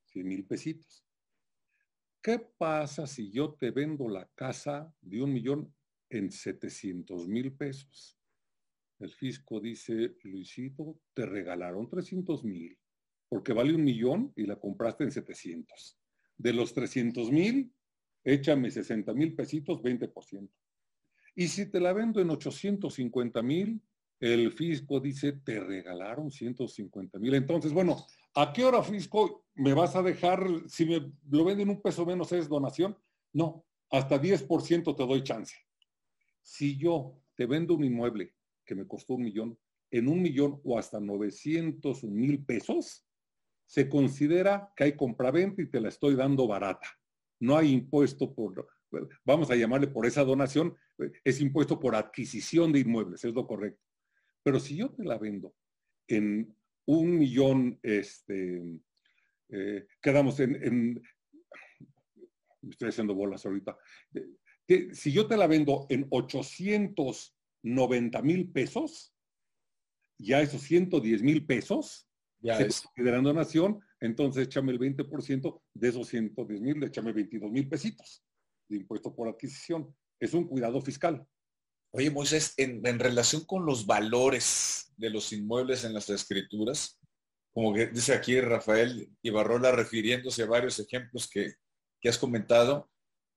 100 0.06 0.26
mil 0.26 0.46
pesitos. 0.46 1.04
¿Qué 2.22 2.38
pasa 2.38 3.06
si 3.06 3.30
yo 3.30 3.52
te 3.52 3.70
vendo 3.70 4.08
la 4.08 4.26
casa 4.34 4.90
de 5.02 5.22
un 5.22 5.34
millón 5.34 5.74
en 6.08 6.32
700 6.32 7.28
mil 7.28 7.52
pesos? 7.52 8.18
El 8.98 9.10
fisco 9.10 9.60
dice, 9.60 10.16
Luisito, 10.22 10.98
te 11.12 11.26
regalaron 11.26 11.90
300 11.90 12.42
mil, 12.44 12.78
porque 13.28 13.52
vale 13.52 13.74
un 13.74 13.84
millón 13.84 14.32
y 14.36 14.44
la 14.44 14.56
compraste 14.56 15.04
en 15.04 15.12
700. 15.12 15.98
De 16.36 16.52
los 16.52 16.72
300 16.72 17.30
mil, 17.30 17.72
échame 18.24 18.70
60 18.70 19.12
mil 19.14 19.34
pesitos, 19.34 19.82
20%. 19.82 20.48
Y 21.34 21.48
si 21.48 21.66
te 21.70 21.80
la 21.80 21.92
vendo 21.92 22.20
en 22.20 22.30
850 22.30 23.42
mil, 23.42 23.80
el 24.20 24.50
fisco 24.52 24.98
dice, 24.98 25.32
te 25.32 25.60
regalaron 25.60 26.30
150 26.30 27.18
mil. 27.18 27.34
Entonces, 27.34 27.72
bueno, 27.72 28.06
¿A 28.40 28.52
qué 28.52 28.64
hora, 28.64 28.84
Fisco, 28.84 29.46
me 29.56 29.74
vas 29.74 29.96
a 29.96 30.02
dejar, 30.02 30.46
si 30.68 30.86
me 30.86 31.12
lo 31.28 31.44
venden 31.44 31.70
un 31.70 31.82
peso 31.82 32.06
menos, 32.06 32.30
es 32.30 32.48
donación? 32.48 32.96
No, 33.32 33.66
hasta 33.90 34.20
10% 34.20 34.96
te 34.96 35.06
doy 35.06 35.24
chance. 35.24 35.56
Si 36.40 36.78
yo 36.78 37.20
te 37.34 37.46
vendo 37.46 37.74
un 37.74 37.82
inmueble 37.82 38.36
que 38.64 38.76
me 38.76 38.86
costó 38.86 39.14
un 39.14 39.24
millón, 39.24 39.58
en 39.90 40.06
un 40.06 40.22
millón 40.22 40.60
o 40.62 40.78
hasta 40.78 41.00
900 41.00 42.04
mil 42.04 42.44
pesos, 42.44 43.07
se 43.68 43.88
considera 43.88 44.72
que 44.74 44.82
hay 44.84 44.96
compraventa 44.96 45.60
y 45.60 45.66
te 45.66 45.80
la 45.80 45.90
estoy 45.90 46.14
dando 46.16 46.48
barata. 46.48 46.88
No 47.38 47.54
hay 47.56 47.70
impuesto 47.70 48.34
por, 48.34 48.66
vamos 49.24 49.50
a 49.50 49.56
llamarle 49.56 49.88
por 49.88 50.06
esa 50.06 50.24
donación, 50.24 50.74
es 51.22 51.42
impuesto 51.42 51.78
por 51.78 51.94
adquisición 51.94 52.72
de 52.72 52.80
inmuebles, 52.80 53.22
es 53.24 53.34
lo 53.34 53.46
correcto. 53.46 53.84
Pero 54.42 54.58
si 54.58 54.74
yo 54.74 54.88
te 54.90 55.04
la 55.04 55.18
vendo 55.18 55.54
en 56.06 56.56
un 56.86 57.18
millón 57.18 57.78
este, 57.82 58.62
eh, 59.50 59.86
quedamos 60.00 60.40
en, 60.40 61.02
estoy 62.70 62.88
haciendo 62.88 63.14
bolas 63.14 63.44
ahorita, 63.44 63.76
si 64.92 65.12
yo 65.12 65.26
te 65.26 65.36
la 65.36 65.46
vendo 65.46 65.86
en 65.90 66.06
890 66.08 68.22
mil 68.22 68.50
pesos, 68.50 69.14
ya 70.16 70.40
esos 70.40 70.62
110 70.62 71.22
mil 71.22 71.44
pesos 71.44 72.07
ya 72.40 72.56
se 72.56 72.66
es. 72.66 72.80
consideran 72.82 73.24
donación, 73.24 73.80
entonces 74.00 74.46
échame 74.46 74.72
el 74.72 74.78
20% 74.78 75.60
de 75.74 75.88
esos 75.88 76.08
110 76.08 76.60
mil, 76.60 76.82
échame 76.82 77.12
22 77.12 77.50
mil 77.50 77.68
pesitos 77.68 78.22
de 78.68 78.76
impuesto 78.76 79.14
por 79.14 79.28
adquisición. 79.28 79.94
Es 80.20 80.34
un 80.34 80.46
cuidado 80.46 80.80
fiscal. 80.80 81.26
Oye, 81.90 82.10
Moisés, 82.10 82.54
en, 82.58 82.82
relación 82.98 83.44
con 83.44 83.64
los 83.64 83.86
valores 83.86 84.92
de 84.96 85.10
los 85.10 85.32
inmuebles 85.32 85.84
en 85.84 85.94
las 85.94 86.10
escrituras, 86.10 87.00
como 87.52 87.72
que 87.72 87.86
dice 87.86 88.12
aquí 88.12 88.40
Rafael 88.40 89.10
Ibarrola 89.22 89.72
refiriéndose 89.72 90.42
a 90.42 90.46
varios 90.46 90.78
ejemplos 90.78 91.28
que, 91.28 91.54
has 92.04 92.18
comentado, 92.18 92.90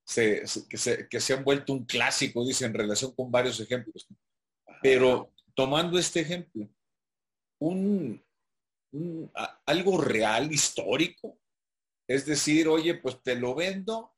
que, 0.06 0.46
se, 0.46 1.08
que 1.08 1.20
se 1.20 1.34
han 1.34 1.44
vuelto 1.44 1.72
un 1.74 1.86
clásico, 1.86 2.46
dice, 2.46 2.66
en 2.66 2.74
relación 2.74 3.16
con 3.16 3.32
varios 3.32 3.60
ejemplos. 3.62 4.08
Pero 4.82 5.32
tomando 5.56 5.98
este 5.98 6.20
ejemplo, 6.20 6.68
un, 7.60 8.22
algo 9.66 10.02
real, 10.02 10.52
histórico, 10.52 11.40
es 12.08 12.26
decir, 12.26 12.68
oye, 12.68 12.96
pues 12.96 13.22
te 13.22 13.36
lo 13.36 13.56
vendo 13.56 14.14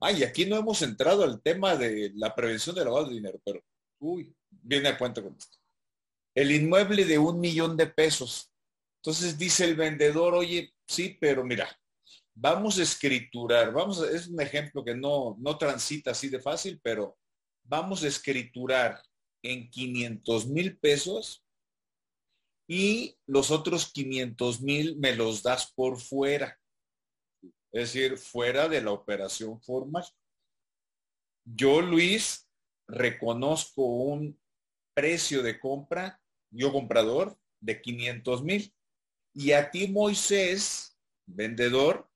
Ay, 0.00 0.24
aquí 0.24 0.46
no 0.46 0.56
hemos 0.56 0.80
entrado 0.80 1.24
al 1.24 1.42
tema 1.42 1.76
de 1.76 2.10
la 2.14 2.34
prevención 2.34 2.74
de 2.74 2.84
lavado 2.84 3.06
de 3.06 3.14
dinero, 3.14 3.38
pero 3.44 3.62
uy, 3.98 4.34
viene 4.48 4.88
a 4.88 4.96
cuenta 4.96 5.22
con 5.22 5.36
esto. 5.36 5.58
El 6.34 6.50
inmueble 6.52 7.04
de 7.04 7.18
un 7.18 7.38
millón 7.38 7.76
de 7.76 7.86
pesos. 7.86 8.50
Entonces 8.96 9.36
dice 9.36 9.64
el 9.64 9.76
vendedor, 9.76 10.34
oye, 10.34 10.72
sí, 10.86 11.18
pero 11.20 11.44
mira, 11.44 11.68
vamos 12.34 12.78
a 12.78 12.82
escriturar, 12.82 13.72
vamos 13.72 14.00
a, 14.00 14.10
es 14.10 14.28
un 14.28 14.40
ejemplo 14.40 14.82
que 14.82 14.94
no, 14.94 15.36
no 15.38 15.58
transita 15.58 16.12
así 16.12 16.30
de 16.30 16.40
fácil, 16.40 16.80
pero 16.82 17.18
vamos 17.64 18.02
a 18.02 18.08
escriturar 18.08 19.02
en 19.42 19.68
500 19.70 20.46
mil 20.46 20.78
pesos 20.78 21.44
y 22.70 23.16
los 23.26 23.50
otros 23.50 23.90
500 23.92 24.60
mil 24.60 24.96
me 24.96 25.16
los 25.16 25.42
das 25.42 25.72
por 25.74 25.98
fuera 25.98 26.60
es 27.72 27.92
decir, 27.92 28.18
fuera 28.18 28.68
de 28.68 28.82
la 28.82 28.92
operación 28.92 29.60
formal. 29.62 30.04
Yo, 31.44 31.80
Luis, 31.80 32.48
reconozco 32.88 33.82
un 33.84 34.38
precio 34.94 35.42
de 35.42 35.58
compra, 35.60 36.20
yo 36.50 36.72
comprador, 36.72 37.38
de 37.60 37.80
500 37.80 38.42
mil. 38.42 38.74
Y 39.34 39.52
a 39.52 39.70
ti, 39.70 39.88
Moisés, 39.88 40.98
vendedor, 41.26 42.08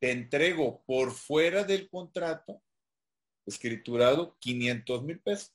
te 0.00 0.12
entrego 0.12 0.82
por 0.86 1.12
fuera 1.12 1.64
del 1.64 1.88
contrato, 1.90 2.62
escriturado, 3.46 4.36
500 4.40 5.02
mil 5.04 5.20
pesos, 5.20 5.54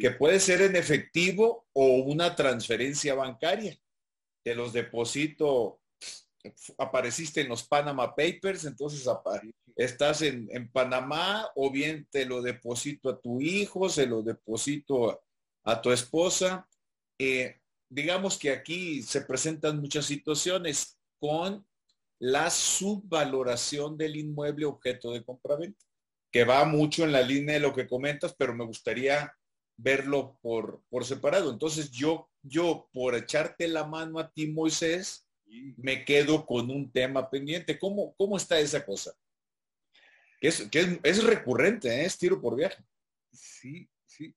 que 0.00 0.10
puede 0.10 0.40
ser 0.40 0.62
en 0.62 0.74
efectivo 0.74 1.66
o 1.72 1.96
una 1.98 2.34
transferencia 2.34 3.14
bancaria. 3.14 3.78
Te 4.42 4.54
los 4.54 4.72
deposito 4.72 5.80
apareciste 6.78 7.42
en 7.42 7.48
los 7.48 7.64
Panama 7.64 8.14
Papers, 8.14 8.64
entonces 8.64 9.06
estás 9.76 10.22
en, 10.22 10.70
Panamá 10.72 11.46
o 11.54 11.70
bien 11.70 12.08
te 12.10 12.24
lo 12.24 12.40
deposito 12.40 13.10
a 13.10 13.20
tu 13.20 13.40
hijo, 13.40 13.88
se 13.88 14.06
lo 14.06 14.22
deposito 14.22 15.22
a, 15.64 15.82
tu 15.82 15.92
esposa. 15.92 16.66
Eh, 17.18 17.60
digamos 17.90 18.38
que 18.38 18.50
aquí 18.50 19.02
se 19.02 19.20
presentan 19.20 19.80
muchas 19.80 20.06
situaciones 20.06 20.98
con 21.18 21.66
la 22.18 22.50
subvaloración 22.50 23.98
del 23.98 24.16
inmueble 24.16 24.64
objeto 24.64 25.12
de 25.12 25.22
compraventa, 25.22 25.84
que 26.32 26.44
va 26.44 26.64
mucho 26.64 27.04
en 27.04 27.12
la 27.12 27.22
línea 27.22 27.54
de 27.54 27.60
lo 27.60 27.74
que 27.74 27.86
comentas, 27.86 28.34
pero 28.34 28.54
me 28.54 28.64
gustaría 28.64 29.34
verlo 29.82 30.38
por, 30.42 30.82
por 30.88 31.04
separado. 31.04 31.50
Entonces 31.50 31.90
yo, 31.90 32.28
yo, 32.42 32.88
por 32.92 33.14
echarte 33.14 33.68
la 33.68 33.84
mano 33.84 34.18
a 34.18 34.30
ti, 34.30 34.46
Moisés, 34.48 35.28
me 35.76 36.04
quedo 36.04 36.46
con 36.46 36.70
un 36.70 36.90
tema 36.90 37.28
pendiente. 37.30 37.78
¿Cómo, 37.78 38.14
cómo 38.14 38.36
está 38.36 38.58
esa 38.60 38.84
cosa? 38.84 39.12
Que 40.40 40.48
es, 40.48 40.68
que 40.70 41.00
es, 41.02 41.24
recurrente, 41.24 41.88
¿eh? 41.88 42.04
es 42.04 42.18
tiro 42.18 42.40
por 42.40 42.56
viaje. 42.56 42.82
Sí, 43.32 43.88
sí. 44.06 44.34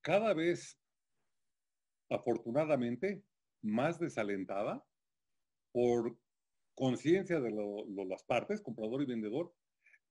Cada 0.00 0.32
vez, 0.32 0.78
afortunadamente, 2.08 3.22
más 3.62 3.98
desalentada 3.98 4.82
por 5.72 6.16
conciencia 6.74 7.40
de 7.40 7.50
las 8.06 8.22
partes, 8.24 8.62
comprador 8.62 9.02
y 9.02 9.06
vendedor, 9.06 9.52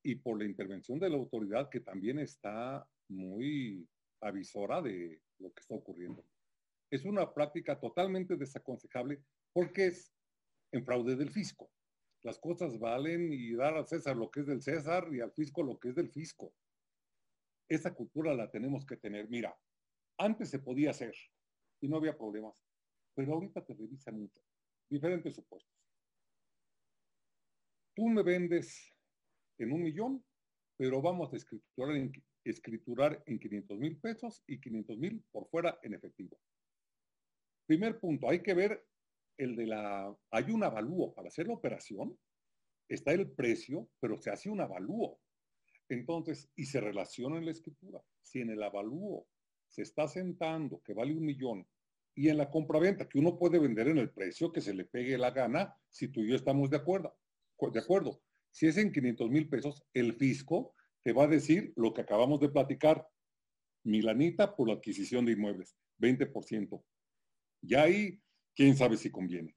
y 0.03 0.15
por 0.15 0.37
la 0.37 0.45
intervención 0.45 0.99
de 0.99 1.09
la 1.09 1.17
autoridad 1.17 1.69
que 1.69 1.79
también 1.79 2.19
está 2.19 2.87
muy 3.09 3.87
avisora 4.21 4.81
de 4.81 5.21
lo 5.39 5.53
que 5.53 5.61
está 5.61 5.75
ocurriendo. 5.75 6.23
Es 6.91 7.05
una 7.05 7.33
práctica 7.33 7.79
totalmente 7.79 8.35
desaconsejable 8.35 9.23
porque 9.53 9.87
es 9.87 10.13
en 10.71 10.85
fraude 10.85 11.15
del 11.15 11.31
fisco. 11.31 11.71
Las 12.23 12.39
cosas 12.39 12.77
valen 12.79 13.31
y 13.31 13.53
dar 13.53 13.75
al 13.75 13.87
César 13.87 14.17
lo 14.17 14.29
que 14.29 14.41
es 14.41 14.47
del 14.47 14.61
César 14.61 15.07
y 15.11 15.21
al 15.21 15.31
fisco 15.31 15.63
lo 15.63 15.79
que 15.79 15.89
es 15.89 15.95
del 15.95 16.09
fisco. 16.09 16.53
Esa 17.69 17.93
cultura 17.93 18.33
la 18.33 18.49
tenemos 18.49 18.85
que 18.85 18.97
tener. 18.97 19.29
Mira, 19.29 19.55
antes 20.17 20.49
se 20.49 20.59
podía 20.59 20.89
hacer 20.89 21.15
y 21.81 21.87
no 21.87 21.97
había 21.97 22.17
problemas, 22.17 22.55
pero 23.15 23.33
ahorita 23.33 23.63
te 23.63 23.73
revisan 23.73 24.19
mucho. 24.19 24.41
Diferentes 24.89 25.35
supuestos. 25.35 25.73
Tú 27.95 28.07
me 28.07 28.23
vendes 28.23 28.93
en 29.59 29.71
un 29.71 29.83
millón, 29.83 30.25
pero 30.77 31.01
vamos 31.01 31.31
a 31.33 31.37
escriturar 31.37 31.95
en, 31.95 32.11
escriturar 32.49 33.23
en 33.25 33.39
500 33.39 33.77
mil 33.77 33.97
pesos 33.97 34.43
y 34.47 34.59
500 34.59 34.97
mil 34.97 35.23
por 35.31 35.47
fuera 35.49 35.79
en 35.83 35.93
efectivo. 35.93 36.39
Primer 37.65 37.99
punto, 37.99 38.29
hay 38.29 38.41
que 38.41 38.53
ver 38.53 38.85
el 39.37 39.55
de 39.55 39.67
la, 39.67 40.15
hay 40.31 40.51
un 40.51 40.63
avalúo 40.63 41.13
para 41.13 41.29
hacer 41.29 41.47
la 41.47 41.53
operación, 41.53 42.17
está 42.87 43.13
el 43.13 43.31
precio, 43.31 43.89
pero 43.99 44.17
se 44.17 44.31
hace 44.31 44.49
un 44.49 44.61
avalúo. 44.61 45.19
Entonces, 45.87 46.49
y 46.55 46.65
se 46.65 46.81
relaciona 46.81 47.37
en 47.37 47.45
la 47.45 47.51
escritura. 47.51 48.01
Si 48.21 48.41
en 48.41 48.49
el 48.49 48.61
avalúo 48.61 49.27
se 49.67 49.83
está 49.83 50.07
sentando 50.07 50.81
que 50.83 50.93
vale 50.93 51.13
un 51.13 51.25
millón 51.25 51.67
y 52.15 52.29
en 52.29 52.37
la 52.37 52.49
compraventa 52.49 53.07
que 53.07 53.19
uno 53.19 53.37
puede 53.37 53.59
vender 53.59 53.87
en 53.87 53.97
el 53.97 54.11
precio 54.11 54.51
que 54.51 54.61
se 54.61 54.73
le 54.73 54.85
pegue 54.85 55.17
la 55.17 55.31
gana, 55.31 55.73
si 55.89 56.09
tú 56.09 56.21
y 56.21 56.29
yo 56.29 56.35
estamos 56.35 56.69
de 56.69 56.77
acuerdo, 56.77 57.15
de 57.71 57.79
acuerdo. 57.79 58.21
Si 58.51 58.67
es 58.67 58.77
en 58.77 58.91
500 58.91 59.29
mil 59.29 59.47
pesos, 59.47 59.83
el 59.93 60.15
fisco 60.15 60.73
te 61.03 61.13
va 61.13 61.23
a 61.23 61.27
decir 61.27 61.73
lo 61.75 61.93
que 61.93 62.01
acabamos 62.01 62.39
de 62.39 62.49
platicar, 62.49 63.07
milanita 63.83 64.55
por 64.55 64.67
la 64.67 64.75
adquisición 64.75 65.25
de 65.25 65.33
inmuebles, 65.33 65.77
20%. 65.99 66.83
Ya 67.61 67.83
ahí 67.83 68.21
quién 68.55 68.75
sabe 68.75 68.97
si 68.97 69.09
conviene. 69.09 69.55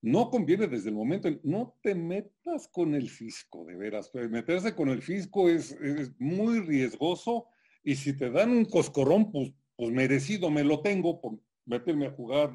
No 0.00 0.30
conviene 0.30 0.66
desde 0.66 0.88
el 0.88 0.96
momento, 0.96 1.28
no 1.44 1.78
te 1.80 1.94
metas 1.94 2.68
con 2.68 2.94
el 2.94 3.08
fisco, 3.08 3.64
de 3.64 3.76
veras. 3.76 4.10
Pues, 4.10 4.28
meterse 4.28 4.74
con 4.74 4.88
el 4.88 5.00
fisco 5.00 5.48
es, 5.48 5.76
muy 6.18 6.60
riesgoso 6.60 7.46
y 7.84 7.94
si 7.94 8.16
te 8.16 8.30
dan 8.30 8.50
un 8.50 8.64
coscorrón, 8.64 9.30
pues, 9.30 9.52
pues 9.76 9.90
merecido 9.92 10.50
me 10.50 10.64
lo 10.64 10.80
tengo 10.82 11.20
por 11.20 11.38
meterme 11.64 12.06
a 12.06 12.12
jugar 12.12 12.52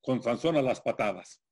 con 0.00 0.22
Sansón 0.22 0.56
a 0.56 0.62
las 0.62 0.80
patadas. 0.80 1.42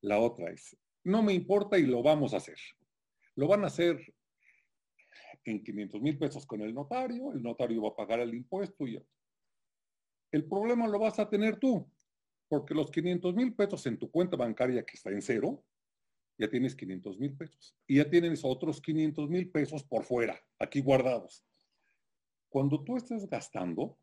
La 0.00 0.18
otra 0.18 0.50
es, 0.50 0.76
no 1.04 1.22
me 1.22 1.32
importa 1.32 1.78
y 1.78 1.86
lo 1.86 2.02
vamos 2.02 2.34
a 2.34 2.38
hacer. 2.38 2.58
Lo 3.36 3.48
van 3.48 3.64
a 3.64 3.68
hacer 3.68 3.98
en 5.44 5.62
500 5.62 6.00
mil 6.00 6.18
pesos 6.18 6.46
con 6.46 6.60
el 6.60 6.74
notario, 6.74 7.32
el 7.32 7.42
notario 7.42 7.82
va 7.82 7.88
a 7.90 7.96
pagar 7.96 8.20
el 8.20 8.34
impuesto 8.34 8.86
y 8.86 9.02
el 10.32 10.44
problema 10.44 10.86
lo 10.86 10.98
vas 10.98 11.18
a 11.18 11.28
tener 11.28 11.58
tú, 11.58 11.90
porque 12.48 12.74
los 12.74 12.90
500 12.90 13.34
mil 13.34 13.54
pesos 13.54 13.84
en 13.86 13.98
tu 13.98 14.10
cuenta 14.10 14.36
bancaria 14.36 14.84
que 14.84 14.96
está 14.96 15.10
en 15.10 15.22
cero, 15.22 15.64
ya 16.38 16.48
tienes 16.48 16.74
500 16.74 17.18
mil 17.18 17.36
pesos. 17.36 17.76
Y 17.86 17.96
ya 17.96 18.08
tienes 18.08 18.44
otros 18.44 18.80
500 18.80 19.28
mil 19.28 19.50
pesos 19.50 19.84
por 19.84 20.04
fuera, 20.04 20.40
aquí 20.58 20.80
guardados. 20.80 21.44
Cuando 22.48 22.82
tú 22.82 22.96
estés 22.96 23.28
gastando, 23.28 23.98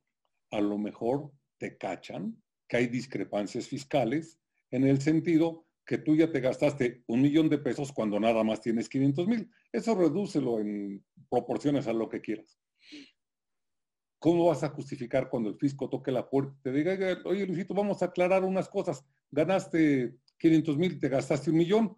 a 0.52 0.62
lo 0.62 0.78
mejor 0.78 1.32
te 1.58 1.78
cachan 1.78 2.42
que 2.68 2.78
hay 2.78 2.88
discrepancias 2.88 3.68
fiscales 3.68 4.40
en 4.72 4.86
el 4.86 5.02
sentido 5.02 5.67
que 5.88 5.98
tú 5.98 6.18
ya 6.18 6.30
te 6.30 6.42
gastaste 6.42 7.04
un 7.08 7.22
millón 7.22 7.48
de 7.48 7.58
pesos 7.58 7.94
cuando 7.94 8.20
nada 8.20 8.44
más 8.44 8.60
tienes 8.60 8.90
500 8.90 9.26
mil. 9.26 9.50
Eso 9.72 9.96
redúcelo 9.96 10.60
en 10.60 11.04
proporciones 11.30 11.88
a 11.88 11.94
lo 11.94 12.10
que 12.10 12.20
quieras. 12.20 12.60
¿Cómo 14.20 14.48
vas 14.48 14.64
a 14.64 14.70
justificar 14.70 15.30
cuando 15.30 15.50
el 15.50 15.58
fisco 15.58 15.90
toque 15.90 16.12
la 16.12 16.30
puerta 16.30 16.54
y 16.60 16.62
te 16.62 16.72
diga, 16.74 17.22
oye 17.24 17.48
Luisito, 17.48 17.74
vamos 17.74 18.02
a 18.02 18.08
aclarar 18.08 18.44
unas 18.44 18.68
cosas? 18.68 19.06
Ganaste 19.32 20.18
500 20.38 20.78
mil, 20.78 21.00
te 21.00 21.08
gastaste 21.08 21.52
un 21.52 21.58
millón. 21.58 21.98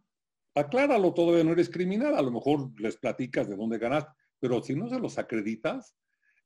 Acláralo, 0.54 1.12
todavía 1.14 1.44
no 1.44 1.54
eres 1.54 1.70
criminal. 1.70 2.16
A 2.16 2.22
lo 2.22 2.32
mejor 2.32 2.70
les 2.80 2.96
platicas 2.98 3.50
de 3.50 3.56
dónde 3.56 3.80
ganaste, 3.80 4.12
pero 4.40 4.62
si 4.62 4.76
no 4.76 4.88
se 4.88 5.00
los 5.00 5.18
acreditas, 5.18 5.96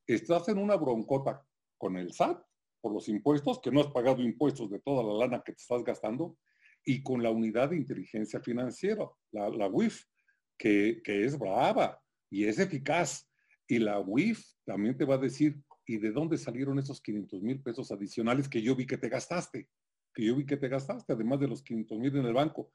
estás 0.07 0.47
en 0.47 0.59
una 0.59 0.77
broncota 0.77 1.45
con 1.77 1.97
el 1.97 2.13
SAT 2.13 2.41
por 2.79 2.93
los 2.93 3.09
impuestos, 3.09 3.59
que 3.59 3.71
no 3.71 3.81
has 3.81 3.87
pagado 3.87 4.21
impuestos 4.21 4.69
de 4.69 4.79
toda 4.79 5.03
la 5.03 5.25
lana 5.25 5.43
que 5.45 5.51
te 5.51 5.61
estás 5.61 5.83
gastando, 5.83 6.37
y 6.85 7.01
con 7.01 7.23
la 7.23 7.29
unidad 7.29 7.69
de 7.69 7.77
inteligencia 7.77 8.39
financiera, 8.39 9.05
la, 9.31 9.49
la 9.49 9.67
WIF, 9.67 10.03
que, 10.57 11.01
es 11.05 11.37
brava 11.37 12.01
y 12.29 12.45
es 12.45 12.59
eficaz. 12.59 13.29
Y 13.67 13.79
la 13.79 13.99
WIF 13.99 14.43
también 14.65 14.97
te 14.97 15.05
va 15.05 15.15
a 15.15 15.19
decir, 15.19 15.57
¿y 15.85 15.97
de 15.97 16.11
dónde 16.11 16.37
salieron 16.37 16.79
esos 16.79 17.01
500 17.01 17.41
mil 17.41 17.61
pesos 17.61 17.91
adicionales 17.91 18.47
que 18.47 18.61
yo 18.61 18.75
vi 18.75 18.85
que 18.85 18.97
te 18.97 19.09
gastaste? 19.09 19.69
Que 20.13 20.25
yo 20.25 20.35
vi 20.35 20.45
que 20.45 20.57
te 20.57 20.69
gastaste, 20.69 21.13
además 21.13 21.39
de 21.39 21.47
los 21.47 21.63
500 21.63 21.99
mil 21.99 22.15
en 22.17 22.25
el 22.25 22.33
banco. 22.33 22.71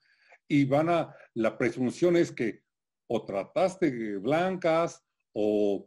Y 0.47 0.65
van 0.65 0.89
a, 0.89 1.15
la 1.35 1.57
presunción 1.57 2.17
es 2.17 2.33
que 2.33 2.63
o 3.07 3.25
trataste 3.25 4.19
blancas, 4.19 5.03
o, 5.33 5.87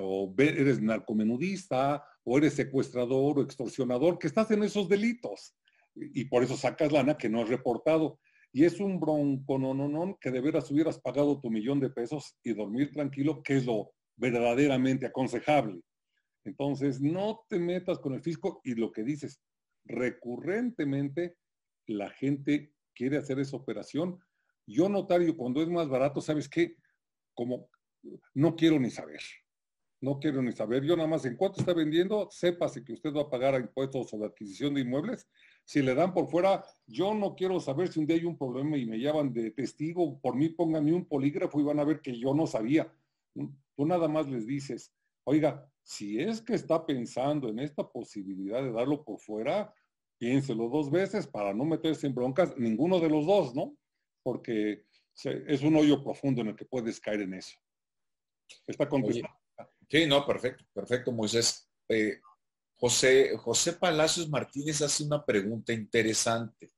o 0.00 0.34
eres 0.38 0.80
narcomenudista, 0.80 2.04
o 2.24 2.38
eres 2.38 2.54
secuestrador 2.54 3.38
o 3.38 3.42
extorsionador, 3.42 4.18
que 4.18 4.26
estás 4.26 4.50
en 4.52 4.62
esos 4.62 4.88
delitos. 4.88 5.54
Y 5.94 6.24
por 6.26 6.42
eso 6.42 6.56
sacas 6.56 6.92
lana 6.92 7.16
que 7.16 7.28
no 7.28 7.42
has 7.42 7.48
reportado. 7.48 8.18
Y 8.52 8.64
es 8.64 8.80
un 8.80 9.00
bronco, 9.00 9.58
no, 9.58 9.72
no, 9.74 9.88
no, 9.88 10.18
que 10.20 10.30
de 10.30 10.40
veras 10.40 10.70
hubieras 10.70 11.00
pagado 11.00 11.40
tu 11.40 11.50
millón 11.50 11.80
de 11.80 11.90
pesos 11.90 12.36
y 12.42 12.52
dormir 12.52 12.92
tranquilo, 12.92 13.42
que 13.42 13.56
es 13.56 13.66
lo 13.66 13.92
verdaderamente 14.16 15.06
aconsejable. 15.06 15.80
Entonces, 16.44 17.00
no 17.00 17.44
te 17.48 17.58
metas 17.58 17.98
con 17.98 18.14
el 18.14 18.22
fisco 18.22 18.60
y 18.64 18.74
lo 18.74 18.92
que 18.92 19.04
dices, 19.04 19.40
recurrentemente 19.84 21.36
la 21.86 22.10
gente 22.10 22.72
quiere 22.94 23.16
hacer 23.16 23.38
esa 23.38 23.56
operación. 23.56 24.18
Yo 24.66 24.88
notario, 24.88 25.36
cuando 25.36 25.62
es 25.62 25.68
más 25.68 25.88
barato, 25.88 26.20
¿sabes 26.20 26.48
qué? 26.48 26.76
Como 27.34 27.68
no 28.34 28.56
quiero 28.56 28.78
ni 28.78 28.90
saber. 28.90 29.20
No 30.00 30.18
quiero 30.18 30.42
ni 30.42 30.52
saber. 30.52 30.84
Yo 30.84 30.96
nada 30.96 31.08
más 31.08 31.24
en 31.24 31.36
cuánto 31.36 31.60
está 31.60 31.74
vendiendo, 31.74 32.28
sépase 32.30 32.84
que 32.84 32.92
usted 32.92 33.12
va 33.12 33.22
a 33.22 33.30
pagar 33.30 33.60
impuestos 33.60 34.10
sobre 34.10 34.26
adquisición 34.26 34.74
de 34.74 34.80
inmuebles. 34.80 35.28
Si 35.64 35.80
le 35.82 35.94
dan 35.94 36.12
por 36.12 36.28
fuera, 36.28 36.64
yo 36.86 37.14
no 37.14 37.34
quiero 37.34 37.60
saber 37.60 37.88
si 37.88 38.00
un 38.00 38.06
día 38.06 38.16
hay 38.16 38.24
un 38.24 38.36
problema 38.36 38.76
y 38.76 38.86
me 38.86 38.98
llevan 38.98 39.32
de 39.32 39.50
testigo. 39.52 40.20
Por 40.20 40.36
mí 40.36 40.48
pónganme 40.48 40.92
un 40.92 41.06
polígrafo 41.06 41.60
y 41.60 41.64
van 41.64 41.80
a 41.80 41.84
ver 41.84 42.00
que 42.00 42.18
yo 42.18 42.34
no 42.34 42.46
sabía. 42.46 42.92
Tú 43.34 43.86
nada 43.86 44.08
más 44.08 44.28
les 44.28 44.46
dices, 44.46 44.92
oiga, 45.24 45.66
si 45.82 46.20
es 46.20 46.42
que 46.42 46.54
está 46.54 46.84
pensando 46.84 47.48
en 47.48 47.58
esta 47.58 47.88
posibilidad 47.88 48.62
de 48.62 48.72
darlo 48.72 49.04
por 49.04 49.18
fuera, 49.20 49.72
piénselo 50.18 50.68
dos 50.68 50.90
veces 50.90 51.26
para 51.26 51.54
no 51.54 51.64
meterse 51.64 52.06
en 52.06 52.14
broncas, 52.14 52.56
ninguno 52.56 53.00
de 53.00 53.08
los 53.08 53.26
dos, 53.26 53.54
¿no? 53.54 53.76
Porque 54.22 54.84
es 55.24 55.62
un 55.62 55.76
hoyo 55.76 56.02
profundo 56.02 56.42
en 56.42 56.48
el 56.48 56.56
que 56.56 56.64
puedes 56.64 57.00
caer 57.00 57.22
en 57.22 57.34
eso. 57.34 57.58
Está 58.66 58.88
contestado. 58.88 59.34
Sí, 59.88 60.06
no, 60.06 60.24
perfecto, 60.24 60.64
perfecto, 60.72 61.12
Moisés. 61.12 61.68
Eh, 61.88 62.20
José, 62.82 63.36
José 63.36 63.74
Palacios 63.74 64.28
Martínez 64.28 64.82
hace 64.82 65.04
una 65.04 65.24
pregunta 65.24 65.72
interesante. 65.72 66.72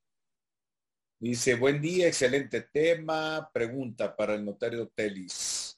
Dice, 1.19 1.55
buen 1.55 1.81
día, 1.81 2.07
excelente 2.07 2.61
tema. 2.61 3.51
Pregunta 3.53 4.15
para 4.15 4.35
el 4.35 4.45
notario 4.45 4.89
Telis 4.95 5.75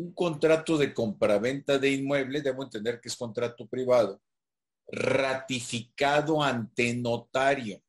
un 0.00 0.12
contrato 0.14 0.78
de 0.78 0.94
compraventa 0.94 1.78
de 1.78 1.90
inmueble, 1.90 2.40
debo 2.40 2.62
entender 2.62 3.00
que 3.00 3.08
es 3.08 3.16
contrato 3.16 3.68
privado, 3.68 4.22
ratificado 4.86 6.42
ante 6.42 6.94
notario. 6.94 7.82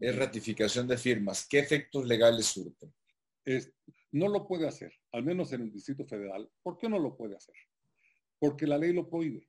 Es 0.00 0.16
ratificación 0.16 0.86
de 0.88 0.98
firmas. 0.98 1.46
¿Qué 1.46 1.60
efectos 1.60 2.04
legales 2.06 2.46
surten? 2.46 2.92
no 4.10 4.28
lo 4.28 4.46
puede 4.46 4.68
hacer, 4.68 4.92
al 5.12 5.22
menos 5.22 5.52
en 5.52 5.62
el 5.62 5.72
Distrito 5.72 6.04
Federal. 6.04 6.50
¿Por 6.62 6.76
qué 6.76 6.88
no 6.88 6.98
lo 6.98 7.16
puede 7.16 7.36
hacer? 7.36 7.54
Porque 8.38 8.66
la 8.66 8.76
ley 8.76 8.92
lo 8.92 9.08
prohíbe. 9.08 9.48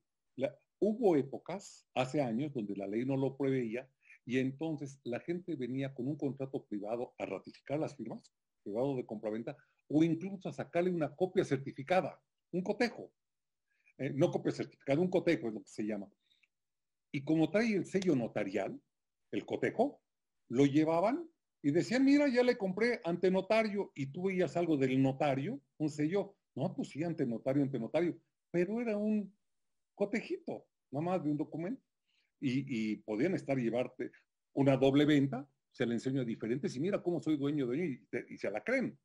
Hubo 0.80 1.16
épocas, 1.16 1.86
hace 1.94 2.22
años, 2.22 2.54
donde 2.54 2.76
la 2.76 2.88
ley 2.88 3.06
no 3.06 3.18
lo 3.18 3.38
proveía 3.38 3.90
y 4.26 4.38
entonces 4.38 5.00
la 5.04 5.20
gente 5.20 5.56
venía 5.56 5.94
con 5.94 6.08
un 6.08 6.16
contrato 6.16 6.66
privado 6.66 7.14
a 7.18 7.26
ratificar 7.26 7.80
las 7.80 7.96
firmas, 7.96 8.34
privado 8.64 8.96
de 8.96 9.06
compraventa, 9.06 9.58
o 9.88 10.04
incluso 10.04 10.50
a 10.50 10.54
sacarle 10.54 10.92
una 10.92 11.16
copia 11.16 11.44
certificada, 11.44 12.22
un 12.52 12.62
cotejo. 12.62 13.12
Eh, 13.98 14.14
no 14.14 14.32
copia 14.32 14.52
certificada, 14.52 15.02
un 15.02 15.10
cotejo 15.10 15.48
es 15.48 15.54
lo 15.54 15.62
que 15.62 15.70
se 15.70 15.84
llama. 15.84 16.08
Y 17.12 17.24
como 17.24 17.50
trae 17.50 17.74
el 17.74 17.86
sello 17.86 18.16
notarial, 18.16 18.80
el 19.32 19.46
cotejo, 19.46 20.00
lo 20.48 20.66
llevaban 20.66 21.28
y 21.62 21.72
decían, 21.72 22.06
mira, 22.06 22.28
ya 22.30 22.44
le 22.44 22.58
compré 22.58 23.02
ante 23.04 23.32
notario 23.32 23.92
y 23.96 24.12
tú 24.12 24.28
veías 24.28 24.56
algo 24.56 24.78
del 24.78 25.02
notario, 25.02 25.60
un 25.78 25.90
sello, 25.90 26.36
no, 26.56 26.74
pues 26.76 26.90
sí, 26.90 27.04
ante 27.04 27.26
notario, 27.26 27.64
ante 27.64 27.80
notario, 27.80 28.18
pero 28.52 28.80
era 28.80 28.96
un 28.96 29.34
cotejito, 30.00 30.66
nada 30.92 31.06
más 31.06 31.24
de 31.24 31.30
un 31.30 31.38
documento. 31.38 31.84
Y, 32.42 32.96
podían 33.04 33.36
estar 33.36 33.58
llevarte 33.58 34.12
una 34.54 34.78
doble 34.78 35.04
venta, 35.04 35.46
se 35.72 35.86
le 35.86 35.96
enseña 35.96 36.22
a 36.22 36.26
diferentes 36.26 36.74
y 36.74 36.80
mira 36.80 37.04
cómo 37.04 37.20
soy 37.20 37.36
dueño 37.36 37.68
de 37.68 37.86
y, 37.86 38.08
y 38.30 38.38
se 38.38 38.50
la 38.50 38.64
creen. 38.64 38.98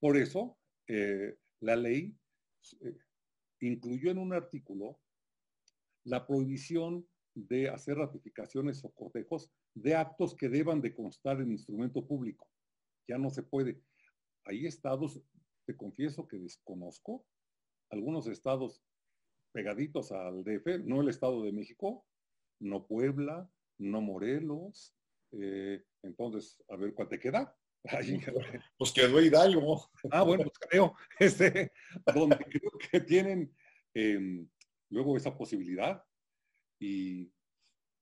Por 0.00 0.16
eso, 0.16 0.58
eh, 0.88 1.36
la 1.60 1.76
ley 1.76 2.18
eh, 2.80 2.96
incluyó 3.60 4.10
en 4.10 4.18
un 4.18 4.32
artículo 4.32 4.98
la 6.04 6.26
prohibición 6.26 7.06
de 7.34 7.68
hacer 7.68 7.96
ratificaciones 7.96 8.84
o 8.84 8.90
cotejos 8.90 9.52
de 9.74 9.94
actos 9.94 10.34
que 10.34 10.48
deban 10.48 10.80
de 10.80 10.94
constar 10.94 11.40
en 11.40 11.52
instrumento 11.52 12.04
público. 12.04 12.50
Ya 13.06 13.18
no 13.18 13.30
se 13.30 13.44
puede. 13.44 13.80
Hay 14.46 14.66
estados, 14.66 15.22
te 15.64 15.76
confieso 15.76 16.26
que 16.26 16.38
desconozco, 16.38 17.24
algunos 17.90 18.26
estados 18.26 18.82
pegaditos 19.52 20.12
al 20.12 20.44
DF, 20.44 20.84
no 20.84 21.00
el 21.00 21.08
Estado 21.08 21.42
de 21.42 21.52
México, 21.52 22.06
no 22.60 22.86
Puebla, 22.86 23.50
no 23.78 24.00
Morelos. 24.00 24.94
Eh, 25.32 25.82
entonces, 26.02 26.62
a 26.68 26.76
ver 26.76 26.94
cuál 26.94 27.08
te 27.08 27.18
queda. 27.18 27.56
pues 28.78 28.92
quedó 28.92 29.20
Hidalgo. 29.20 29.90
Ah, 30.10 30.22
bueno, 30.22 30.44
pues 30.44 30.58
creo, 30.58 30.94
este, 31.18 31.72
donde 32.14 32.36
creo 32.36 32.72
que 32.90 33.00
tienen 33.00 33.54
em, 33.94 34.48
luego 34.90 35.16
esa 35.16 35.36
posibilidad. 35.36 36.04
Y 36.78 37.30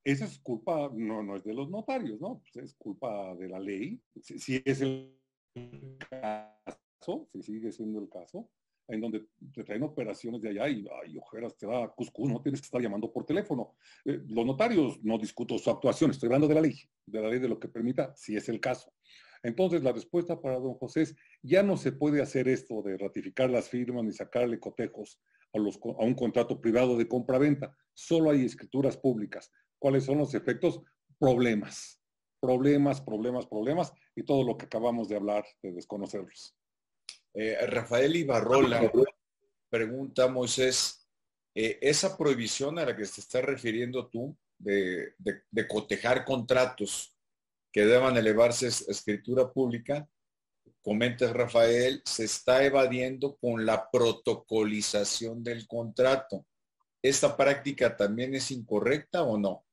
esa 0.04 0.24
es 0.24 0.38
culpa, 0.40 0.90
no, 0.94 1.22
no 1.22 1.36
es 1.36 1.44
de 1.44 1.54
los 1.54 1.70
notarios, 1.70 2.20
¿no? 2.20 2.40
Pues 2.40 2.64
es 2.64 2.74
culpa 2.74 3.34
de 3.36 3.48
la 3.48 3.58
ley. 3.58 4.00
Si, 4.20 4.62
es 4.64 4.80
el 4.80 5.18
caso, 6.10 7.28
si 7.32 7.42
sigue 7.42 7.72
siendo 7.72 8.00
el 8.00 8.08
caso, 8.08 8.50
en 8.88 9.00
donde 9.00 9.26
te 9.52 9.64
traen 9.64 9.82
operaciones 9.82 10.40
de 10.40 10.48
allá 10.48 10.68
y, 10.68 10.86
ay, 11.02 11.18
ojeras, 11.18 11.56
te 11.56 11.66
da 11.66 11.88
cuscús, 11.88 12.30
no 12.30 12.40
tienes 12.40 12.60
que 12.60 12.64
estar 12.64 12.80
llamando 12.80 13.12
por 13.12 13.24
teléfono. 13.24 13.76
Eh, 14.04 14.20
los 14.26 14.46
notarios, 14.46 14.98
no 15.02 15.18
discuto 15.18 15.58
su 15.58 15.70
actuación, 15.70 16.10
estoy 16.10 16.28
hablando 16.28 16.48
de 16.48 16.54
la 16.54 16.62
ley, 16.62 16.74
de 17.06 17.20
la 17.20 17.28
ley 17.28 17.38
de 17.38 17.48
lo 17.48 17.60
que 17.60 17.68
permita, 17.68 18.14
si 18.16 18.36
es 18.36 18.48
el 18.48 18.60
caso. 18.60 18.92
Entonces, 19.42 19.82
la 19.82 19.92
respuesta 19.92 20.40
para 20.40 20.58
don 20.58 20.74
José 20.74 21.02
es, 21.02 21.16
ya 21.42 21.62
no 21.62 21.76
se 21.76 21.92
puede 21.92 22.22
hacer 22.22 22.48
esto 22.48 22.82
de 22.82 22.96
ratificar 22.96 23.50
las 23.50 23.68
firmas 23.68 24.04
ni 24.04 24.12
sacarle 24.12 24.58
cotejos 24.58 25.20
a, 25.52 25.58
los, 25.58 25.76
a 25.76 26.04
un 26.04 26.14
contrato 26.14 26.60
privado 26.60 26.96
de 26.96 27.06
compra-venta. 27.06 27.76
Solo 27.94 28.30
hay 28.30 28.44
escrituras 28.44 28.96
públicas. 28.96 29.52
¿Cuáles 29.78 30.04
son 30.04 30.18
los 30.18 30.34
efectos? 30.34 30.80
Problemas. 31.18 32.02
Problemas, 32.40 33.00
problemas, 33.00 33.46
problemas 33.46 33.92
y 34.16 34.24
todo 34.24 34.44
lo 34.44 34.56
que 34.56 34.66
acabamos 34.66 35.08
de 35.08 35.16
hablar, 35.16 35.44
de 35.62 35.72
desconocerlos. 35.72 36.57
Eh, 37.40 37.56
Rafael 37.68 38.16
Ibarrola 38.16 38.90
pregunta, 39.70 40.26
Moisés, 40.26 41.08
eh, 41.54 41.78
esa 41.80 42.18
prohibición 42.18 42.80
a 42.80 42.84
la 42.84 42.96
que 42.96 43.04
te 43.04 43.20
estás 43.20 43.44
refiriendo 43.44 44.08
tú 44.08 44.36
de, 44.58 45.14
de 45.18 45.68
cotejar 45.68 46.24
contratos, 46.24 47.16
que 47.70 47.86
deban 47.86 48.16
elevarse 48.16 48.66
a 48.66 48.70
escritura 48.70 49.52
pública, 49.52 50.08
comenta 50.82 51.32
Rafael, 51.32 52.02
se 52.04 52.24
está 52.24 52.64
evadiendo 52.64 53.36
con 53.36 53.64
la 53.64 53.88
protocolización 53.88 55.44
del 55.44 55.68
contrato. 55.68 56.44
¿Esta 57.00 57.36
práctica 57.36 57.96
también 57.96 58.34
es 58.34 58.50
incorrecta 58.50 59.22
o 59.22 59.38
no? 59.38 59.64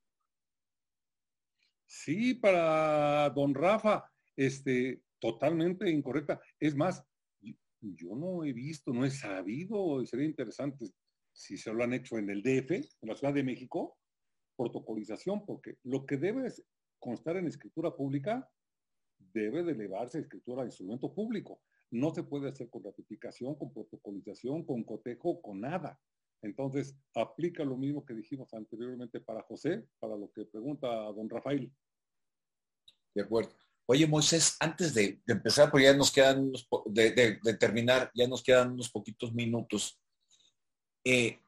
Sí, 1.88 2.36
para 2.36 3.28
don 3.32 3.56
Rafa, 3.56 4.08
este, 4.36 5.02
totalmente 5.18 5.90
incorrecta. 5.90 6.40
Es 6.60 6.76
más, 6.76 7.04
yo 7.94 8.16
no 8.16 8.44
he 8.44 8.54
visto, 8.54 8.94
no 8.94 9.06
he 9.06 9.12
sabido, 9.12 10.04
sería 10.06 10.26
interesante 10.26 10.86
si 11.32 11.58
se 11.58 11.74
lo 11.74 11.84
han 11.84 11.94
hecho 11.94 12.18
en 12.18 12.30
el 12.30 12.42
DF, 12.42 12.72
en 12.72 13.10
la 13.10 13.16
Ciudad 13.16 13.34
de 13.34 13.44
México, 13.44 13.98
protocolización, 14.56 15.46
porque 15.46 15.76
lo 15.84 16.06
que 16.06 16.18
debe 16.18 16.48
constar 17.00 17.38
en 17.38 17.48
escritura 17.48 17.96
pública, 17.96 18.50
debe 19.20 19.64
de 19.64 19.74
elevarse 19.74 20.18
a 20.18 20.22
escritura 20.22 20.64
a 20.64 20.66
instrumento 20.66 21.14
público. 21.14 21.62
No 21.92 22.14
se 22.14 22.24
puede 22.24 22.50
hacer 22.50 22.70
con 22.70 22.84
ratificación, 22.84 23.56
con 23.56 23.74
protocolización, 23.74 24.66
con 24.66 24.84
cotejo, 24.84 25.42
con 25.42 25.62
nada. 25.62 26.00
Entonces, 26.42 26.98
aplica 27.14 27.64
lo 27.64 27.78
mismo 27.78 28.06
que 28.06 28.14
dijimos 28.14 28.54
anteriormente 28.54 29.20
para 29.20 29.44
José, 29.44 29.88
para 30.00 30.16
lo 30.16 30.32
que 30.32 30.46
pregunta 30.46 30.88
don 30.88 31.30
Rafael. 31.30 31.72
De 33.14 33.22
acuerdo. 33.22 33.52
Oye, 33.88 34.08
Moisés, 34.08 34.58
antes 34.60 34.94
de, 34.94 35.22
empezar, 35.28 35.70
porque 35.70 35.86
ya 35.86 35.94
nos 35.94 36.12
quedan 36.12 36.40
unos, 36.40 36.68
de, 36.88 37.40
terminar, 37.60 38.12
ya 38.16 38.28
nos 38.28 38.44
quedan 38.44 38.72
unos 38.72 38.90
poquitos 38.90 39.34
minutos. 39.34 40.00
Eh, 41.04 41.40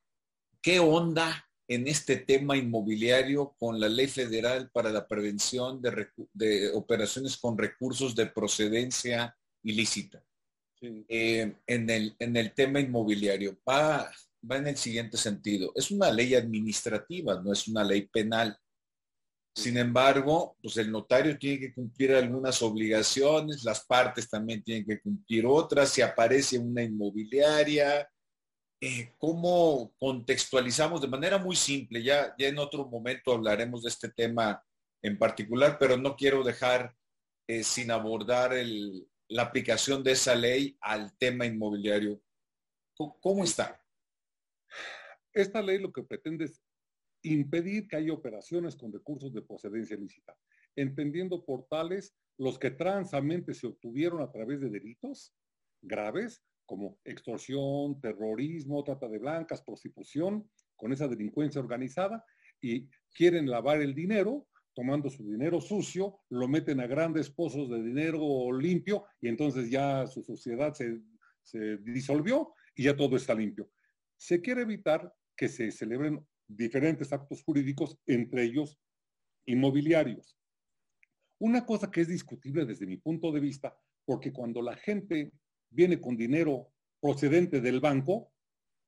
¿Qué 0.62 0.80
onda 0.80 1.48
en 1.68 1.88
este 1.88 2.18
tema 2.18 2.56
inmobiliario 2.56 3.54
con 3.60 3.80
la 3.80 3.90
ley 3.90 4.08
federal 4.08 4.70
para 4.72 4.90
la 4.90 5.08
prevención 5.08 5.82
de, 5.82 6.72
operaciones 6.74 7.38
con 7.38 7.58
recursos 7.58 8.16
de 8.16 8.28
procedencia 8.28 9.36
ilícita. 9.64 10.24
Eh, 10.82 11.56
en, 11.66 11.90
el, 11.90 12.16
en 12.20 12.38
el 12.38 12.54
tema 12.54 12.80
inmobiliario 12.80 13.60
va, 13.68 14.10
va 14.50 14.58
en 14.58 14.68
el 14.68 14.78
siguiente 14.78 15.18
sentido. 15.18 15.74
Es 15.76 15.92
una 15.92 16.12
ley 16.12 16.36
administrativa, 16.36 17.42
no 17.42 17.52
es 17.52 17.68
una 17.68 17.84
ley 17.84 18.08
penal. 18.08 18.58
Sin 19.58 19.76
embargo, 19.76 20.56
pues 20.62 20.78
el 20.78 20.92
notario 20.92 21.36
tiene 21.36 21.60
que 21.60 21.74
cumplir 21.74 22.14
algunas 22.14 22.62
obligaciones, 22.62 23.64
las 23.64 23.84
partes 23.84 24.30
también 24.30 24.62
tienen 24.62 24.86
que 24.86 25.02
cumplir 25.02 25.48
otras, 25.48 25.90
si 25.90 26.04
aparece 26.04 26.60
una 26.60 26.84
inmobiliaria, 26.84 28.08
eh, 28.80 29.16
¿cómo 29.18 29.96
contextualizamos 29.98 31.02
de 31.02 31.08
manera 31.08 31.40
muy 31.40 31.56
simple? 31.56 32.04
Ya, 32.04 32.36
ya 32.38 32.50
en 32.50 32.60
otro 32.60 32.88
momento 32.88 33.34
hablaremos 33.34 33.82
de 33.82 33.90
este 33.90 34.10
tema 34.10 34.64
en 35.02 35.18
particular, 35.18 35.80
pero 35.80 35.98
no 35.98 36.16
quiero 36.16 36.44
dejar 36.44 36.96
eh, 37.48 37.64
sin 37.64 37.90
abordar 37.90 38.52
la 39.28 39.42
aplicación 39.42 40.04
de 40.04 40.12
esa 40.12 40.36
ley 40.36 40.78
al 40.82 41.18
tema 41.18 41.48
inmobiliario. 41.48 42.22
¿Cómo 42.96 43.44
está? 43.44 43.84
Esta 45.34 45.64
ley 45.64 45.80
lo 45.80 45.92
que 45.92 46.04
pretende 46.04 46.46
es 46.46 46.62
impedir 47.34 47.88
que 47.88 47.98
haya 47.98 48.14
operaciones 48.14 48.76
con 48.76 48.92
recursos 48.92 49.34
de 49.34 49.42
procedencia 49.42 49.96
ilícita, 49.96 50.36
entendiendo 50.76 51.44
por 51.44 51.66
tales 51.68 52.16
los 52.38 52.60
que 52.60 52.72
transamente 52.72 53.54
se 53.54 53.68
obtuvieron 53.68 54.22
a 54.22 54.32
través 54.32 54.62
de 54.62 54.70
delitos 54.70 55.34
graves 55.82 56.44
como 56.66 57.00
extorsión, 57.06 58.00
terrorismo, 58.02 58.84
trata 58.84 59.08
de 59.08 59.20
blancas, 59.20 59.64
prostitución, 59.64 60.50
con 60.76 60.92
esa 60.92 61.08
delincuencia 61.08 61.62
organizada 61.62 62.24
y 62.62 62.88
quieren 63.14 63.50
lavar 63.50 63.82
el 63.82 63.96
dinero, 63.96 64.48
tomando 64.76 65.10
su 65.10 65.24
dinero 65.24 65.60
sucio, 65.60 66.20
lo 66.30 66.48
meten 66.48 66.80
a 66.80 66.88
grandes 66.88 67.32
pozos 67.32 67.70
de 67.70 67.82
dinero 67.82 68.52
limpio 68.52 69.06
y 69.20 69.28
entonces 69.28 69.72
ya 69.72 70.06
su 70.06 70.22
sociedad 70.22 70.74
se, 70.74 71.02
se 71.42 71.78
disolvió 71.78 72.54
y 72.76 72.84
ya 72.84 72.96
todo 72.96 73.16
está 73.16 73.34
limpio. 73.34 73.72
Se 74.18 74.42
quiere 74.42 74.62
evitar 74.62 75.12
que 75.36 75.48
se 75.48 75.72
celebren 75.72 76.24
diferentes 76.48 77.12
actos 77.12 77.44
jurídicos, 77.44 77.98
entre 78.06 78.44
ellos 78.44 78.78
inmobiliarios. 79.46 80.38
Una 81.40 81.66
cosa 81.66 81.92
que 81.92 82.02
es 82.02 82.08
discutible 82.08 82.66
desde 82.66 82.86
mi 82.86 82.98
punto 82.98 83.32
de 83.32 83.40
vista, 83.40 83.78
porque 84.06 84.32
cuando 84.32 84.62
la 84.62 84.76
gente 84.76 85.32
viene 85.70 86.00
con 86.00 86.18
dinero 86.18 86.72
procedente 87.00 87.62
del 87.62 87.80
banco, 87.80 88.32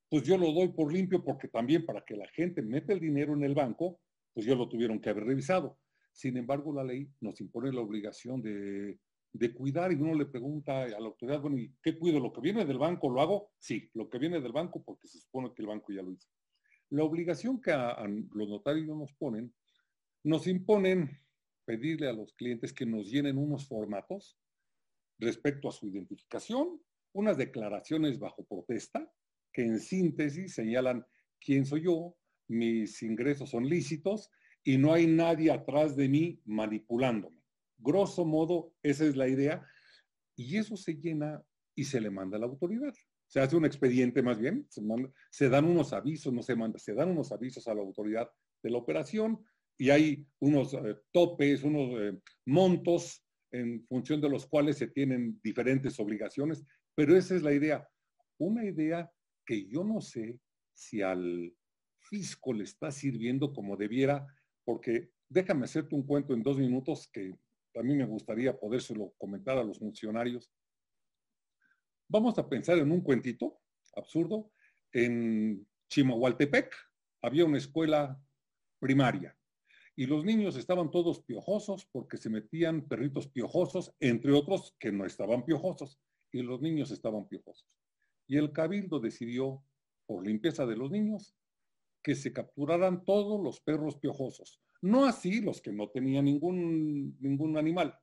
pues 0.09 0.23
yo 0.23 0.37
lo 0.37 0.51
doy 0.51 0.69
por 0.69 0.91
limpio 0.91 1.23
porque 1.23 1.47
también 1.47 1.85
para 1.85 2.03
que 2.03 2.15
la 2.15 2.27
gente 2.29 2.61
meta 2.61 2.93
el 2.93 2.99
dinero 2.99 3.33
en 3.33 3.43
el 3.43 3.53
banco, 3.53 3.99
pues 4.33 4.45
yo 4.45 4.55
lo 4.55 4.67
tuvieron 4.67 4.99
que 4.99 5.09
haber 5.09 5.25
revisado. 5.25 5.77
Sin 6.11 6.37
embargo, 6.37 6.73
la 6.73 6.83
ley 6.83 7.07
nos 7.21 7.39
impone 7.39 7.71
la 7.71 7.81
obligación 7.81 8.41
de, 8.41 8.97
de 9.31 9.53
cuidar 9.53 9.91
y 9.91 9.95
uno 9.95 10.15
le 10.15 10.25
pregunta 10.25 10.83
a 10.83 10.87
la 10.87 10.97
autoridad, 10.97 11.41
bueno, 11.41 11.57
¿y 11.57 11.75
qué 11.83 11.97
cuido? 11.97 12.19
¿Lo 12.19 12.33
que 12.33 12.41
viene 12.41 12.65
del 12.65 12.79
banco 12.79 13.09
lo 13.09 13.21
hago? 13.21 13.51
Sí, 13.59 13.89
lo 13.93 14.09
que 14.09 14.17
viene 14.17 14.41
del 14.41 14.51
banco 14.51 14.83
porque 14.83 15.07
se 15.07 15.19
supone 15.19 15.53
que 15.53 15.61
el 15.61 15.67
banco 15.67 15.93
ya 15.93 16.01
lo 16.01 16.11
hizo. 16.11 16.27
La 16.89 17.03
obligación 17.03 17.61
que 17.61 17.71
a, 17.71 18.05
los 18.07 18.49
notarios 18.49 18.87
nos 18.87 19.13
ponen, 19.13 19.53
nos 20.23 20.47
imponen 20.47 21.09
pedirle 21.65 22.09
a 22.09 22.13
los 22.13 22.33
clientes 22.33 22.73
que 22.73 22.85
nos 22.85 23.09
llenen 23.09 23.37
unos 23.37 23.67
formatos 23.67 24.37
respecto 25.19 25.69
a 25.69 25.71
su 25.71 25.87
identificación, 25.87 26.81
unas 27.13 27.37
declaraciones 27.37 28.17
bajo 28.17 28.43
protesta 28.43 29.11
que 29.53 29.63
en 29.63 29.79
síntesis 29.79 30.53
señalan 30.55 31.05
quién 31.39 31.65
soy 31.65 31.83
yo, 31.83 32.15
mis 32.47 33.03
ingresos 33.03 33.51
son 33.51 33.67
lícitos 33.67 34.31
y 34.63 34.77
no 34.77 34.93
hay 34.93 35.07
nadie 35.07 35.51
atrás 35.51 35.95
de 35.95 36.09
mí 36.09 36.41
manipulándome. 36.45 37.39
Grosso 37.77 38.25
modo, 38.25 38.73
esa 38.81 39.05
es 39.05 39.15
la 39.15 39.27
idea. 39.27 39.65
Y 40.35 40.57
eso 40.57 40.75
se 40.75 40.95
llena 40.95 41.43
y 41.75 41.83
se 41.85 42.01
le 42.01 42.09
manda 42.09 42.37
a 42.37 42.39
la 42.39 42.47
autoridad 42.47 42.93
se 43.29 43.39
hace 43.39 43.55
un 43.55 43.65
expediente 43.65 44.21
más 44.21 44.39
bien, 44.39 44.67
se, 45.29 45.49
dan 45.49 45.65
unos 45.65 45.93
avisos, 45.93 46.33
no 46.33 46.41
se 46.41 46.55
manda, 46.55 46.79
se 46.79 46.93
dan 46.93 47.09
unos 47.09 47.31
avisos 47.31 47.67
a 47.67 47.75
la 47.75 47.81
autoridad 47.81 48.29
de 48.61 48.69
la 48.71 48.79
operación 48.79 49.45
y 49.77 49.91
hay 49.91 50.27
unos 50.39 50.73
eh, 50.73 50.97
topes, 51.11 51.63
unos 51.63 52.01
eh, 52.01 52.19
montos 52.45 53.23
en 53.51 53.85
función 53.85 54.19
de 54.19 54.29
los 54.29 54.47
cuales 54.47 54.77
se 54.77 54.87
tienen 54.87 55.39
diferentes 55.43 55.99
obligaciones, 55.99 56.65
pero 56.95 57.15
esa 57.15 57.35
es 57.35 57.43
la 57.43 57.53
idea. 57.53 57.87
Una 58.39 58.65
idea 58.65 59.09
que 59.45 59.67
yo 59.67 59.83
no 59.83 60.01
sé 60.01 60.39
si 60.73 61.01
al 61.01 61.53
fisco 61.99 62.51
le 62.51 62.63
está 62.63 62.91
sirviendo 62.91 63.53
como 63.53 63.77
debiera, 63.77 64.25
porque 64.65 65.11
déjame 65.29 65.65
hacerte 65.65 65.95
un 65.95 66.05
cuento 66.05 66.33
en 66.33 66.43
dos 66.43 66.57
minutos 66.57 67.07
que 67.13 67.35
mí 67.83 67.95
me 67.95 68.05
gustaría 68.05 68.57
podérselo 68.57 69.13
comentar 69.17 69.57
a 69.57 69.63
los 69.63 69.79
funcionarios. 69.79 70.51
Vamos 72.11 72.39
a 72.39 72.49
pensar 72.49 72.79
en 72.79 72.91
un 72.91 73.01
cuentito 73.01 73.61
absurdo. 73.95 74.51
En 74.91 75.67
Chimahualtepec 75.89 76.73
había 77.21 77.45
una 77.45 77.59
escuela 77.59 78.19
primaria 78.79 79.37
y 79.95 80.07
los 80.07 80.25
niños 80.25 80.55
estaban 80.55 80.89
todos 80.89 81.21
piojosos 81.21 81.85
porque 81.91 82.17
se 82.17 82.31
metían 82.31 82.87
perritos 82.87 83.27
piojosos, 83.27 83.93
entre 83.99 84.31
otros 84.31 84.75
que 84.79 84.91
no 84.91 85.05
estaban 85.05 85.45
piojosos, 85.45 85.99
y 86.31 86.41
los 86.41 86.61
niños 86.61 86.89
estaban 86.89 87.27
piojosos. 87.27 87.67
Y 88.25 88.37
el 88.37 88.53
cabildo 88.53 88.99
decidió, 88.99 89.61
por 90.07 90.25
limpieza 90.25 90.65
de 90.65 90.77
los 90.77 90.89
niños, 90.89 91.35
que 92.01 92.15
se 92.15 92.31
capturaran 92.31 93.03
todos 93.03 93.43
los 93.43 93.59
perros 93.59 93.97
piojosos, 93.97 94.61
no 94.81 95.05
así 95.05 95.41
los 95.41 95.61
que 95.61 95.73
no 95.73 95.89
tenían 95.89 96.25
ningún, 96.25 97.19
ningún 97.19 97.57
animal. 97.57 97.99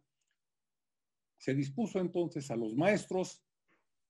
Se 1.38 1.54
dispuso 1.54 1.98
entonces 1.98 2.50
a 2.50 2.56
los 2.56 2.76
maestros 2.76 3.45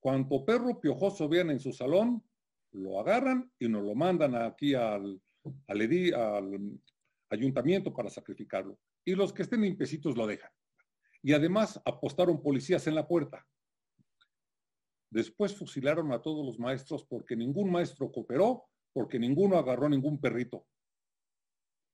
Cuanto 0.06 0.44
perro 0.44 0.80
piojoso 0.80 1.28
vean 1.28 1.50
en 1.50 1.58
su 1.58 1.72
salón, 1.72 2.22
lo 2.70 3.00
agarran 3.00 3.50
y 3.58 3.66
nos 3.66 3.82
lo 3.82 3.96
mandan 3.96 4.36
aquí 4.36 4.72
al, 4.72 5.20
ayuntamiento 7.28 7.92
para 7.92 8.08
sacrificarlo. 8.08 8.78
Y 9.04 9.16
los 9.16 9.32
que 9.32 9.42
estén 9.42 9.62
limpiecitos 9.62 10.16
lo 10.16 10.28
dejan. 10.28 10.52
Y 11.24 11.32
además 11.32 11.82
apostaron 11.84 12.40
policías 12.40 12.86
en 12.86 12.94
la 12.94 13.08
puerta. 13.08 13.44
Después 15.10 15.56
fusilaron 15.56 16.12
a 16.12 16.22
todos 16.22 16.46
los 16.46 16.60
maestros 16.60 17.04
porque 17.04 17.34
ningún 17.34 17.72
maestro 17.72 18.12
cooperó, 18.12 18.62
porque 18.92 19.18
ninguno 19.18 19.58
agarró 19.58 19.88
ningún 19.88 20.20
perrito. 20.20 20.68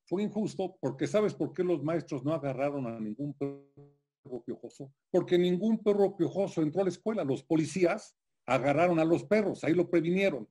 Fue 0.05 0.23
injusto 0.23 0.77
porque 0.83 1.07
¿sabes 1.07 1.33
por 1.33 1.55
qué 1.55 1.65
los 1.65 1.83
maestros 1.83 2.23
no 2.27 2.35
agarraron 2.35 2.87
a 2.87 3.01
ningún 3.01 3.33
perro 3.33 4.02
piojoso, 4.45 4.93
porque 5.11 5.39
ningún 5.39 5.83
perro 5.83 6.17
piojoso 6.17 6.63
entró 6.63 6.83
a 6.83 6.85
la 6.85 6.91
escuela. 6.91 7.25
Los 7.25 7.43
policías 7.43 8.17
agarraron 8.47 8.99
a 8.99 9.05
los 9.05 9.25
perros, 9.25 9.65
ahí 9.65 9.75
lo 9.75 9.91
previnieron. 9.91 10.49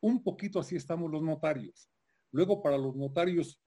Un 0.00 0.22
poquito 0.22 0.58
así 0.58 0.76
estamos 0.76 1.10
los 1.10 1.22
notarios. 1.22 1.88
Luego 2.32 2.62
para 2.62 2.78
los 2.78 2.96
notarios 2.96 3.60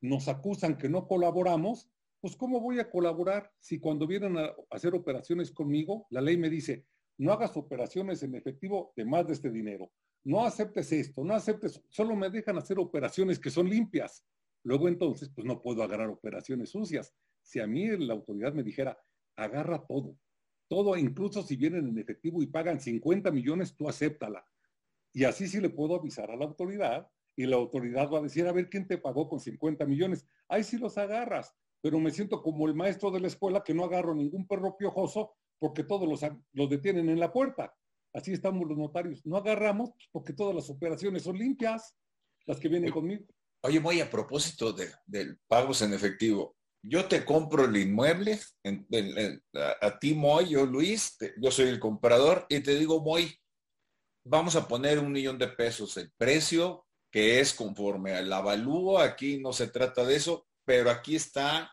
nos 0.00 0.28
acusan 0.28 0.78
que 0.78 0.88
no 0.88 1.06
colaboramos, 1.06 1.90
pues 2.20 2.36
¿cómo 2.36 2.60
voy 2.60 2.80
a 2.80 2.90
colaborar 2.90 3.50
si 3.58 3.78
cuando 3.78 4.06
vienen 4.06 4.38
a 4.38 4.54
hacer 4.70 4.94
operaciones 4.94 5.52
conmigo, 5.52 6.06
la 6.10 6.20
ley 6.20 6.36
me 6.36 6.48
dice, 6.48 6.86
no 7.18 7.32
hagas 7.32 7.56
operaciones 7.56 8.22
en 8.22 8.34
efectivo 8.34 8.92
de 8.96 9.04
más 9.04 9.26
de 9.26 9.32
este 9.34 9.50
dinero, 9.50 9.90
no 10.24 10.44
aceptes 10.44 10.92
esto, 10.92 11.24
no 11.24 11.34
aceptes, 11.34 11.82
solo 11.88 12.14
me 12.16 12.30
dejan 12.30 12.58
hacer 12.58 12.78
operaciones 12.78 13.38
que 13.38 13.50
son 13.50 13.68
limpias. 13.68 14.24
Luego 14.64 14.88
entonces, 14.88 15.30
pues 15.34 15.46
no 15.46 15.62
puedo 15.62 15.82
agarrar 15.82 16.08
operaciones 16.08 16.70
sucias 16.70 17.14
si 17.48 17.60
a 17.60 17.66
mí 17.66 17.88
la 17.96 18.12
autoridad 18.12 18.52
me 18.52 18.62
dijera, 18.62 18.98
agarra 19.34 19.86
todo, 19.86 20.18
todo, 20.68 20.94
incluso 20.98 21.42
si 21.42 21.56
vienen 21.56 21.88
en 21.88 21.98
efectivo 21.98 22.42
y 22.42 22.46
pagan 22.46 22.78
50 22.78 23.30
millones, 23.30 23.74
tú 23.74 23.88
acéptala. 23.88 24.46
Y 25.14 25.24
así 25.24 25.48
sí 25.48 25.58
le 25.58 25.70
puedo 25.70 25.94
avisar 25.94 26.30
a 26.30 26.36
la 26.36 26.44
autoridad 26.44 27.08
y 27.34 27.46
la 27.46 27.56
autoridad 27.56 28.10
va 28.10 28.18
a 28.18 28.22
decir, 28.22 28.46
a 28.46 28.52
ver, 28.52 28.68
¿quién 28.68 28.86
te 28.86 28.98
pagó 28.98 29.30
con 29.30 29.40
50 29.40 29.86
millones? 29.86 30.26
Ahí 30.46 30.62
sí 30.62 30.76
los 30.76 30.98
agarras, 30.98 31.54
pero 31.80 31.98
me 31.98 32.10
siento 32.10 32.42
como 32.42 32.66
el 32.66 32.74
maestro 32.74 33.10
de 33.10 33.20
la 33.20 33.28
escuela 33.28 33.64
que 33.64 33.72
no 33.72 33.84
agarro 33.84 34.14
ningún 34.14 34.46
perro 34.46 34.76
piojoso 34.76 35.34
porque 35.58 35.84
todos 35.84 36.06
los, 36.06 36.20
los 36.52 36.68
detienen 36.68 37.08
en 37.08 37.18
la 37.18 37.32
puerta. 37.32 37.74
Así 38.12 38.34
estamos 38.34 38.68
los 38.68 38.76
notarios. 38.76 39.24
No 39.24 39.38
agarramos 39.38 39.92
porque 40.12 40.34
todas 40.34 40.54
las 40.54 40.68
operaciones 40.68 41.22
son 41.22 41.38
limpias, 41.38 41.96
las 42.44 42.60
que 42.60 42.68
vienen 42.68 42.90
conmigo. 42.90 43.24
Oye, 43.62 43.78
voy 43.78 44.02
a 44.02 44.10
propósito 44.10 44.74
de, 44.74 44.88
del 45.06 45.38
pagos 45.48 45.80
en 45.80 45.94
efectivo 45.94 46.57
yo 46.82 47.06
te 47.06 47.24
compro 47.24 47.64
el 47.64 47.76
inmueble, 47.76 48.40
a, 49.80 49.98
ti 49.98 50.14
Moy, 50.14 50.50
yo 50.50 50.66
Luis, 50.66 51.16
yo 51.38 51.50
soy 51.50 51.68
el 51.68 51.80
comprador 51.80 52.46
y 52.48 52.60
te 52.60 52.76
digo 52.76 53.02
Moy, 53.02 53.34
vamos 54.24 54.56
a 54.56 54.68
poner 54.68 54.98
un 54.98 55.12
millón 55.12 55.38
de 55.38 55.48
pesos 55.48 55.96
el 55.96 56.10
precio 56.16 56.86
que 57.10 57.40
es 57.40 57.54
conforme 57.54 58.14
al 58.14 58.32
avalúo, 58.32 58.98
aquí 58.98 59.38
no 59.40 59.52
se 59.52 59.68
trata 59.68 60.04
de 60.04 60.16
eso, 60.16 60.46
pero 60.64 60.90
aquí 60.90 61.16
está 61.16 61.72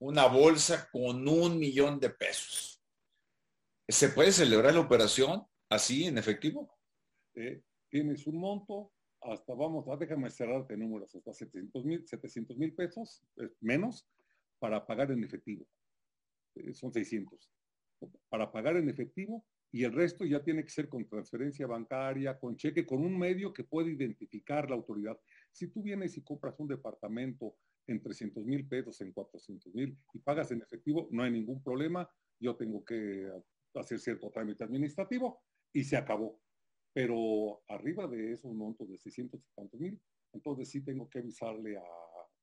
una 0.00 0.26
bolsa 0.26 0.88
con 0.92 1.26
un 1.26 1.58
millón 1.58 1.98
de 1.98 2.10
pesos. 2.10 2.82
¿Se 3.88 4.10
puede 4.10 4.32
celebrar 4.32 4.74
la 4.74 4.80
operación 4.80 5.46
así 5.70 6.04
en 6.04 6.18
efectivo? 6.18 6.78
Eh, 7.34 7.62
tienes 7.90 8.26
un 8.26 8.38
monto, 8.38 8.92
hasta 9.24 9.54
vamos, 9.54 9.86
a 9.88 9.96
déjame 9.96 10.30
cerrarte 10.30 10.76
números, 10.76 11.14
hasta 11.14 11.32
700 11.32 11.84
mil 11.84 12.06
700 12.06 12.56
mil 12.56 12.74
pesos, 12.74 13.22
menos, 13.60 14.06
para 14.58 14.86
pagar 14.86 15.10
en 15.10 15.24
efectivo. 15.24 15.66
Eh, 16.54 16.72
son 16.74 16.92
600. 16.92 17.50
Para 18.28 18.52
pagar 18.52 18.76
en 18.76 18.88
efectivo 18.88 19.44
y 19.72 19.84
el 19.84 19.92
resto 19.92 20.24
ya 20.24 20.42
tiene 20.42 20.62
que 20.62 20.70
ser 20.70 20.88
con 20.88 21.08
transferencia 21.08 21.66
bancaria, 21.66 22.38
con 22.38 22.56
cheque, 22.56 22.86
con 22.86 23.00
un 23.00 23.18
medio 23.18 23.52
que 23.52 23.64
puede 23.64 23.90
identificar 23.90 24.68
la 24.68 24.76
autoridad. 24.76 25.18
Si 25.50 25.68
tú 25.68 25.82
vienes 25.82 26.16
y 26.16 26.22
compras 26.22 26.54
un 26.60 26.68
departamento 26.68 27.56
en 27.86 28.00
300 28.00 28.44
mil 28.44 28.68
pesos, 28.68 29.00
en 29.00 29.12
400 29.12 29.74
mil 29.74 29.98
y 30.12 30.18
pagas 30.20 30.50
en 30.52 30.62
efectivo, 30.62 31.08
no 31.10 31.22
hay 31.22 31.32
ningún 31.32 31.62
problema. 31.62 32.08
Yo 32.38 32.56
tengo 32.56 32.84
que 32.84 33.28
hacer 33.74 33.98
cierto 33.98 34.30
trámite 34.30 34.64
administrativo 34.64 35.42
y 35.72 35.82
se 35.82 35.96
acabó. 35.96 36.40
Pero 36.94 37.62
arriba 37.68 38.06
de 38.06 38.32
esos 38.32 38.54
montos 38.54 38.88
de 38.88 38.96
650 38.96 39.76
mil, 39.76 40.00
entonces 40.32 40.70
sí 40.70 40.80
tengo 40.80 41.08
que 41.10 41.18
avisarle 41.18 41.76
a 41.76 41.84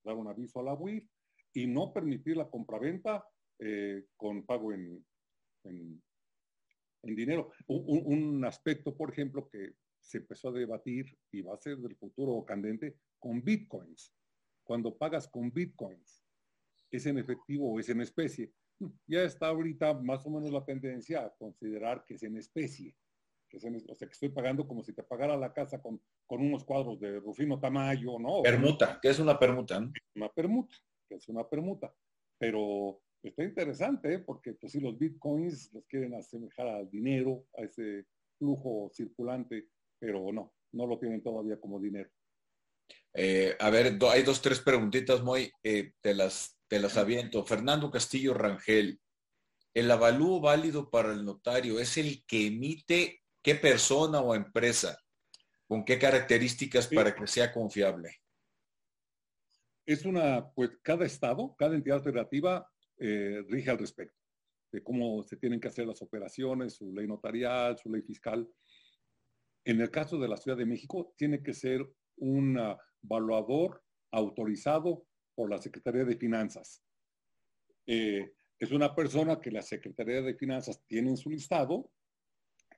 dar 0.04 0.16
un 0.16 0.28
aviso 0.28 0.60
a 0.60 0.64
la 0.64 0.74
UIF 0.74 1.10
y 1.54 1.68
no 1.68 1.94
permitir 1.94 2.38
la 2.38 2.50
compraventa 2.50 3.26
eh, 3.60 4.06
con 4.18 4.46
pago 4.46 4.74
en, 4.74 5.06
en, 5.64 6.02
dinero. 7.04 7.52
Un, 7.68 8.04
un, 8.06 8.46
aspecto, 8.46 8.96
por 8.96 9.12
ejemplo, 9.12 9.48
que 9.50 9.76
se 10.00 10.18
empezó 10.18 10.50
a 10.50 10.54
debatir 10.54 11.18
y 11.32 11.42
va 11.42 11.54
a 11.54 11.58
ser 11.58 11.78
del 11.78 11.96
futuro 11.96 12.44
candente 12.46 12.98
con 13.20 13.44
bitcoins. 13.44 14.14
Cuando 14.64 14.98
pagas 14.98 15.28
con 15.28 15.52
bitcoins, 15.52 16.26
es 16.92 17.06
en 17.06 17.18
efectivo 17.18 17.72
o 17.72 17.80
es 17.80 17.90
en 17.90 18.02
especie. 18.02 18.52
Ya 19.08 19.24
está 19.24 19.48
ahorita 19.48 19.94
más 19.94 20.26
o 20.26 20.32
menos 20.32 20.52
la 20.52 20.66
tendencia 20.66 21.24
a 21.24 21.34
considerar 21.36 22.04
que 22.06 22.16
es 22.16 22.24
en 22.24 22.38
especie. 22.38 22.96
Que 23.52 23.58
o 23.58 23.96
sea, 23.96 24.08
que 24.08 24.14
estoy 24.14 24.30
pagando 24.30 24.66
como 24.66 24.82
si 24.82 24.94
te 24.94 25.04
pagara 25.04 25.36
la 25.36 25.52
casa 25.52 25.82
con, 25.82 26.02
con 26.26 26.42
unos 26.42 26.64
cuadros 26.64 27.02
de 27.02 27.20
Rufino 27.20 27.60
Tamayo, 27.60 28.18
¿no? 28.18 28.42
Permuta, 28.42 28.98
que 29.02 29.10
es 29.10 29.20
una 29.20 29.38
permuta. 29.38 29.78
Una 30.16 30.30
permuta, 30.30 30.74
que 31.10 31.16
es 31.16 31.28
una 31.28 31.48
permuta. 31.50 31.94
Pero 32.38 33.02
está 33.22 33.44
interesante, 33.44 34.14
¿eh? 34.14 34.20
porque 34.20 34.54
pues 34.54 34.72
si 34.72 34.80
los 34.80 34.98
bitcoins 34.98 35.70
los 35.74 35.86
quieren 35.86 36.14
asemejar 36.14 36.68
al 36.68 36.90
dinero, 36.90 37.46
a 37.58 37.64
ese 37.64 38.06
flujo 38.40 38.90
circulante, 38.94 39.68
pero 40.00 40.32
no, 40.32 40.54
no 40.72 40.88
lo 40.88 40.98
tienen 40.98 41.22
todavía 41.22 41.60
como 41.60 41.78
dinero. 41.78 42.10
Eh, 43.14 43.58
a 43.60 43.70
ver, 43.70 44.00
hay 44.10 44.24
dos, 44.24 44.42
tres 44.42 44.62
preguntitas 44.62 45.22
muy, 45.22 45.52
eh, 45.62 45.92
te, 46.00 46.16
las, 46.16 46.58
te 46.70 46.80
las 46.80 46.96
aviento. 46.96 47.46
Fernando 47.46 47.92
Castillo 47.92 48.34
Rangel, 48.34 49.02
¿el 49.74 49.92
avalúo 49.92 50.40
válido 50.40 50.90
para 50.90 51.12
el 51.12 51.26
notario 51.26 51.80
es 51.82 51.98
el 51.98 52.26
que 52.26 52.48
emite 52.48 53.21
qué 53.42 53.56
persona 53.56 54.22
o 54.22 54.36
empresa? 54.36 54.98
¿Con 55.68 55.86
qué 55.86 55.98
características 55.98 56.88
para 56.88 57.16
que 57.16 57.28
sea 57.28 57.52
confiable? 57.52 58.18
Es 59.86 60.06
una, 60.06 60.52
pues 60.52 60.72
cada 60.82 61.06
estado, 61.06 61.56
cada 61.58 61.76
entidad 61.76 62.04
federativa 62.04 62.70
eh, 62.98 63.44
rige 63.48 63.70
al 63.70 63.78
respecto 63.78 64.22
de 64.72 64.84
cómo 64.84 65.24
se 65.24 65.38
tienen 65.38 65.60
que 65.60 65.68
hacer 65.68 65.86
las 65.86 66.02
operaciones, 66.02 66.76
su 66.76 66.94
ley 66.94 67.08
notarial, 67.08 67.78
su 67.78 67.92
ley 67.92 68.02
fiscal. 68.02 68.48
En 69.66 69.82
el 69.82 69.92
caso 69.92 70.18
de 70.18 70.28
la 70.28 70.38
Ciudad 70.38 70.58
de 70.58 70.66
México, 70.66 71.14
tiene 71.18 71.44
que 71.44 71.54
ser 71.54 71.86
un 72.18 72.58
evaluador 73.04 73.84
autorizado 74.12 75.06
por 75.36 75.50
la 75.50 75.58
Secretaría 75.58 76.06
de 76.06 76.16
Finanzas. 76.16 76.84
Eh, 77.86 78.34
es 78.60 78.72
una 78.72 78.96
persona 78.96 79.40
que 79.42 79.52
la 79.52 79.62
Secretaría 79.62 80.22
de 80.22 80.36
Finanzas 80.36 80.82
tiene 80.88 81.10
en 81.10 81.18
su 81.18 81.30
listado 81.30 81.92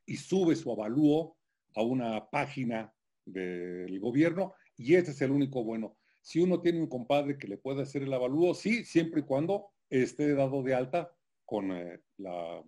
y 0.05 0.17
sube 0.17 0.55
su 0.55 0.71
avalúo 0.71 1.37
a 1.75 1.81
una 1.81 2.29
página 2.29 2.93
del 3.25 3.99
gobierno 3.99 4.53
y 4.77 4.95
ese 4.95 5.11
es 5.11 5.21
el 5.21 5.31
único 5.31 5.63
bueno. 5.63 5.97
Si 6.21 6.39
uno 6.39 6.61
tiene 6.61 6.79
un 6.79 6.87
compadre 6.87 7.37
que 7.37 7.47
le 7.47 7.57
puede 7.57 7.81
hacer 7.81 8.03
el 8.03 8.13
avalúo, 8.13 8.53
sí, 8.53 8.85
siempre 8.85 9.21
y 9.21 9.23
cuando 9.23 9.71
esté 9.89 10.33
dado 10.33 10.63
de 10.63 10.73
alta 10.73 11.11
con 11.45 11.71
eh, 11.71 11.99
la 12.17 12.63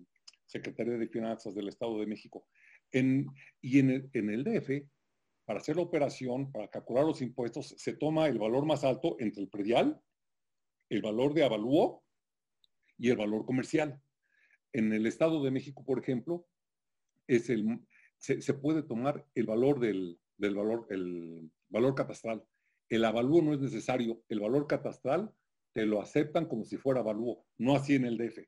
Secretaría 0.45 0.97
de 0.97 1.07
Finanzas 1.07 1.55
del 1.55 1.69
Estado 1.69 1.99
de 1.99 2.05
México. 2.05 2.47
y 2.91 3.79
en 3.79 3.89
el, 3.89 4.09
en 4.13 4.29
el 4.29 4.43
DF 4.43 4.87
para 5.45 5.59
hacer 5.59 5.75
la 5.75 5.83
operación, 5.83 6.51
para 6.51 6.67
calcular 6.69 7.05
los 7.05 7.21
impuestos, 7.21 7.75
se 7.77 7.93
toma 7.93 8.27
el 8.27 8.39
valor 8.39 8.65
más 8.65 8.83
alto 8.83 9.15
entre 9.19 9.43
el 9.43 9.49
predial, 9.49 10.01
el 10.89 11.01
valor 11.01 11.33
de 11.33 11.43
avalúo 11.43 12.03
y 12.97 13.09
el 13.11 13.17
valor 13.17 13.45
comercial. 13.45 14.01
En 14.73 14.91
el 14.91 15.05
Estado 15.05 15.43
de 15.43 15.51
México, 15.51 15.85
por 15.85 15.99
ejemplo, 15.99 16.47
es 17.27 17.49
el, 17.49 17.79
se, 18.17 18.53
puede 18.53 18.83
tomar 18.83 19.25
el 19.35 19.45
valor 19.45 19.79
del, 19.79 20.19
valor, 20.37 20.87
el 20.89 21.51
valor 21.69 21.95
catastral. 21.95 22.43
El 22.89 23.05
avalúo 23.05 23.41
no 23.41 23.53
es 23.53 23.59
necesario. 23.59 24.23
El 24.29 24.39
valor 24.39 24.67
catastral 24.67 25.31
te 25.73 25.85
lo 25.85 26.01
aceptan 26.01 26.47
como 26.47 26.63
si 26.65 26.77
fuera 26.77 27.01
avalúo, 27.01 27.45
no 27.57 27.75
así 27.75 27.95
en 27.95 28.05
el 28.05 28.17
DF. 28.17 28.39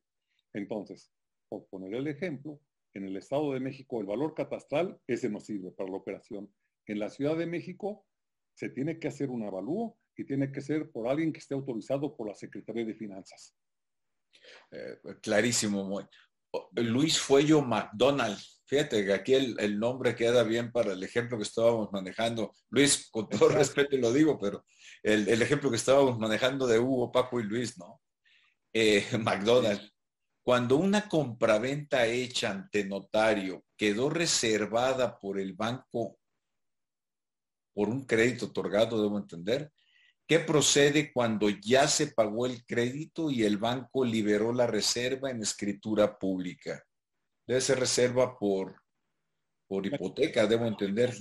Entonces, 0.53 1.11
por 1.49 1.67
poner 1.67 1.93
el 1.93 2.07
ejemplo, 2.07 2.61
en 2.93 3.03
el 3.05 3.17
Estado 3.17 3.53
de 3.53 3.59
México 3.59 3.99
el 3.99 4.07
valor 4.07 4.33
catastral 4.33 4.99
ese 5.07 5.29
no 5.29 5.39
sirve 5.39 5.71
para 5.71 5.89
la 5.89 5.97
operación 5.97 6.51
en 6.87 6.99
la 6.99 7.09
Ciudad 7.09 7.37
de 7.37 7.45
México 7.45 8.05
se 8.55 8.69
tiene 8.69 8.99
que 8.99 9.07
hacer 9.07 9.29
un 9.29 9.43
avalúo 9.43 9.99
y 10.15 10.25
tiene 10.25 10.51
que 10.51 10.61
ser 10.61 10.89
por 10.91 11.07
alguien 11.07 11.31
que 11.31 11.39
esté 11.39 11.53
autorizado 11.53 12.15
por 12.15 12.27
la 12.27 12.33
Secretaría 12.33 12.85
de 12.85 12.95
Finanzas. 12.95 13.55
Eh, 14.71 14.97
clarísimo. 15.21 16.01
Luis 16.75 17.19
Fuello 17.19 17.61
McDonald. 17.61 18.39
Fíjate 18.67 19.05
que 19.05 19.13
aquí 19.13 19.33
el, 19.33 19.79
nombre 19.79 20.13
queda 20.13 20.43
bien 20.43 20.73
para 20.73 20.91
el 20.91 21.01
ejemplo 21.01 21.37
que 21.37 21.43
estábamos 21.43 21.89
manejando. 21.93 22.53
Luis, 22.69 23.09
con 23.09 23.29
todo 23.29 23.47
respeto 23.49 23.95
lo 23.95 24.11
digo, 24.11 24.37
pero 24.37 24.65
el, 25.01 25.41
ejemplo 25.41 25.69
que 25.69 25.77
estábamos 25.77 26.19
manejando 26.19 26.67
de 26.67 26.77
Hugo, 26.77 27.09
Paco 27.09 27.39
y 27.39 27.43
Luis, 27.43 27.77
¿no? 27.77 28.01
Eh, 28.73 29.05
McDonald. 29.19 29.89
Cuando 30.43 30.75
una 30.75 31.07
compraventa 31.07 32.05
hecha 32.07 32.51
ante 32.51 32.83
notario 32.83 33.63
quedó 33.77 34.09
reservada 34.09 35.17
por 35.17 35.39
el 35.39 35.53
banco 35.53 36.19
por 37.73 37.89
un 37.89 38.05
crédito 38.05 38.47
otorgado, 38.47 39.01
debo 39.01 39.17
entender. 39.17 39.71
¿Qué 40.25 40.39
procede 40.39 41.13
cuando 41.13 41.47
ya 41.47 41.87
se 41.87 42.07
pagó 42.07 42.47
el 42.47 42.65
crédito 42.65 43.31
y 43.31 43.43
el 43.43 43.57
banco 43.57 44.03
liberó 44.03 44.51
la 44.51 44.67
reserva 44.67 45.31
en 45.31 45.41
escritura 45.41 46.17
pública? 46.17 46.83
Debe 47.47 47.61
ser 47.61 47.79
reserva 47.79 48.37
por, 48.37 48.75
por 49.67 49.85
hipoteca, 49.85 50.45
debo 50.45 50.65
entender. 50.65 51.13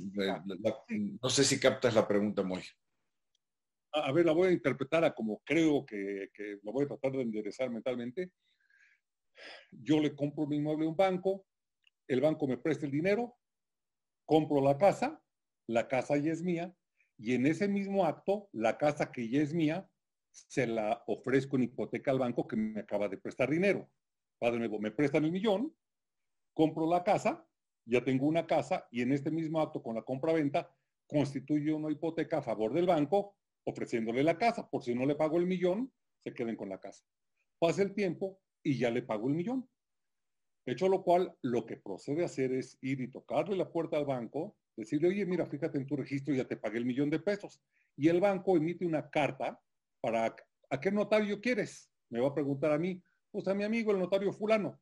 no 1.22 1.28
sé 1.30 1.44
si 1.44 1.60
captas 1.60 1.94
la 1.94 2.06
pregunta, 2.06 2.42
muy. 2.42 2.62
A 3.92 4.12
ver, 4.12 4.26
la 4.26 4.32
voy 4.32 4.48
a 4.48 4.52
interpretar 4.52 5.04
a 5.04 5.14
como 5.14 5.40
creo 5.44 5.86
que, 5.86 6.28
que 6.34 6.58
lo 6.62 6.72
voy 6.72 6.84
a 6.84 6.88
tratar 6.88 7.12
de 7.12 7.22
enderezar 7.22 7.70
mentalmente. 7.70 8.32
Yo 9.70 10.00
le 10.00 10.14
compro 10.14 10.46
mi 10.46 10.56
inmueble 10.56 10.86
a 10.86 10.88
un 10.88 10.96
banco, 10.96 11.46
el 12.08 12.20
banco 12.20 12.46
me 12.46 12.58
presta 12.58 12.86
el 12.86 12.92
dinero, 12.92 13.36
compro 14.24 14.60
la 14.60 14.76
casa, 14.76 15.22
la 15.68 15.88
casa 15.88 16.16
ya 16.16 16.32
es 16.32 16.42
mía, 16.42 16.74
y 17.18 17.34
en 17.34 17.46
ese 17.46 17.68
mismo 17.68 18.04
acto, 18.04 18.48
la 18.52 18.76
casa 18.76 19.12
que 19.12 19.28
ya 19.28 19.40
es 19.40 19.54
mía, 19.54 19.88
se 20.30 20.66
la 20.66 21.02
ofrezco 21.06 21.56
en 21.56 21.64
hipoteca 21.64 22.10
al 22.10 22.18
banco 22.18 22.46
que 22.46 22.56
me 22.56 22.80
acaba 22.80 23.08
de 23.08 23.16
prestar 23.16 23.48
dinero. 23.50 23.88
Padre 24.38 24.58
nuevo, 24.58 24.78
me 24.78 24.90
prestan 24.90 25.24
el 25.24 25.32
millón, 25.32 25.74
compro 26.57 26.88
la 26.88 27.04
casa, 27.04 27.46
ya 27.84 28.02
tengo 28.02 28.26
una 28.26 28.46
casa, 28.46 28.88
y 28.90 29.02
en 29.02 29.12
este 29.12 29.30
mismo 29.30 29.61
acto 29.61 29.82
con 29.82 29.94
la 29.94 30.02
compra-venta, 30.02 30.74
constituyo 31.07 31.76
una 31.76 31.92
hipoteca 31.92 32.38
a 32.38 32.42
favor 32.42 32.72
del 32.72 32.86
banco, 32.86 33.36
ofreciéndole 33.64 34.22
la 34.24 34.38
casa. 34.38 34.68
Por 34.68 34.82
si 34.82 34.94
no 34.94 35.04
le 35.04 35.16
pago 35.16 35.36
el 35.36 35.46
millón, 35.46 35.92
se 36.24 36.32
queden 36.32 36.57
con 36.57 36.70
la 36.70 36.80
casa. 36.80 37.04
Pasa 37.59 37.82
el 37.82 37.94
tiempo 37.94 38.40
y 38.62 38.78
ya 38.78 38.90
le 38.90 39.02
pago 39.02 39.28
el 39.28 39.34
millón. 39.34 39.68
Hecho 40.64 40.88
lo 40.88 41.04
cual, 41.04 41.36
lo 41.42 41.66
que 41.66 41.76
procede 41.76 42.22
a 42.22 42.26
hacer 42.26 42.52
es 42.52 42.78
ir 42.80 43.00
y 43.02 43.11
tocarle 43.11 43.54
la 43.54 43.70
puerta 43.70 43.98
al 43.98 44.07
banco, 44.07 44.57
decirle, 44.76 45.09
oye, 45.09 45.26
mira, 45.26 45.46
fíjate 45.46 45.76
en 45.76 45.86
tu 45.86 45.94
registro, 45.94 46.34
ya 46.34 46.48
te 46.48 46.57
pagué 46.57 46.78
el 46.78 46.86
millón 46.86 47.11
de 47.11 47.20
pesos. 47.20 47.62
Y 47.96 48.09
el 48.09 48.20
banco 48.20 48.57
emite 48.57 48.86
una 48.86 49.11
carta 49.11 49.61
para, 50.00 50.34
¿a 50.70 50.80
qué 50.80 50.90
notario 50.90 51.40
quieres? 51.40 51.92
Me 52.09 52.18
va 52.18 52.28
a 52.28 52.34
preguntar 52.34 52.72
a 52.72 52.78
mí, 52.78 53.02
pues 53.30 53.46
a 53.46 53.54
mi 53.54 53.62
amigo 53.62 53.92
el 53.92 53.98
notario 53.98 54.32
fulano. 54.32 54.80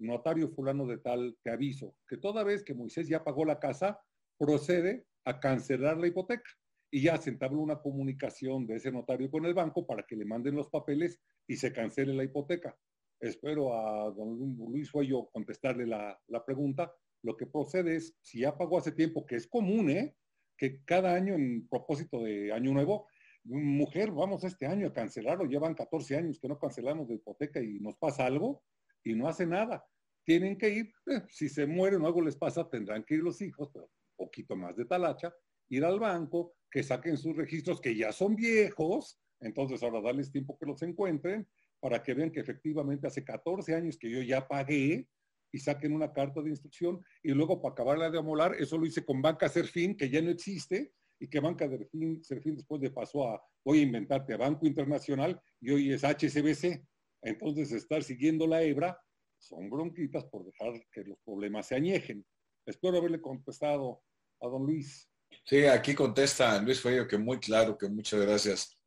Notario 0.00 0.48
fulano 0.48 0.86
de 0.86 0.98
tal, 0.98 1.36
te 1.42 1.50
aviso, 1.50 1.94
que 2.08 2.16
toda 2.16 2.44
vez 2.44 2.64
que 2.64 2.74
Moisés 2.74 3.08
ya 3.08 3.22
pagó 3.22 3.44
la 3.44 3.60
casa, 3.60 4.00
procede 4.38 5.06
a 5.24 5.38
cancelar 5.38 5.98
la 5.98 6.08
hipoteca. 6.08 6.50
Y 6.92 7.02
ya 7.02 7.16
se 7.18 7.30
entabla 7.30 7.58
una 7.58 7.80
comunicación 7.80 8.66
de 8.66 8.76
ese 8.76 8.90
notario 8.90 9.30
con 9.30 9.46
el 9.46 9.54
banco 9.54 9.86
para 9.86 10.04
que 10.04 10.16
le 10.16 10.24
manden 10.24 10.56
los 10.56 10.68
papeles 10.68 11.20
y 11.46 11.56
se 11.56 11.72
cancele 11.72 12.14
la 12.14 12.24
hipoteca. 12.24 12.76
Espero 13.20 13.74
a 13.74 14.10
don 14.10 14.56
Luis 14.72 14.90
Fuello 14.90 15.28
contestarle 15.30 15.86
la, 15.86 16.18
la 16.26 16.44
pregunta 16.44 16.92
lo 17.22 17.36
que 17.36 17.46
procede 17.46 17.96
es, 17.96 18.16
si 18.22 18.40
ya 18.40 18.56
pagó 18.56 18.78
hace 18.78 18.92
tiempo, 18.92 19.26
que 19.26 19.36
es 19.36 19.46
común, 19.46 19.90
¿eh? 19.90 20.16
que 20.56 20.82
cada 20.84 21.14
año 21.14 21.34
en 21.34 21.68
propósito 21.68 22.22
de 22.22 22.52
año 22.52 22.72
nuevo, 22.72 23.06
mujer, 23.44 24.10
vamos 24.10 24.44
este 24.44 24.66
año 24.66 24.88
a 24.88 24.92
cancelarlo, 24.92 25.44
llevan 25.44 25.74
14 25.74 26.16
años 26.16 26.38
que 26.40 26.48
no 26.48 26.58
cancelamos 26.58 27.08
de 27.08 27.16
hipoteca 27.16 27.62
y 27.62 27.78
nos 27.80 27.96
pasa 27.96 28.26
algo 28.26 28.62
y 29.04 29.14
no 29.14 29.28
hace 29.28 29.46
nada. 29.46 29.84
Tienen 30.24 30.58
que 30.58 30.68
ir, 30.68 30.92
eh, 31.06 31.22
si 31.28 31.48
se 31.48 31.66
mueren 31.66 32.02
o 32.02 32.06
algo 32.06 32.20
les 32.22 32.36
pasa, 32.36 32.68
tendrán 32.68 33.04
que 33.04 33.14
ir 33.14 33.22
los 33.22 33.40
hijos, 33.40 33.70
pero 33.72 33.90
poquito 34.16 34.56
más 34.56 34.76
de 34.76 34.84
talacha, 34.84 35.34
ir 35.68 35.84
al 35.84 35.98
banco, 35.98 36.54
que 36.70 36.82
saquen 36.82 37.16
sus 37.16 37.36
registros 37.36 37.80
que 37.80 37.96
ya 37.96 38.12
son 38.12 38.36
viejos, 38.36 39.18
entonces 39.40 39.82
ahora 39.82 40.00
darles 40.00 40.30
tiempo 40.30 40.56
que 40.58 40.66
los 40.66 40.82
encuentren 40.82 41.48
para 41.80 42.02
que 42.02 42.14
vean 42.14 42.30
que 42.30 42.40
efectivamente 42.40 43.06
hace 43.06 43.24
14 43.24 43.74
años 43.74 43.96
que 43.98 44.10
yo 44.10 44.20
ya 44.20 44.46
pagué 44.46 45.08
y 45.52 45.58
saquen 45.58 45.92
una 45.92 46.12
carta 46.12 46.42
de 46.42 46.50
instrucción 46.50 47.02
y 47.22 47.32
luego 47.32 47.60
para 47.60 47.72
acabarla 47.72 48.10
de 48.10 48.18
amolar, 48.18 48.54
eso 48.54 48.78
lo 48.78 48.86
hice 48.86 49.04
con 49.04 49.22
Banca 49.22 49.48
Serfín, 49.48 49.96
que 49.96 50.10
ya 50.10 50.20
no 50.20 50.30
existe, 50.30 50.92
y 51.20 51.28
que 51.28 51.40
Banca 51.40 51.68
Serfín, 51.68 52.22
Serfín 52.24 52.56
después 52.56 52.80
de 52.80 52.90
pasó 52.90 53.28
a, 53.28 53.42
voy 53.64 53.80
a 53.80 53.82
inventarte, 53.82 54.34
a 54.34 54.38
Banco 54.38 54.66
Internacional 54.66 55.40
y 55.60 55.70
hoy 55.70 55.92
es 55.92 56.02
HSBC. 56.02 56.82
Entonces 57.22 57.72
estar 57.72 58.02
siguiendo 58.02 58.46
la 58.46 58.62
hebra 58.62 58.98
son 59.38 59.70
bronquitas 59.70 60.24
por 60.26 60.44
dejar 60.44 60.72
que 60.92 61.02
los 61.04 61.18
problemas 61.24 61.66
se 61.66 61.74
añejen. 61.74 62.24
Espero 62.66 62.98
haberle 62.98 63.20
contestado 63.20 64.02
a 64.40 64.48
don 64.48 64.64
Luis. 64.66 65.08
Sí, 65.44 65.64
aquí 65.64 65.94
contesta 65.94 66.60
Luis 66.60 66.80
Fuego 66.80 67.06
que 67.06 67.18
muy 67.18 67.38
claro, 67.38 67.76
que 67.76 67.88
muchas 67.88 68.20
gracias. 68.20 68.78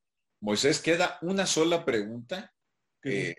Moisés, 0.41 0.81
queda 0.81 1.17
una 1.21 1.45
sola 1.45 1.85
pregunta 1.85 2.53
que, 3.01 3.35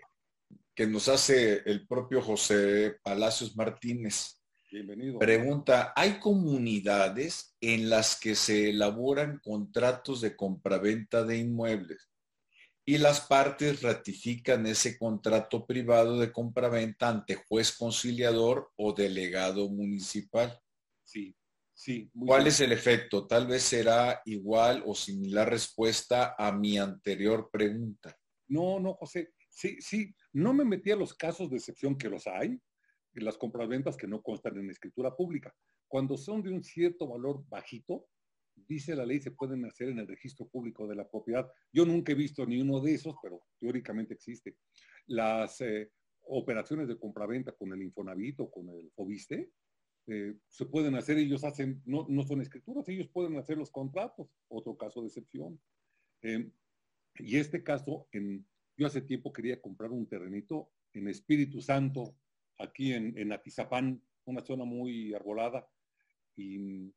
que 0.73 0.87
nos 0.87 1.07
hace 1.07 1.61
el 1.69 1.87
propio 1.87 2.21
José 2.21 2.97
Palacios 3.03 3.55
Martínez. 3.55 4.41
Bienvenido. 4.71 5.19
Pregunta, 5.19 5.93
¿hay 5.95 6.19
comunidades 6.19 7.55
en 7.61 7.89
las 7.89 8.19
que 8.19 8.35
se 8.35 8.71
elaboran 8.71 9.39
contratos 9.39 10.21
de 10.21 10.35
compraventa 10.35 11.23
de 11.23 11.37
inmuebles 11.37 12.09
y 12.85 12.99
las 12.99 13.21
partes 13.21 13.81
ratifican 13.81 14.67
ese 14.67 14.97
contrato 14.97 15.65
privado 15.65 16.19
de 16.19 16.31
compraventa 16.31 17.09
ante 17.09 17.35
juez 17.35 17.75
conciliador 17.75 18.71
o 18.75 18.93
delegado 18.93 19.67
municipal? 19.69 20.61
Sí, 21.03 21.35
sí. 21.73 22.11
¿Cuál 22.25 22.45
es 22.45 22.59
el 22.59 22.71
efecto? 22.71 23.25
Tal 23.25 23.47
vez 23.47 23.63
será 23.63 24.21
igual 24.25 24.83
o 24.85 24.93
similar 24.93 25.49
respuesta 25.49 26.35
a 26.37 26.51
mi 26.51 26.77
anterior 26.77 27.49
pregunta. 27.51 28.15
No, 28.47 28.79
no, 28.79 28.93
José. 28.93 29.33
Sí, 29.49 29.77
sí. 29.79 30.13
No 30.33 30.53
me 30.53 30.63
metí 30.63 30.91
a 30.91 30.95
los 30.95 31.15
casos 31.15 31.49
de 31.49 31.57
excepción 31.57 31.97
que 31.97 32.09
los 32.09 32.27
hay, 32.27 32.59
las 33.13 33.37
compraventas 33.37 33.97
que 33.97 34.07
no 34.07 34.21
constan 34.21 34.57
en 34.57 34.69
escritura 34.69 35.15
pública. 35.15 35.53
Cuando 35.87 36.17
son 36.17 36.43
de 36.43 36.51
un 36.51 36.63
cierto 36.63 37.07
valor 37.07 37.43
bajito, 37.47 38.05
dice 38.55 38.95
la 38.95 39.05
ley, 39.05 39.19
se 39.19 39.31
pueden 39.31 39.65
hacer 39.65 39.89
en 39.89 39.99
el 39.99 40.07
registro 40.07 40.47
público 40.47 40.87
de 40.87 40.95
la 40.95 41.07
propiedad. 41.07 41.49
Yo 41.71 41.85
nunca 41.85 42.11
he 42.11 42.15
visto 42.15 42.45
ni 42.45 42.59
uno 42.61 42.79
de 42.79 42.93
esos, 42.93 43.15
pero 43.21 43.43
teóricamente 43.59 44.13
existe. 44.13 44.57
Las 45.07 45.61
eh, 45.61 45.91
operaciones 46.21 46.87
de 46.87 46.97
compraventa 46.97 47.51
con 47.51 47.73
el 47.73 47.81
Infonavit 47.81 48.39
o 48.39 48.51
con 48.51 48.69
el 48.69 48.91
Fobiste, 48.91 49.51
eh, 50.07 50.35
se 50.47 50.65
pueden 50.65 50.95
hacer, 50.95 51.17
ellos 51.17 51.43
hacen, 51.43 51.81
no, 51.85 52.05
no, 52.07 52.23
son 52.23 52.41
escrituras, 52.41 52.87
ellos 52.89 53.09
pueden 53.09 53.37
hacer 53.37 53.57
los 53.57 53.71
contratos, 53.71 54.27
otro 54.47 54.77
caso 54.77 55.01
de 55.01 55.07
excepción. 55.07 55.59
Eh, 56.21 56.51
y 57.15 57.37
este 57.37 57.63
caso, 57.63 58.07
en, 58.11 58.45
yo 58.77 58.87
hace 58.87 59.01
tiempo 59.01 59.33
quería 59.33 59.61
comprar 59.61 59.91
un 59.91 60.07
terrenito 60.07 60.71
en 60.93 61.07
Espíritu 61.07 61.61
Santo, 61.61 62.15
aquí 62.59 62.93
en, 62.93 63.17
en 63.17 63.31
Atizapán, 63.31 64.01
una 64.25 64.41
zona 64.41 64.63
muy 64.63 65.13
arbolada, 65.13 65.67
y, 66.35 66.93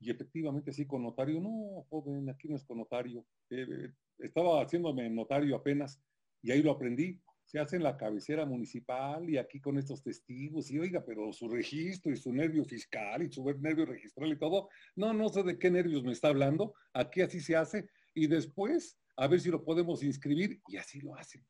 y, 0.00 0.10
efectivamente 0.10 0.72
sí, 0.72 0.86
con 0.86 1.02
notario, 1.02 1.40
no, 1.40 1.84
joven, 1.90 2.28
aquí 2.30 2.48
no 2.48 2.56
es 2.56 2.64
con 2.64 2.78
notario. 2.78 3.24
Eh, 3.50 3.90
estaba 4.18 4.62
haciéndome 4.62 5.10
notario 5.10 5.56
apenas 5.56 6.00
y 6.42 6.52
ahí 6.52 6.62
lo 6.62 6.70
aprendí. 6.70 7.20
Se 7.44 7.58
hace 7.58 7.76
en 7.76 7.82
la 7.82 7.96
cabecera 7.96 8.44
municipal 8.44 9.28
y 9.28 9.38
aquí 9.38 9.60
con 9.60 9.78
estos 9.78 10.02
testigos 10.02 10.70
y 10.70 10.78
oiga, 10.78 11.02
pero 11.04 11.32
su 11.32 11.48
registro 11.48 12.12
y 12.12 12.16
su 12.16 12.32
nervio 12.32 12.64
fiscal 12.64 13.22
y 13.22 13.32
su 13.32 13.42
nervio 13.42 13.86
registral 13.86 14.30
y 14.30 14.38
todo, 14.38 14.68
no, 14.96 15.12
no 15.14 15.28
sé 15.30 15.42
de 15.42 15.58
qué 15.58 15.70
nervios 15.70 16.04
me 16.04 16.12
está 16.12 16.28
hablando, 16.28 16.74
aquí 16.92 17.22
así 17.22 17.40
se 17.40 17.56
hace 17.56 17.88
y 18.14 18.26
después 18.26 18.98
a 19.16 19.26
ver 19.26 19.40
si 19.40 19.50
lo 19.50 19.64
podemos 19.64 20.02
inscribir 20.02 20.60
y 20.68 20.76
así 20.76 21.00
lo 21.00 21.16
hacen, 21.16 21.44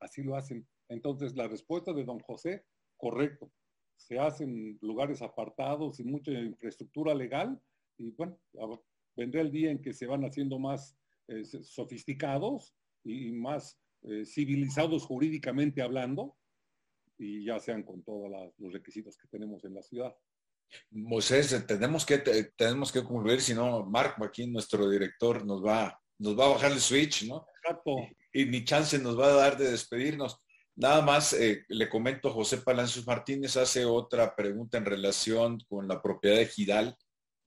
así 0.00 0.22
lo 0.22 0.34
hacen. 0.34 0.66
Entonces 0.88 1.36
la 1.36 1.46
respuesta 1.46 1.92
de 1.92 2.04
don 2.04 2.18
José 2.18 2.64
correcto. 2.96 3.50
Se 3.96 4.18
hacen 4.18 4.78
lugares 4.80 5.22
apartados 5.22 6.00
y 6.00 6.04
mucha 6.04 6.32
infraestructura 6.32 7.14
legal 7.14 7.60
y 7.98 8.10
bueno, 8.12 8.38
vendrá 9.16 9.40
el 9.40 9.50
día 9.50 9.70
en 9.70 9.82
que 9.82 9.92
se 9.92 10.06
van 10.06 10.24
haciendo 10.24 10.58
más 10.58 10.96
eh, 11.28 11.44
sofisticados 11.44 12.74
y 13.04 13.32
más 13.32 13.78
eh, 14.02 14.24
civilizados 14.24 15.04
jurídicamente 15.04 15.82
hablando 15.82 16.36
y 17.18 17.44
ya 17.44 17.58
sean 17.58 17.82
con 17.82 18.02
todos 18.02 18.30
los 18.58 18.72
requisitos 18.72 19.16
que 19.16 19.28
tenemos 19.28 19.64
en 19.64 19.74
la 19.74 19.82
ciudad. 19.82 20.16
Moisés, 20.90 21.66
tenemos 21.66 22.06
que, 22.06 22.18
tenemos 22.56 22.92
que 22.92 23.02
concluir, 23.02 23.40
si 23.40 23.54
no, 23.54 23.84
Marco, 23.86 24.24
aquí 24.24 24.46
nuestro 24.46 24.88
director, 24.88 25.44
nos 25.44 25.64
va, 25.64 25.98
nos 26.18 26.38
va 26.38 26.46
a 26.46 26.50
bajar 26.50 26.72
el 26.72 26.80
switch, 26.80 27.26
¿no? 27.26 27.46
Exacto. 27.62 27.96
Y, 28.32 28.42
y 28.42 28.46
ni 28.46 28.64
chance 28.64 28.98
nos 28.98 29.18
va 29.18 29.28
a 29.28 29.32
dar 29.32 29.56
de 29.56 29.70
despedirnos. 29.70 30.40
Nada 30.76 31.02
más 31.02 31.32
eh, 31.32 31.64
le 31.68 31.88
comento, 31.88 32.30
José 32.30 32.58
Palacios 32.58 33.04
Martínez 33.04 33.56
hace 33.56 33.84
otra 33.84 34.36
pregunta 34.36 34.78
en 34.78 34.84
relación 34.84 35.58
con 35.68 35.88
la 35.88 36.00
propiedad 36.00 36.36
de 36.36 36.46
Gidal 36.46 36.96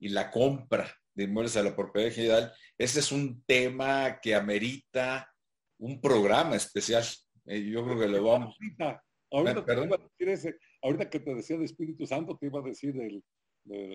y 0.02 0.08
la 0.08 0.32
compra 0.32 0.92
de 1.14 1.24
inmuebles 1.24 1.56
a 1.56 1.62
la 1.62 1.76
propiedad 1.76 2.10
Gidal. 2.10 2.52
Ese 2.76 2.98
es 2.98 3.12
un 3.12 3.44
tema 3.44 4.18
que 4.20 4.34
amerita 4.34 5.32
un 5.78 6.00
programa 6.00 6.56
especial. 6.56 7.04
Eh, 7.46 7.62
yo 7.62 7.84
creo 7.84 8.00
que 8.00 8.08
lo 8.08 8.24
vamos. 8.24 8.56
Ahorita, 8.58 9.00
ahorita, 9.30 10.00
ese, 10.18 10.58
ahorita, 10.82 11.08
que 11.08 11.20
te 11.20 11.34
decía 11.36 11.56
de 11.56 11.66
Espíritu 11.66 12.04
Santo, 12.04 12.36
te 12.36 12.46
iba 12.46 12.58
a 12.58 12.64
decir 12.64 12.94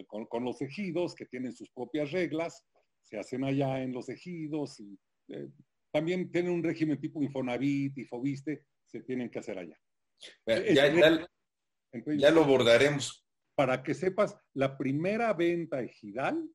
con, 0.08 0.26
con, 0.28 0.46
los 0.46 0.62
ejidos 0.62 1.14
que 1.14 1.26
tienen 1.26 1.54
sus 1.54 1.70
propias 1.72 2.12
reglas, 2.12 2.64
se 3.02 3.20
hacen 3.20 3.44
allá 3.44 3.84
en 3.84 3.92
los 3.92 4.08
ejidos 4.08 4.80
y 4.80 4.98
eh, 5.28 5.50
también 5.92 6.32
tienen 6.32 6.54
un 6.54 6.64
régimen 6.64 7.02
tipo 7.02 7.22
Infonavit 7.22 7.98
y 7.98 8.06
Fobiste 8.06 8.64
se 8.86 9.02
tienen 9.02 9.30
que 9.30 9.40
hacer 9.40 9.58
allá. 9.58 9.78
Ya, 10.46 10.88
ya, 10.88 11.28
ya 11.92 12.32
lo 12.32 12.46
abordaremos. 12.46 13.27
Para 13.58 13.82
que 13.82 13.94
sepas, 13.94 14.38
la 14.54 14.78
primera 14.78 15.34
venta 15.34 15.82
ejidal 15.82 16.48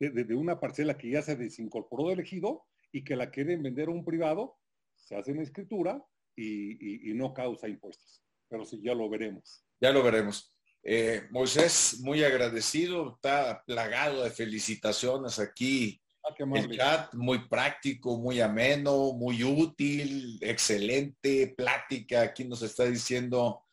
de, 0.00 0.10
de, 0.10 0.24
de, 0.24 0.34
una 0.34 0.58
parcela 0.58 0.98
que 0.98 1.10
ya 1.10 1.22
se 1.22 1.36
desincorporó 1.36 2.10
del 2.10 2.20
ejido 2.20 2.66
y 2.92 3.04
que 3.04 3.16
la 3.16 3.30
quieren 3.30 3.62
vender 3.62 3.88
a 3.88 3.92
un 3.92 4.04
privado, 4.04 4.58
se 4.96 5.14
hace 5.14 5.30
en 5.30 5.40
escritura 5.40 6.04
y, 6.34 6.72
y, 6.72 7.10
y 7.10 7.14
no 7.14 7.32
causa 7.32 7.68
impuestos. 7.68 8.24
Pero 8.48 8.64
sí, 8.64 8.80
ya 8.82 8.94
lo 8.94 9.08
veremos. 9.08 9.64
Ya 9.80 9.92
lo 9.92 10.02
veremos. 10.02 10.52
Eh, 10.82 11.28
Moisés, 11.30 12.00
muy 12.02 12.24
agradecido, 12.24 13.14
está 13.14 13.62
plagado 13.64 14.24
de 14.24 14.30
felicitaciones 14.30 15.38
aquí 15.38 16.00
Ah, 16.28 16.34
el 16.54 16.76
chat 16.76 17.14
muy 17.14 17.48
práctico, 17.48 18.18
muy 18.18 18.40
ameno, 18.40 19.12
muy 19.12 19.42
útil, 19.44 20.38
excelente 20.42 21.54
plática. 21.56 22.22
Aquí 22.22 22.44
nos 22.44 22.62
está 22.62 22.84
diciendo 22.84 23.64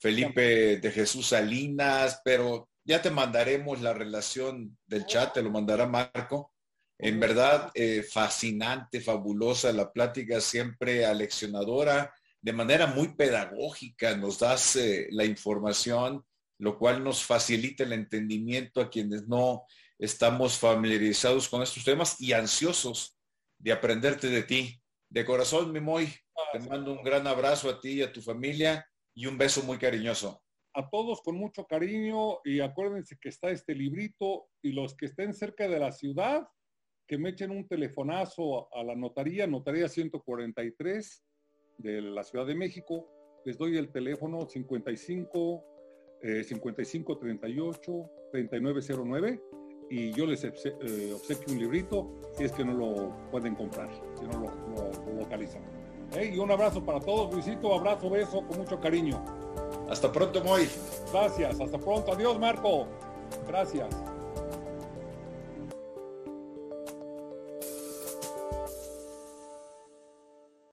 Felipe 0.00 0.78
de 0.78 0.90
Jesús 0.90 1.28
Salinas, 1.28 2.22
pero 2.24 2.70
ya 2.84 3.02
te 3.02 3.10
mandaremos 3.10 3.82
la 3.82 3.92
relación 3.92 4.78
del 4.86 5.04
chat, 5.04 5.34
te 5.34 5.42
lo 5.42 5.50
mandará 5.50 5.86
Marco. 5.86 6.54
En 6.98 7.20
verdad, 7.20 7.70
eh, 7.74 8.02
fascinante, 8.02 9.00
fabulosa 9.00 9.72
la 9.72 9.92
plática, 9.92 10.40
siempre 10.40 11.04
aleccionadora, 11.04 12.12
de 12.40 12.52
manera 12.52 12.86
muy 12.86 13.14
pedagógica, 13.14 14.16
nos 14.16 14.38
das 14.38 14.76
eh, 14.76 15.08
la 15.10 15.24
información, 15.24 16.24
lo 16.58 16.78
cual 16.78 17.04
nos 17.04 17.22
facilita 17.22 17.84
el 17.84 17.92
entendimiento 17.92 18.80
a 18.80 18.90
quienes 18.90 19.28
no 19.28 19.64
estamos 19.98 20.58
familiarizados 20.58 21.48
con 21.48 21.62
estos 21.62 21.84
temas 21.84 22.18
y 22.20 22.32
ansiosos 22.32 23.18
de 23.58 23.72
aprenderte 23.72 24.28
de 24.28 24.42
ti. 24.42 24.80
De 25.10 25.24
corazón, 25.24 25.72
Mimoy, 25.72 26.12
te 26.52 26.58
mando 26.60 26.92
un 26.92 27.02
gran 27.02 27.26
abrazo 27.26 27.68
a 27.68 27.80
ti 27.80 27.92
y 27.92 28.02
a 28.02 28.12
tu 28.12 28.22
familia 28.22 28.86
y 29.14 29.26
un 29.26 29.38
beso 29.38 29.62
muy 29.62 29.78
cariñoso. 29.78 30.42
A 30.74 30.88
todos 30.88 31.20
con 31.22 31.36
mucho 31.36 31.66
cariño 31.66 32.38
y 32.44 32.60
acuérdense 32.60 33.18
que 33.20 33.28
está 33.28 33.50
este 33.50 33.74
librito 33.74 34.46
y 34.62 34.72
los 34.72 34.94
que 34.94 35.06
estén 35.06 35.34
cerca 35.34 35.68
de 35.68 35.80
la 35.80 35.90
ciudad, 35.90 36.48
que 37.08 37.18
me 37.18 37.30
echen 37.30 37.50
un 37.50 37.66
telefonazo 37.66 38.72
a 38.72 38.84
la 38.84 38.94
notaría, 38.94 39.46
notaría 39.46 39.88
143 39.88 41.24
de 41.78 42.02
la 42.02 42.22
Ciudad 42.22 42.46
de 42.46 42.54
México. 42.54 43.08
Les 43.44 43.58
doy 43.58 43.76
el 43.78 43.90
teléfono 43.90 44.48
55 44.48 45.64
eh, 46.22 46.44
55 46.44 47.18
38 47.18 48.10
3909 48.32 49.40
y 49.90 50.12
yo 50.12 50.26
les 50.26 50.44
eh, 50.44 51.12
obsequio 51.14 51.54
un 51.54 51.58
librito 51.58 52.20
si 52.36 52.44
es 52.44 52.52
que 52.52 52.64
no 52.64 52.74
lo 52.74 53.30
pueden 53.30 53.54
comprar, 53.54 53.90
si 54.14 54.24
no 54.26 54.32
lo, 54.32 54.54
lo, 54.68 55.06
lo 55.06 55.20
localizan. 55.20 55.79
Y 56.18 56.38
un 56.38 56.50
abrazo 56.50 56.82
para 56.82 57.00
todos, 57.00 57.32
Luisito, 57.32 57.72
abrazo, 57.72 58.10
beso, 58.10 58.42
con 58.46 58.58
mucho 58.58 58.80
cariño. 58.80 59.22
Hasta 59.88 60.10
pronto, 60.10 60.42
Moy. 60.42 60.68
Gracias, 61.12 61.60
hasta 61.60 61.78
pronto. 61.78 62.12
Adiós, 62.12 62.38
Marco. 62.38 62.86
Gracias. 63.46 63.88